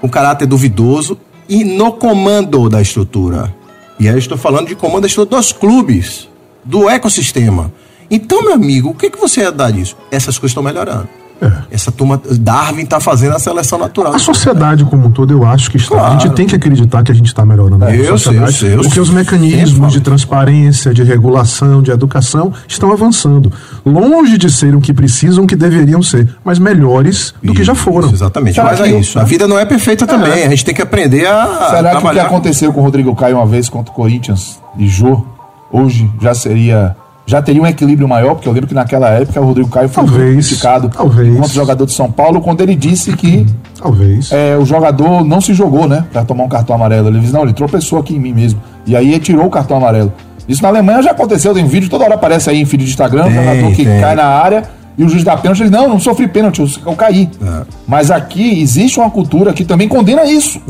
Com 0.00 0.08
caráter 0.08 0.46
duvidoso 0.46 1.16
e 1.48 1.62
no 1.64 1.92
comando 1.92 2.68
da 2.68 2.80
estrutura. 2.82 3.54
E 3.98 4.08
aí 4.08 4.14
eu 4.14 4.18
estou 4.18 4.36
falando 4.38 4.66
de 4.66 4.74
comando 4.74 5.02
da 5.02 5.06
estrutura 5.06 5.40
dos 5.40 5.52
clubes, 5.52 6.28
do 6.64 6.88
ecossistema. 6.88 7.72
Então, 8.14 8.42
meu 8.42 8.52
amigo, 8.52 8.90
o 8.90 8.94
que, 8.94 9.08
que 9.10 9.18
você 9.18 9.40
ia 9.40 9.50
dar 9.50 9.70
disso? 9.72 9.96
Essas 10.10 10.36
coisas 10.38 10.50
estão 10.50 10.62
melhorando. 10.62 11.08
É. 11.40 11.50
Essa 11.72 11.90
turma, 11.90 12.22
Darwin 12.38 12.82
está 12.84 13.00
fazendo 13.00 13.34
a 13.34 13.38
seleção 13.40 13.76
natural. 13.76 14.14
A 14.14 14.18
sociedade 14.20 14.84
como 14.84 15.08
um 15.08 15.10
todo, 15.10 15.32
eu 15.32 15.44
acho 15.44 15.68
que 15.72 15.76
está. 15.76 15.96
A 15.96 15.98
Claro. 15.98 16.20
gente 16.20 16.34
tem 16.34 16.46
que 16.46 16.54
acreditar 16.54 17.02
que 17.02 17.10
a 17.10 17.14
gente 17.14 17.26
está 17.26 17.44
melhorando. 17.44 17.84
a 17.84 17.90
Eu 17.90 17.96
sei, 18.04 18.06
sociedade, 18.18 18.46
eu 18.52 18.52
sei, 18.52 18.74
eu 18.76 18.82
Porque 18.82 19.00
os 19.00 19.10
mecanismos 19.10 19.92
de 19.92 20.00
transparência, 20.00 20.94
de 20.94 21.02
regulação, 21.02 21.82
de 21.82 21.90
educação 21.90 22.52
estão 22.68 22.92
avançando. 22.92 23.50
Longe 23.84 24.38
de 24.38 24.48
serem 24.52 24.76
o 24.76 24.80
que 24.80 24.92
precisam, 24.92 25.42
o 25.42 25.46
que 25.48 25.56
deveriam 25.56 26.00
ser, 26.00 26.32
mas 26.44 26.60
melhores 26.60 27.34
do 27.42 27.52
que 27.54 27.64
já 27.64 27.74
foram. 27.74 28.06
Isso, 28.06 28.14
exatamente. 28.16 28.54
Será 28.54 28.66
Mas 28.70 28.80
é 28.80 29.00
isso. 29.00 29.18
A 29.18 29.24
vida 29.24 29.48
não 29.48 29.58
é 29.58 29.64
perfeita 29.64 30.06
também. 30.06 30.44
A 30.44 30.48
gente 30.50 30.64
tem 30.64 30.74
que 30.74 30.82
aprender 30.82 31.26
a 31.26 31.70
Será 31.70 31.96
que 31.96 32.06
o 32.06 32.10
que 32.10 32.20
aconteceu 32.20 32.72
com 32.72 32.80
o 32.82 32.84
Rodrigo 32.84 33.16
Caio 33.16 33.38
uma 33.38 33.46
vez 33.46 33.68
contra 33.68 33.90
o 33.90 33.96
Corinthians 33.96 34.60
e 34.78 34.86
Jô, 34.86 35.26
hoje 35.72 36.08
já 36.20 36.34
seria. 36.34 36.94
Já 37.32 37.40
teria 37.40 37.62
um 37.62 37.66
equilíbrio 37.66 38.06
maior, 38.06 38.34
porque 38.34 38.46
eu 38.46 38.52
lembro 38.52 38.68
que 38.68 38.74
naquela 38.74 39.08
época 39.08 39.40
o 39.40 39.44
Rodrigo 39.46 39.70
Caio 39.70 39.88
foi 39.88 40.04
Talvez, 40.04 40.46
criticado 40.46 40.90
talvez. 40.94 41.34
contra 41.34 41.50
o 41.50 41.54
jogador 41.54 41.86
de 41.86 41.92
São 41.92 42.12
Paulo, 42.12 42.42
quando 42.42 42.60
ele 42.60 42.74
disse 42.76 43.10
que 43.16 43.46
Talvez. 43.80 44.30
é, 44.30 44.54
o 44.58 44.66
jogador 44.66 45.24
não 45.24 45.40
se 45.40 45.54
jogou, 45.54 45.88
né? 45.88 46.04
Pra 46.12 46.26
tomar 46.26 46.44
um 46.44 46.48
cartão 46.50 46.76
amarelo. 46.76 47.08
Ele 47.08 47.20
disse, 47.20 47.32
não, 47.32 47.44
ele 47.44 47.54
tropeçou 47.54 47.98
aqui 47.98 48.14
em 48.16 48.18
mim 48.20 48.34
mesmo. 48.34 48.60
E 48.84 48.94
aí 48.94 49.08
ele 49.12 49.18
tirou 49.20 49.46
o 49.46 49.50
cartão 49.50 49.78
amarelo. 49.78 50.12
Isso 50.46 50.62
na 50.62 50.68
Alemanha 50.68 51.00
já 51.02 51.12
aconteceu, 51.12 51.54
tem 51.54 51.64
vídeo, 51.66 51.88
toda 51.88 52.04
hora 52.04 52.16
aparece 52.16 52.50
aí 52.50 52.60
em 52.60 52.66
feed 52.66 52.84
de 52.84 52.90
Instagram, 52.90 53.24
Tem, 53.24 53.32
jogador 53.34 53.72
que 53.72 53.84
tem. 53.86 53.98
cai 54.02 54.14
na 54.14 54.24
área 54.26 54.64
e 54.98 55.02
o 55.02 55.08
juiz 55.08 55.24
dá 55.24 55.34
pênalti, 55.34 55.62
ele, 55.62 55.70
não, 55.70 55.88
não 55.88 55.98
sofri 55.98 56.28
pênalti, 56.28 56.58
eu, 56.60 56.68
eu 56.84 56.94
caí. 56.94 57.30
É. 57.42 57.62
Mas 57.88 58.10
aqui 58.10 58.60
existe 58.60 59.00
uma 59.00 59.08
cultura 59.08 59.54
que 59.54 59.64
também 59.64 59.88
condena 59.88 60.26
isso. 60.26 60.60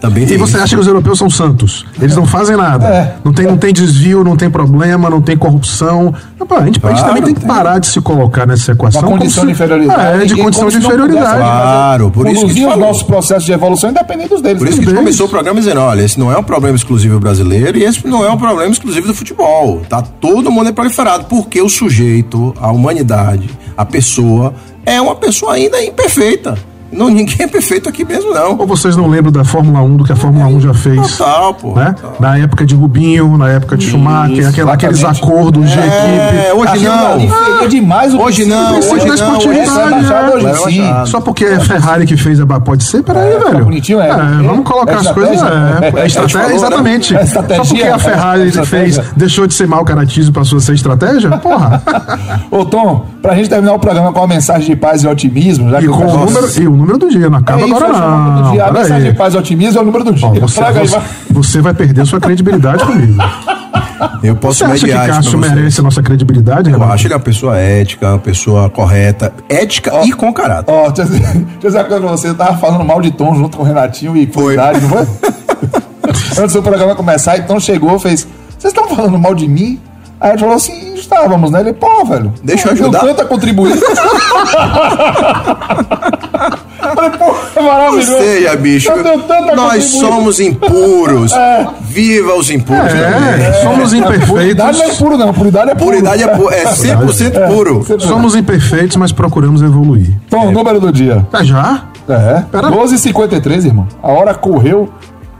Também 0.00 0.24
E 0.24 0.26
tem 0.26 0.38
você 0.38 0.54
isso. 0.54 0.62
acha 0.64 0.74
que 0.76 0.80
os 0.80 0.86
europeus 0.86 1.18
são 1.18 1.28
santos? 1.28 1.84
Eles 2.00 2.16
não 2.16 2.24
fazem 2.26 2.56
nada. 2.56 2.86
É. 2.86 3.16
Não, 3.22 3.32
tem, 3.34 3.46
não 3.46 3.58
tem 3.58 3.70
desvio, 3.72 4.24
não 4.24 4.34
tem 4.34 4.48
problema, 4.50 5.10
não 5.10 5.20
tem 5.20 5.36
corrupção. 5.36 6.14
A, 6.40 6.42
gente, 6.42 6.58
a 6.58 6.64
gente 6.64 6.80
Claro, 6.80 7.06
também 7.06 7.22
tem 7.22 7.34
que 7.34 7.40
tem. 7.40 7.48
parar 7.48 7.78
de 7.78 7.86
se 7.86 8.00
colocar 8.00 8.46
nessa 8.46 8.72
equação. 8.72 9.02
Uma 9.02 9.10
condição 9.18 9.42
se- 9.42 9.46
de 9.48 9.52
inferioridade. 9.52 10.22
É, 10.22 10.24
de 10.24 10.36
condição 10.36 10.68
de 10.68 10.78
inferioridade. 10.78 11.26
fazer- 11.26 11.38
Claro, 11.38 12.10
por 12.10 12.26
isso 12.28 12.40
conduzir 12.40 12.64
falou. 12.68 12.86
nossos 12.86 13.02
processos 13.02 13.44
de 13.44 13.52
evolução 13.52 13.90
independente 13.90 14.30
dos 14.30 14.40
deles. 14.42 14.58
Por 14.58 14.66
isso 14.68 14.76
que 14.78 14.80
a 14.80 14.84
gente 14.84 14.94
Deles. 14.94 15.04
começou 15.04 15.26
o 15.26 15.28
programa 15.28 15.60
dizendo, 15.60 15.80
olha, 15.80 16.02
esse 16.02 16.18
não 16.18 16.32
é 16.32 16.36
um 16.38 16.42
problema 16.42 16.76
exclusivo 16.76 17.20
brasileiro 17.20 17.76
e 17.78 17.84
esse 17.84 18.06
não 18.06 18.24
é 18.24 18.30
um 18.30 18.38
problema 18.38 18.72
exclusivo 18.72 19.06
do 19.06 19.14
futebol. 19.14 19.82
Tá 19.88 20.00
todo 20.02 20.50
mundo 20.50 20.70
é 20.70 20.72
proliferado, 20.72 21.24
porque 21.26 21.60
o 21.60 21.68
sujeito, 21.68 22.54
a 22.60 22.72
humanidade, 22.72 23.48
a 23.76 23.84
pessoa, 23.84 24.54
é 24.86 25.00
uma 25.00 25.14
pessoa 25.14 25.54
ainda 25.54 25.80
imperfeita. 25.84 26.56
Não, 26.92 27.08
ninguém 27.08 27.36
é 27.40 27.46
perfeito 27.46 27.88
aqui 27.88 28.04
mesmo, 28.04 28.32
não. 28.34 28.56
Ou 28.58 28.66
vocês 28.66 28.96
não 28.96 29.06
lembram 29.08 29.30
da 29.32 29.44
Fórmula 29.44 29.80
1, 29.82 29.96
do 29.96 30.04
que 30.04 30.12
a 30.12 30.16
Fórmula 30.16 30.46
1 30.46 30.60
já 30.60 30.74
fez? 30.74 31.16
Total, 31.16 31.54
pô. 31.54 31.74
Né? 31.74 31.94
total. 32.00 32.16
Na 32.18 32.36
época 32.38 32.66
de 32.66 32.74
Rubinho, 32.74 33.36
na 33.38 33.48
época 33.48 33.76
de 33.76 33.86
Schumacher, 33.86 34.48
aquela- 34.48 34.72
aqueles 34.74 35.04
acordos 35.04 35.70
de 35.70 35.78
É, 35.78 35.82
equipe. 35.86 36.52
hoje 36.58 36.72
Aquilo 36.72 36.96
não. 36.96 37.12
ali 37.12 37.28
feria 37.28 37.68
demais 37.68 38.14
o 38.14 38.20
Hoje 38.20 38.44
não, 38.44 38.76
hoje 38.78 39.06
da 39.06 39.16
não, 39.16 39.36
hoje 39.36 39.58
é 39.58 39.64
é. 39.64 40.60
hoje, 40.60 40.76
sim. 40.76 41.06
Só 41.06 41.20
porque 41.20 41.44
é 41.44 41.60
Ferrari 41.60 42.06
que 42.06 42.16
fez 42.16 42.40
a 42.40 42.46
pode 42.60 42.84
ser, 42.84 43.02
peraí, 43.02 43.34
tá 43.38 43.50
velho. 43.50 43.64
bonitinho, 43.64 44.00
é. 44.00 44.08
vamos 44.12 44.64
colocar 44.66 44.92
É 44.92 44.96
as 44.96 45.10
coisas. 45.12 45.40
É, 45.40 46.00
é 46.02 46.06
estratégia, 46.06 46.28
falou, 46.28 46.48
né? 46.48 46.54
exatamente. 46.56 47.16
É 47.16 47.22
estratégia, 47.22 47.64
Só 47.64 47.68
porque 47.74 47.82
a 47.84 47.94
é 47.94 47.98
Ferrari 47.98 48.48
estratégia. 48.48 49.02
fez, 49.02 49.12
deixou 49.16 49.46
de 49.46 49.54
ser 49.54 49.66
mau 49.66 49.84
caratismo 49.84 50.32
passou 50.32 50.58
a 50.58 50.60
ser 50.60 50.74
estratégia? 50.74 51.30
Porra. 51.38 51.82
Ô, 52.50 52.64
Tom, 52.64 53.06
pra 53.22 53.34
gente 53.34 53.48
terminar 53.48 53.74
o 53.74 53.78
programa 53.78 54.12
com 54.12 54.20
uma 54.20 54.26
mensagem 54.28 54.68
de 54.70 54.76
paz 54.76 55.02
e 55.02 55.06
otimismo, 55.08 55.70
já 55.70 55.78
E, 55.78 55.82
que 55.82 55.88
com 55.88 56.04
o 56.06 56.16
número, 56.26 56.48
e 56.60 56.66
o 56.68 56.76
número 56.80 56.98
do 56.98 57.08
dia, 57.08 57.30
não 57.30 57.38
acaba 57.38 57.62
É 57.62 57.66
isso, 57.66 57.74
agora 57.76 57.92
é 57.92 57.96
o 57.96 58.10
número 58.10 58.42
do 58.44 58.50
dia. 58.52 58.64
A 58.66 58.72
mensagem 58.72 59.10
de 59.12 59.16
paz 59.18 59.34
e 59.34 59.36
otimismo 59.38 59.78
é 59.78 59.82
o 59.82 59.84
número 59.84 60.04
do 60.04 60.12
dia. 60.12 60.26
Ó, 60.28 60.32
você, 60.34 60.60
Traga 60.60 60.80
aí, 60.80 60.88
você, 60.88 60.96
vai. 60.98 61.08
você 61.30 61.60
vai 61.60 61.74
perder 61.74 62.06
sua 62.06 62.20
credibilidade 62.20 62.84
comigo. 62.84 63.22
Eu 64.22 64.34
posso 64.36 64.58
Você 64.58 64.64
acha 64.64 64.86
que 64.86 64.92
Cássio 64.92 65.38
merece 65.38 65.80
a 65.80 65.82
nossa 65.82 66.02
credibilidade, 66.02 66.70
Eu 66.70 66.74
Renato? 66.78 66.92
acho 66.94 67.06
ele 67.06 67.14
uma 67.14 67.20
pessoa 67.20 67.56
ética, 67.58 68.08
uma 68.08 68.18
pessoa 68.18 68.70
correta, 68.70 69.32
ética 69.48 69.92
e 70.04 70.12
com 70.12 70.32
caráter. 70.32 70.72
Ó, 70.72 70.90
deixa 70.90 71.02
eu 71.02 71.06
dizer 71.06 71.20
deixa 71.20 71.38
eu 71.38 71.60
dizer 71.60 71.78
uma 71.78 71.84
coisa 71.84 72.00
pra 72.00 72.10
você. 72.10 72.28
Eu 72.28 72.34
tava 72.34 72.56
falando 72.58 72.84
mal 72.84 73.00
de 73.00 73.10
Tom 73.10 73.34
junto 73.34 73.56
com 73.58 73.62
o 73.62 73.66
Renatinho 73.66 74.16
e 74.16 74.26
Foi. 74.26 74.56
Cuidade, 74.56 74.80
não 74.80 74.88
foi? 74.88 75.06
Antes 76.42 76.54
do 76.54 76.62
programa 76.62 76.94
começar, 76.94 77.36
então 77.36 77.60
chegou 77.60 77.98
fez. 77.98 78.26
Vocês 78.58 78.72
estão 78.74 78.88
falando 78.88 79.18
mal 79.18 79.34
de 79.34 79.46
mim? 79.46 79.78
Aí 80.18 80.28
a 80.28 80.32
gente 80.32 80.40
falou 80.40 80.56
assim, 80.56 80.94
estávamos, 80.94 81.50
né? 81.50 81.60
Ele, 81.60 81.72
pô, 81.72 82.04
velho. 82.04 82.32
Deixa 82.44 82.68
eu 82.68 82.72
ajudar. 82.72 83.00
tanto 83.00 83.22
a 83.22 83.24
contribuir. 83.24 83.74
Falei, 86.94 87.10
pô, 87.10 87.36
é 87.56 87.62
maravilhoso. 87.62 88.12
Ou 88.14 88.20
seja, 88.20 88.56
bicho, 88.56 88.90
nós 89.56 89.84
somos 89.84 90.40
impuros. 90.40 91.32
Viva 91.82 92.34
os 92.34 92.50
impuros. 92.50 92.92
É, 92.92 93.52
somos 93.62 93.90
Puridade 93.90 94.00
não 94.00 94.08
é 94.08 94.16
imperfeitos. 94.16 94.98
puro, 94.98 95.18
não. 95.18 95.32
Puridade 95.34 95.70
é 95.70 95.74
puro. 95.74 95.90
Puridade 95.90 96.22
é, 96.22 96.28
pu- 96.28 96.50
é 96.50 96.64
100% 96.64 97.46
puro. 97.48 97.86
Somos 98.00 98.34
imperfeitos, 98.36 98.96
mas 98.96 99.12
procuramos 99.12 99.62
evoluir. 99.62 100.16
Então, 100.26 100.46
o 100.48 100.52
número 100.52 100.80
do 100.80 100.92
dia. 100.92 101.26
Tá 101.30 101.42
já? 101.42 101.84
É. 102.08 102.42
Pera- 102.50 102.70
12h53, 102.70 103.66
irmão. 103.66 103.86
A 104.02 104.08
hora 104.12 104.34
correu 104.34 104.88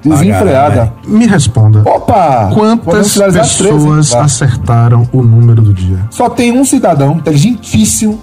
desenfreada. 0.02 0.70
caralho. 0.74 0.92
Me 1.06 1.26
responda. 1.26 1.82
Opa! 1.84 2.50
Quantas 2.54 3.12
13, 3.14 3.38
pessoas 3.38 4.10
vai. 4.10 4.22
acertaram 4.22 5.06
o 5.12 5.22
número 5.22 5.60
do 5.62 5.74
dia? 5.74 5.98
Só 6.10 6.28
tem 6.30 6.52
um 6.58 6.64
cidadão 6.64 7.12
inteligentíssimo 7.16 8.18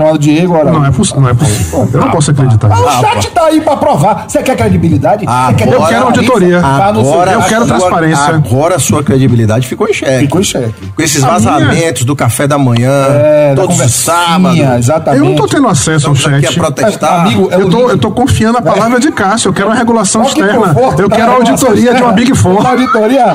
chamado 0.00 0.18
Diego 0.18 0.54
Araújo. 0.56 0.78
Não 0.80 0.86
é 0.86 0.90
possível. 0.90 1.20
Não 1.22 1.28
é 1.28 1.34
possível. 1.34 1.88
Eu 1.92 2.00
não 2.00 2.10
posso 2.10 2.30
acreditar 2.30 2.68
Ah, 2.72 2.80
o 2.80 3.00
chat 3.00 3.30
tá 3.30 3.44
aí 3.46 3.60
pra 3.60 3.76
provar. 3.76 4.24
Você 4.28 4.42
quer 4.42 4.56
credibilidade? 4.56 5.24
Ah, 5.28 5.48
Você 5.50 5.54
quer 5.64 5.72
eu 5.72 5.82
quero 5.86 6.04
auditoria. 6.06 6.60
Tá 6.60 6.86
Agora, 6.86 7.32
eu 7.32 7.40
chat. 7.40 7.48
quero 7.48 7.62
agora- 7.64 7.78
transparência. 7.78 8.24
Agora 8.34 8.76
a 8.76 8.78
sua 8.78 9.02
credibilidade 9.02 9.66
ficou 9.66 9.88
em 9.88 9.92
xeque. 9.92 10.18
Ficou 10.20 10.40
em 10.40 10.44
xeque. 10.44 10.92
Com 10.94 11.02
esses 11.02 11.22
A 11.22 11.28
vazamentos 11.30 12.04
do 12.04 12.16
café 12.16 12.46
da 12.46 12.58
manhã, 12.58 12.90
É, 13.08 13.54
todos 13.54 13.78
os 13.80 13.92
sábados. 13.92 14.58
Exatamente. 14.58 15.22
Eu 15.22 15.28
não 15.30 15.36
tô 15.36 15.46
tendo 15.46 15.68
acesso 15.68 16.08
ao 16.08 16.14
Estamos 16.14 16.38
aqui 16.38 16.46
a 16.46 16.50
chat. 16.50 16.58
protestar. 16.60 17.20
Amigo, 17.26 17.48
é 17.50 17.56
Eu 17.56 17.68
tô, 17.70 17.90
eu 17.90 17.98
tô 17.98 18.10
confiando 18.10 18.54
na 18.54 18.62
palavra 18.62 18.98
de 19.00 19.10
Cássio. 19.12 19.48
Eu 19.48 19.52
quero 19.52 19.68
uma 19.68 19.74
regulação 19.76 20.22
externa. 20.22 20.74
conforto, 20.74 21.02
Eu 21.02 21.08
tá? 21.08 21.16
quero 21.16 21.32
a 21.32 21.34
auditoria 21.36 21.94
de 21.94 22.02
uma 22.02 22.12
Big 22.12 22.34
Four. 22.34 22.60
Uma 22.60 22.70
auditoria. 22.70 23.34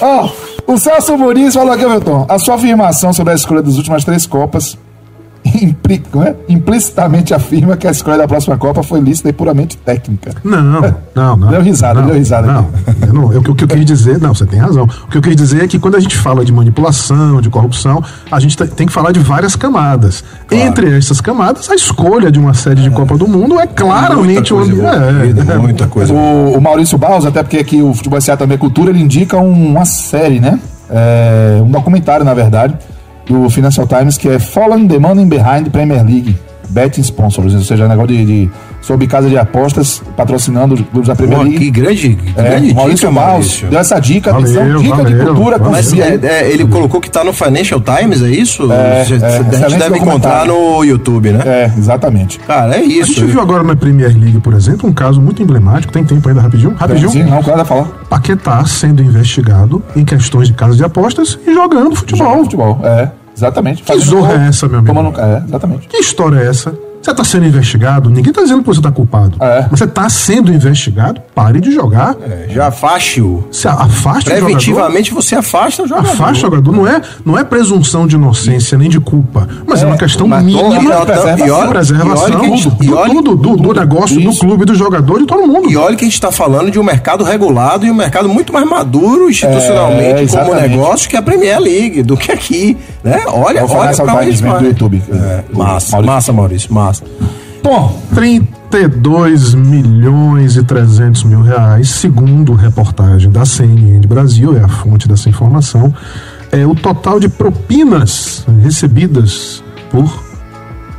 Ó, 0.00 0.28
o 0.66 0.76
Celso 0.78 1.16
Muniz 1.16 1.54
falou 1.54 1.72
aqui, 1.72 1.86
Milton. 1.86 2.26
A 2.28 2.38
sua 2.38 2.54
afirmação 2.56 3.12
sobre 3.12 3.32
a 3.32 3.36
escolha 3.36 3.62
das 3.62 3.76
últimas 3.76 4.04
três 4.04 4.26
Copas 4.26 4.76
impli- 5.62 6.02
é? 6.26 6.34
implicitamente 6.48 7.34
afirma 7.34 7.76
que 7.76 7.86
a 7.86 7.90
escolha 7.90 8.18
da 8.18 8.26
próxima 8.26 8.56
Copa 8.56 8.82
foi 8.82 9.00
lícita 9.00 9.28
e 9.28 9.32
puramente 9.32 9.76
técnica. 9.76 10.32
Não, 10.42 10.62
não, 11.14 11.36
não. 11.36 11.48
Deu 11.50 11.60
risada, 11.62 12.00
não, 12.00 12.06
deu 12.08 12.16
risada 12.16 12.46
Não, 12.46 12.66
eu 13.06 13.12
não 13.12 13.32
eu- 13.32 13.40
o 13.40 13.54
que 13.54 13.64
eu 13.64 13.68
quis 13.68 13.84
dizer, 13.84 14.18
não, 14.20 14.34
você 14.34 14.46
tem 14.46 14.58
razão. 14.58 14.84
O 14.84 15.08
que 15.08 15.18
eu 15.18 15.22
quis 15.22 15.36
dizer 15.36 15.64
é 15.64 15.68
que 15.68 15.78
quando 15.78 15.96
a 15.96 16.00
gente 16.00 16.16
fala 16.16 16.44
de 16.44 16.52
manipulação, 16.52 17.40
de 17.40 17.50
corrupção, 17.50 18.02
a 18.30 18.40
gente 18.40 18.56
te- 18.56 18.66
tem 18.68 18.86
que 18.86 18.92
falar 18.92 19.12
de 19.12 19.20
várias 19.20 19.54
camadas. 19.54 20.24
Entre 20.50 20.96
essas 20.96 21.20
camadas, 21.20 21.70
a 21.70 21.74
escolha 21.74 22.30
de 22.30 22.38
uma 22.38 22.54
sede 22.54 22.82
de 22.82 22.90
Copa 22.90 23.16
do 23.16 23.28
Mundo 23.28 23.58
é 23.60 23.66
claramente 23.66 24.52
muita 24.52 24.72
coisa 24.72 24.72
envolvida, 24.72 25.52
é, 25.52 25.58
muita 25.58 25.86
coisa. 25.86 26.12
O, 26.14 26.56
o 26.56 26.60
Maurício 26.60 26.96
Barros, 26.98 27.26
até 27.26 27.42
porque 27.42 27.58
aqui 27.58 27.82
o 27.82 27.92
Futebol 27.94 28.20
SA 28.20 28.36
também 28.36 28.54
é 28.54 28.58
cultura, 28.58 28.90
ele 28.90 29.00
indica 29.02 29.36
um- 29.38 29.70
uma 29.70 29.84
série, 29.84 30.40
né? 30.40 30.58
É, 30.90 31.60
um 31.62 31.70
documentário, 31.70 32.24
na 32.24 32.34
verdade, 32.34 32.74
do 33.26 33.48
Financial 33.50 33.86
Times, 33.86 34.16
que 34.18 34.28
é 34.28 34.38
Fallen 34.38 34.86
the 34.86 34.98
Money 34.98 35.24
Behind 35.24 35.70
Premier 35.70 36.04
League 36.04 36.36
Betting 36.68 37.00
Sponsors, 37.02 37.54
ou 37.54 37.60
seja, 37.62 37.86
negócio 37.88 38.08
de, 38.16 38.24
de 38.24 38.50
sobre 38.80 39.06
casa 39.06 39.28
de 39.30 39.38
apostas 39.38 40.02
patrocinando 40.16 40.74
os 40.74 40.80
clubes 40.82 41.08
da 41.08 41.14
Premier 41.16 41.38
Pô, 41.38 41.44
League. 41.44 41.58
que 41.58 41.70
grande, 41.70 42.14
que 42.16 42.32
É, 42.38 42.42
grande 42.42 42.74
Maurício 42.74 43.08
dica, 43.08 43.20
Barros 43.20 43.64
deu 43.70 43.78
essa 43.78 43.98
dica, 43.98 44.30
atenção, 44.30 44.54
Valeu, 44.62 44.78
dica 44.82 44.96
de 44.96 45.14
valeu, 45.14 45.26
cultura, 45.34 45.58
valeu. 45.58 45.72
Mas 45.72 45.92
é, 45.94 46.18
é, 46.22 46.50
ele 46.50 46.66
colocou 46.66 47.00
que 47.00 47.10
tá 47.10 47.24
no 47.24 47.32
Financial 47.32 47.80
Times, 47.80 48.22
é 48.22 48.28
isso? 48.28 48.70
É, 48.70 49.04
Você- 49.04 49.14
é, 49.14 49.64
a 49.64 49.68
gente 49.70 49.78
deve 49.78 49.98
encontrar 49.98 50.44
no 50.46 50.84
YouTube, 50.84 51.30
né? 51.30 51.42
É, 51.46 51.72
exatamente. 51.78 52.38
Cara, 52.40 52.74
é 52.74 52.80
A 52.80 52.82
isso. 52.82 53.14
gente 53.14 53.24
viu 53.24 53.40
agora 53.40 53.62
na 53.62 53.74
Premier 53.74 54.10
League, 54.14 54.38
por 54.40 54.52
exemplo, 54.52 54.88
um 54.88 54.92
caso 54.92 55.20
muito 55.20 55.42
emblemático. 55.42 55.92
Tem 55.92 56.04
tempo 56.04 56.28
ainda, 56.28 56.40
rapidinho? 56.42 56.74
Rapidinho. 56.76 57.10
Sim, 57.10 57.22
não, 57.24 57.38
o 57.40 57.44
cara 57.44 57.58
vai 57.58 57.64
falar. 57.66 57.84
Paquetá 58.10 58.64
sendo 58.66 59.02
investigado 59.02 59.82
em 59.96 60.04
questões 60.04 60.48
de 60.48 60.54
casa 60.54 60.76
de 60.76 60.84
apostas 60.84 61.38
e 61.46 61.54
jogando 61.54 61.94
futebol. 61.96 62.42
Futebol, 62.44 62.80
é, 62.84 63.08
exatamente. 63.36 63.82
Que 63.82 63.98
zorra 63.98 64.44
é 64.44 64.48
essa, 64.48 64.66
meu 64.68 64.78
amigo? 64.78 64.94
Tomando- 64.94 65.20
é, 65.20 65.42
exatamente. 65.46 65.88
Que 65.88 65.96
história 65.98 66.38
é 66.38 66.46
essa? 66.46 66.76
Você 67.04 67.10
está 67.10 67.22
sendo 67.22 67.44
investigado? 67.46 68.08
Ninguém 68.08 68.30
está 68.30 68.40
dizendo 68.40 68.60
que 68.62 68.66
você 68.66 68.80
está 68.80 68.90
culpado. 68.90 69.36
É. 69.38 69.66
Você 69.70 69.84
está 69.84 70.08
sendo 70.08 70.50
investigado? 70.50 71.20
Pare 71.34 71.60
de 71.60 71.70
jogar. 71.70 72.16
É, 72.22 72.46
Já 72.48 72.68
afaste-o. 72.68 73.46
Se 73.52 73.68
afaste 73.68 73.90
o 74.30 74.30
jogador. 74.30 74.44
Preventivamente 74.46 75.12
você 75.12 75.34
afasta 75.36 75.82
o 75.82 75.86
jogador. 75.86 76.10
Afasta 76.10 76.32
o 76.32 76.40
jogador. 76.40 76.72
Não 76.72 76.88
é, 76.88 77.02
não 77.22 77.38
é 77.38 77.44
presunção 77.44 78.06
de 78.06 78.14
inocência 78.16 78.78
nem 78.78 78.88
de 78.88 78.98
culpa, 79.00 79.46
mas 79.66 79.82
é, 79.82 79.86
uma 79.86 79.98
questão 79.98 80.26
mas 80.26 80.42
mínima 80.42 80.78
de 80.78 80.86
preservação, 81.04 81.64
e 81.64 81.68
preservação 81.68 82.44
e 82.44 82.56
gente- 82.56 82.70
do, 82.86 82.96
olha- 82.96 83.12
tudo, 83.14 83.36
do, 83.36 83.56
do 83.58 83.74
negócio, 83.74 84.16
do 84.18 84.30
Isso. 84.30 84.40
clube, 84.40 84.64
do 84.64 84.74
jogador, 84.74 85.18
de 85.18 85.26
todo 85.26 85.46
mundo. 85.46 85.70
E 85.70 85.76
olha 85.76 85.94
que 85.96 86.04
a 86.04 86.06
gente 86.06 86.14
está 86.14 86.32
falando 86.32 86.70
de 86.70 86.78
um 86.80 86.82
mercado 86.82 87.22
regulado 87.22 87.84
e 87.84 87.90
um 87.90 87.94
mercado 87.94 88.30
muito 88.30 88.50
mais 88.50 88.66
maduro 88.66 89.26
É, 89.26 89.30
institucionalmente 89.30 90.26
como 90.30 90.42
exatamente. 90.42 90.68
negócio 90.70 91.08
que 91.10 91.16
a 91.18 91.22
Premier 91.22 91.60
League, 91.60 92.02
do 92.02 92.16
que 92.16 92.32
aqui. 92.32 92.78
Né? 93.02 93.24
Olha, 93.26 93.58
É 93.58 93.62
o 93.64 93.70
olha 93.70 93.92
vai. 93.92 94.58
do 94.60 94.64
YouTube. 94.66 95.02
É, 95.12 95.44
O 95.52 95.58
massa, 95.58 95.92
Maurício. 95.92 96.04
massa, 96.14 96.32
Maurício, 96.32 96.72
massa. 96.74 96.93
Tom, 97.62 98.02
32 98.14 99.54
milhões 99.54 100.56
e 100.56 100.62
300 100.62 101.24
mil 101.24 101.42
reais, 101.42 101.88
segundo 101.88 102.52
reportagem 102.54 103.30
da 103.30 103.44
CNN 103.44 104.00
de 104.00 104.06
Brasil, 104.06 104.56
é 104.56 104.60
a 104.60 104.68
fonte 104.68 105.08
dessa 105.08 105.28
informação, 105.28 105.94
é 106.52 106.66
o 106.66 106.74
total 106.74 107.18
de 107.18 107.28
propinas 107.28 108.44
recebidas 108.62 109.64
por 109.90 110.22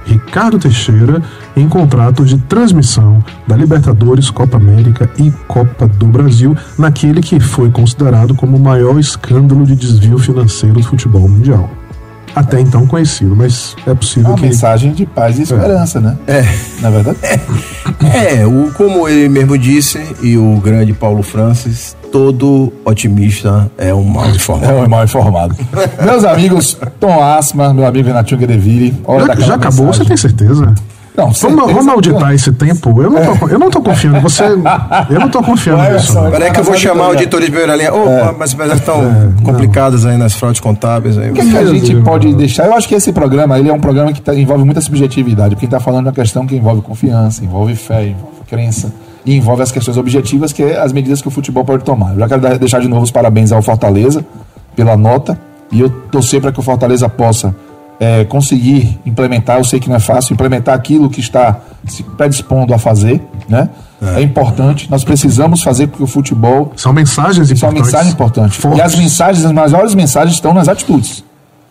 Ricardo 0.06 0.60
Teixeira 0.60 1.22
em 1.56 1.68
contrato 1.68 2.24
de 2.26 2.38
transmissão 2.38 3.24
da 3.48 3.56
Libertadores, 3.56 4.30
Copa 4.30 4.58
América 4.58 5.10
e 5.18 5.32
Copa 5.48 5.88
do 5.88 6.06
Brasil, 6.06 6.56
naquele 6.78 7.22
que 7.22 7.40
foi 7.40 7.72
considerado 7.72 8.36
como 8.36 8.58
o 8.58 8.60
maior 8.60 9.00
escândalo 9.00 9.66
de 9.66 9.76
desvio 9.76 10.18
financeiro 10.18 10.76
do 10.76 10.84
futebol 10.84 11.28
mundial. 11.28 11.70
Até 12.36 12.60
então 12.60 12.86
conhecido, 12.86 13.36
mas 13.36 13.76
é 13.88 13.94
possível 13.94 14.32
uma 14.32 14.36
que 14.36 14.44
mensagem 14.44 14.92
de 14.92 15.06
paz 15.06 15.40
e 15.40 15.44
esperança, 15.44 16.02
né? 16.02 16.18
É. 16.28 16.44
Na 16.82 16.90
verdade? 16.90 17.18
É, 18.14 18.46
o, 18.46 18.72
como 18.74 19.08
ele 19.08 19.30
mesmo 19.30 19.58
disse, 19.58 20.04
e 20.22 20.38
o 20.38 20.58
grande 20.58 20.92
Paulo 20.94 21.24
Francis, 21.24 21.96
todo 22.12 22.72
otimista 22.84 23.72
é 23.78 23.94
um 23.94 24.04
mal 24.04 24.30
informado. 24.30 24.72
É 24.72 24.76
um 24.76 24.88
mal 24.88 25.04
informado. 25.04 25.56
Meus 26.04 26.24
amigos, 26.24 26.78
Tom 27.00 27.24
Asma, 27.24 27.74
meu 27.74 27.86
amigo 27.86 28.08
Renatinho 28.08 28.40
Guedeville, 28.40 29.02
hora 29.06 29.28
já, 29.28 29.36
já 29.36 29.56
acabou, 29.56 29.86
mensagem. 29.86 30.04
você 30.04 30.06
tem 30.06 30.18
certeza? 30.18 30.74
Não, 31.18 31.26
Vamos, 31.32 31.38
certeza 31.40 31.66
vamos 31.74 31.88
auditar 31.88 32.34
esse 32.34 32.52
tempo? 32.52 33.02
Eu 33.02 33.10
não 33.10 33.36
tô, 33.38 33.48
eu 33.48 33.60
não 33.60 33.70
tô 33.70 33.82
confiando. 33.82 34.20
Você, 34.22 34.44
eu 34.44 35.20
não 35.20 35.30
tô 35.30 35.42
confiando 35.42 35.94
nisso. 35.94 36.14
Não. 36.14 36.30
Peraí 36.30 36.52
que 36.52 36.60
eu 36.60 36.64
vou 36.64 36.76
chamar 36.76 36.94
a 36.94 36.98
fazendo 37.06 37.12
auditoria 37.18 37.46
de 37.48 37.52
primeira 37.52 37.76
linha. 37.78 37.94
Opa, 37.94 38.10
É. 38.12 38.36
mas 38.38 38.54
mas 38.54 38.74
estão 38.74 39.34
complicadas 39.44 40.06
aí 40.06 40.18
nas 40.18 40.34
fraudes 40.34 40.60
contábeis. 40.60 41.18
Aí. 41.18 41.30
O 41.32 41.34
que, 41.34 41.50
que 41.50 41.58
a 41.58 41.66
gente 41.66 41.94
Deus. 41.94 42.04
pode 42.04 42.34
deixar? 42.34 42.66
Eu 42.66 42.74
acho 42.76 42.88
que 42.88 42.96
esse 42.96 43.14
programa 43.14 43.58
ele 43.58 43.70
é 43.70 43.74
um 43.74 43.80
programa 43.80 44.12
que 44.12 44.22
tá- 44.22 44.36
envolve 44.36 44.64
muita 44.66 44.82
subjetividade, 44.82 45.56
porque 45.56 45.66
está 45.66 45.80
falando 45.80 46.04
de 46.04 46.08
uma 46.10 46.14
questão 46.14 46.46
que 46.46 46.56
envolve 46.56 46.82
confiança, 46.82 47.44
envolve 47.44 47.76
fé, 47.76 48.08
envolve 48.08 48.36
crença 48.48 48.92
e 49.26 49.36
envolve 49.38 49.64
as 49.64 49.72
questões 49.72 49.98
objetivas, 49.98 50.52
que 50.52 50.64
é 50.64 50.80
as 50.80 50.92
medidas 50.92 51.22
que 51.22 51.28
o 51.28 51.32
futebol 51.32 51.64
pode 51.64 51.84
tomar. 51.84 52.14
Eu 52.14 52.20
já 52.20 52.28
quero 52.28 52.60
deixar 52.60 52.80
de 52.82 52.88
novo 52.88 53.02
os 53.04 53.12
parabéns 53.12 53.52
ao 53.52 53.62
Fortaleza 53.62 54.26
pela 54.76 54.96
nota 54.98 55.38
e 55.72 55.80
eu 55.80 55.90
torcer 55.90 56.42
para 56.42 56.52
que 56.52 56.60
o 56.60 56.64
Fortaleza 56.64 57.08
possa 57.10 57.56
é, 58.00 58.26
conseguir 58.26 59.00
implementar. 59.06 59.58
Eu 59.58 59.64
sei 59.64 59.80
que 59.80 59.90
não 59.90 59.96
é 59.96 60.00
fácil 60.00 60.34
implementar 60.34 60.76
aquilo 60.76 61.10
que 61.10 61.20
está 61.20 61.60
se 61.88 62.04
predispondo 62.04 62.74
a 62.74 62.78
fazer, 62.78 63.22
né? 63.48 63.70
É, 64.02 64.22
importante. 64.22 64.90
Nós 64.92 65.04
precisamos 65.04 65.64
fazer 65.64 65.88
com 65.88 65.98
que 65.98 66.04
o 66.04 66.08
futebol 66.08 66.74
São 66.76 66.94
mensagens 66.94 67.50
isso 67.50 67.66
é 67.66 67.70
uma 67.70 67.80
importantes. 68.08 68.58
Fortes. 68.58 68.80
E 68.80 68.82
as 68.82 68.96
mensagens, 68.96 69.46
as 69.46 69.52
maiores 69.52 69.96
mensagens 69.96 70.36
estão 70.36 70.54
nas 70.54 70.68
atitudes. 70.68 71.24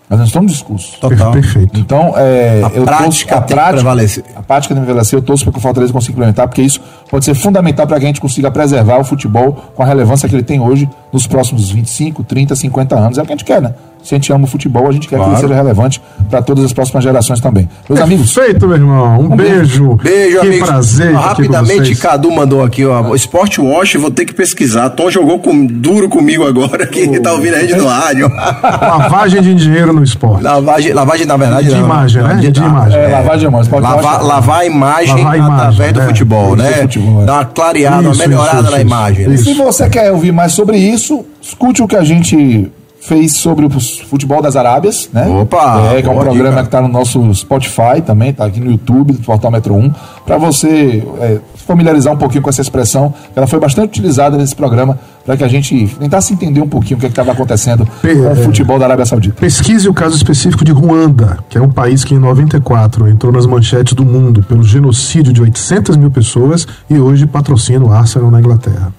Nós 0.09 0.19
não 0.19 0.27
estamos 0.27 0.51
no 0.51 0.57
discurso. 0.57 1.01
Total. 1.01 1.33
Perfeito. 1.33 1.81
Então, 1.81 2.13
é, 2.17 2.61
A 2.63 2.69
eu 2.77 2.85
prática 2.85 3.41
tem 3.41 3.57
que 3.57 3.73
prevalecer. 3.73 4.25
A 4.37 4.43
prática 4.43 4.75
tem 4.75 4.83
que 4.83 4.87
prevalecer. 4.87 5.19
Eu 5.19 5.23
torço 5.23 5.45
para 5.45 5.53
que 5.53 5.59
o 5.59 5.63
Fortaleza 5.63 5.93
consiga 5.93 6.13
implementar, 6.13 6.47
porque 6.47 6.61
isso 6.63 6.79
pode 7.11 7.25
ser 7.25 7.35
fundamental 7.35 7.87
para 7.87 7.99
que 7.99 8.05
a 8.05 8.09
gente 8.09 8.21
consiga 8.21 8.51
preservar 8.51 8.99
o 8.99 9.05
futebol 9.05 9.53
com 9.75 9.83
a 9.83 9.87
relevância 9.87 10.29
que 10.29 10.35
ele 10.35 10.43
tem 10.43 10.61
hoje 10.61 10.89
nos 11.13 11.27
próximos 11.27 11.71
25, 11.71 12.23
30, 12.23 12.55
50 12.55 12.95
anos. 12.97 13.19
É 13.19 13.23
o 13.23 13.25
que 13.27 13.33
a 13.33 13.37
gente 13.37 13.45
quer, 13.47 13.63
né? 13.63 13.73
Se 14.03 14.15
a 14.15 14.19
gente 14.19 14.31
ama 14.35 14.45
o 14.45 14.47
futebol, 14.47 14.87
a 14.87 14.93
gente 14.93 15.09
quer 15.09 15.17
que 15.17 15.23
ele 15.23 15.31
Claro. 15.31 15.41
seja 15.41 15.55
relevante 15.55 16.03
para 16.29 16.43
todas 16.43 16.63
as 16.63 16.75
próximas 16.75 17.03
gerações 17.03 17.41
também. 17.41 17.67
Meus 17.89 17.99
amigos, 18.03 18.35
Perfeito, 18.35 18.67
meu 18.69 18.77
irmão. 18.77 19.19
Um, 19.19 19.29
beijo. 19.35 19.95
Beijo, 19.95 20.41
que 20.41 20.47
amigos. 20.47 20.69
prazer. 20.69 21.07
estar 21.07 21.19
aqui 21.21 21.27
com 21.47 21.53
Rapidamente, 21.53 21.85
vocês. 21.87 22.01
Cadu 22.01 22.31
mandou 22.31 22.63
aqui, 22.63 22.85
ó. 22.85 23.15
Sport 23.15 23.59
Wash, 23.61 23.95
vou 23.95 24.11
ter 24.11 24.27
que 24.27 24.35
pesquisar. 24.35 24.91
Tom 24.91 25.11
jogou 25.11 25.39
com- 25.39 25.65
duro 25.65 26.11
comigo 26.11 26.47
agora, 26.47 26.87
que 26.87 27.19
tá 27.19 27.33
ouvindo 27.33 27.55
a 27.55 27.61
gente 27.61 27.77
no 27.77 27.87
rádio. 27.87 28.31
Lavagem 28.63 29.41
de 29.41 29.55
dinheiro 29.55 29.91
no 29.95 30.04
esporte. 30.05 30.43
lavagem, 30.43 30.93
lavagem, 30.93 31.27
na 31.27 31.37
verdade, 31.37 31.69
De 31.69 31.75
não. 31.75 31.85
imagem, 31.85 32.23
né? 32.23 32.35
De 32.37 32.61
imagem. 32.61 32.99
é, 33.01 33.09
lavagem 33.09 33.39
de 33.41 33.49
mãos. 33.49 33.69
Pode 33.69 33.83
Lavar, 33.83 34.59
a 34.61 34.65
imagem 34.67 35.15
Lavar 35.17 35.33
a 35.33 35.37
imagem, 35.37 35.55
através 35.57 35.93
do 35.93 36.01
né? 36.01 36.07
futebol, 36.07 36.57
né? 36.57 36.73
futebol, 36.73 37.23
é. 37.23 37.25
Dar 37.27 37.33
uma 37.35 37.45
clareada, 37.45 38.01
uma 38.03 38.13
Isso, 38.13 38.19
melhorada 38.29 38.61
isso, 38.61 38.71
na 38.71 38.77
isso. 38.79 38.81
imagem. 38.87 39.29
né? 39.29 39.37
Se 39.37 39.55
você 39.55 39.89
quer 39.89 40.13
ouvir 40.13 40.33
mais 40.33 40.53
sobre 40.53 40.77
isso, 40.77 41.25
escute 41.41 41.83
o 41.83 41.89
que 41.89 41.97
a 41.97 42.05
gente 42.05 42.71
fez 43.07 43.37
sobre 43.37 43.67
o 43.67 43.71
futebol 43.71 44.41
das 44.41 44.57
Arábias, 44.57 45.11
né? 45.13 45.27
Opa, 45.29 45.93
É, 45.95 46.01
que 46.03 46.09
é 46.09 46.11
um 46.11 46.19
programa 46.19 46.49
dica. 46.51 46.63
que 46.63 46.69
está 46.69 46.81
no 46.81 46.89
nosso 46.89 47.35
Spotify 47.35 48.01
também, 48.05 48.33
tá 48.33 48.45
aqui 48.47 48.61
no 48.61 48.71
YouTube, 48.71 49.13
do 49.13 49.19
Portal 49.21 49.51
Metro 49.51 49.75
1, 49.75 49.93
para 50.25 50.39
você 50.39 51.07
é, 51.21 51.39
familiarizar 51.67 52.15
um 52.15 52.17
pouquinho 52.17 52.41
com 52.43 52.49
essa 52.49 52.63
expressão. 52.63 53.13
Ela 53.37 53.47
foi 53.47 53.61
bastante 53.61 53.89
utilizada 53.89 54.39
nesse 54.39 54.55
programa 54.57 54.99
para 55.25 55.37
que 55.37 55.45
a 55.45 55.49
gente 55.49 55.87
tentasse 55.99 56.33
entender 56.33 56.61
um 56.63 56.69
pouquinho 56.69 56.97
o 56.97 57.01
que 57.01 57.07
estava 57.07 57.33
acontecendo 57.33 57.87
Pe- 58.01 58.15
com 58.15 58.23
o 58.23 58.31
é. 58.31 58.35
futebol 58.37 58.79
da 58.79 58.87
Arábia 58.87 59.05
Saudita. 59.05 59.35
Pesquise 59.39 59.87
o 59.89 59.93
caso 59.95 60.17
específico 60.17 60.65
de 60.65 60.73
Ruanda, 60.73 61.39
que 61.49 61.59
é 61.59 61.61
um 61.61 61.69
país 61.71 62.05
que 62.05 62.15
em 62.15 62.19
94 62.19 63.09
entrou 63.09 63.31
nas 63.33 63.45
manchetes 63.47 63.93
do 63.95 64.05
mundo 64.05 64.43
pelo 64.43 64.63
genocídio 64.63 65.31
de 65.33 65.43
800 65.43 65.97
mil 65.99 66.11
pessoas 66.11 66.67
e 66.89 66.99
hoje 66.99 67.27
patrocina 67.27 67.85
o 67.85 67.93
Arsenal 67.93 68.31
na 68.31 68.41
Inglaterra. 68.41 68.93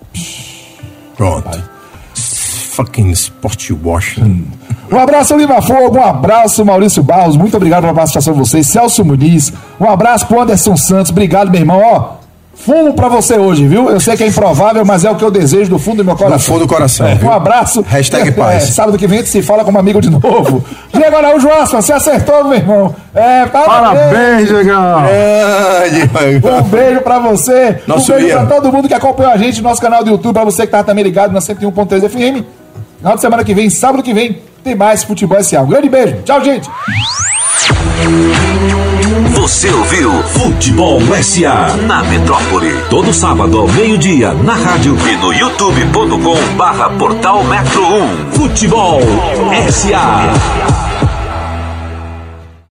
Pronto. 1.17 1.74
Fucking 2.75 3.11
Sport 3.11 3.71
Wash. 3.83 4.17
Um 4.91 4.99
abraço, 4.99 5.35
Lima 5.35 5.59
Fogo, 5.63 5.97
um 5.97 6.03
abraço, 6.03 6.63
Maurício 6.63 7.01
Barros, 7.01 7.35
muito 7.35 7.57
obrigado 7.57 7.81
pela 7.81 7.93
participação 7.93 8.33
de 8.33 8.39
vocês. 8.39 8.67
Celso 8.67 9.03
Muniz, 9.03 9.51
um 9.79 9.89
abraço 9.89 10.27
pro 10.27 10.39
Anderson 10.39 10.77
Santos, 10.77 11.09
obrigado, 11.11 11.49
meu 11.49 11.59
irmão. 11.59 11.81
Ó, 11.83 12.17
fumo 12.53 12.93
pra 12.93 13.07
você 13.09 13.35
hoje, 13.35 13.67
viu? 13.67 13.89
Eu 13.89 13.99
sei 13.99 14.15
que 14.15 14.23
é 14.23 14.27
improvável, 14.27 14.85
mas 14.85 15.03
é 15.03 15.09
o 15.09 15.15
que 15.15 15.23
eu 15.25 15.31
desejo 15.31 15.71
do 15.71 15.79
fundo 15.79 15.97
do 15.97 16.05
meu 16.05 16.15
coração. 16.15 16.37
Do 16.37 16.43
fundo 16.43 16.59
do 16.59 16.67
coração, 16.67 17.07
É, 17.07 17.17
um 17.21 17.31
abraço. 17.31 17.81
Hashtag 17.81 18.31
paz. 18.37 18.63
É, 18.63 18.65
sábado 18.67 18.95
que 18.95 19.07
vem 19.07 19.17
a 19.17 19.21
gente 19.23 19.31
se 19.31 19.41
fala 19.41 19.65
como 19.65 19.79
amigo 19.79 19.99
de 19.99 20.11
novo. 20.11 20.63
Diego 20.93 21.15
Araújo 21.17 21.49
Aspa, 21.49 21.81
você 21.81 21.91
acertou, 21.91 22.43
meu 22.43 22.53
irmão. 22.53 22.95
É, 23.15 23.47
parabéns. 23.47 24.49
Parabéns! 24.51 24.51
Grande, 26.41 26.47
Um 26.47 26.61
beijo 26.69 27.01
pra 27.01 27.17
você. 27.19 27.81
Nosso 27.87 28.11
um 28.13 28.15
beijo 28.17 28.29
Ian. 28.29 28.45
pra 28.45 28.55
todo 28.55 28.71
mundo 28.71 28.87
que 28.87 28.93
acompanhou 28.93 29.31
a 29.33 29.37
gente 29.37 29.61
no 29.63 29.69
nosso 29.69 29.81
canal 29.81 30.03
do 30.03 30.11
YouTube, 30.11 30.33
pra 30.33 30.43
você 30.43 30.61
que 30.65 30.71
tá 30.71 30.83
também 30.83 31.03
ligado 31.03 31.31
na 31.31 31.39
101.3 31.39 32.07
FM. 32.07 32.45
Final 33.05 33.17
de 33.17 33.21
semana 33.21 33.43
que 33.43 33.53
vem, 33.53 33.69
sábado 33.69 34.01
que 34.01 34.15
vem, 34.15 34.41
tem 34.63 34.73
mais 34.73 35.03
Futebol 35.03 35.37
S.A. 35.37 35.61
Um 35.61 35.67
grande 35.67 35.87
beijo. 35.87 36.23
Tchau, 36.23 36.43
gente. 36.43 36.67
Você 39.35 39.69
ouviu 39.69 40.11
Futebol 40.23 40.99
SA 41.21 41.77
na 41.85 42.03
Metrópole. 42.05 42.75
Todo 42.89 43.13
sábado 43.13 43.59
ao 43.59 43.67
meio-dia 43.67 44.33
na 44.33 44.55
rádio 44.55 44.97
e 45.07 45.17
no 45.17 45.31
youtube.com 45.31 46.55
barra 46.57 46.89
portal 46.97 47.43
Metro 47.43 47.85
1. 47.85 48.31
Futebol 48.31 49.01
SA. 49.69 50.84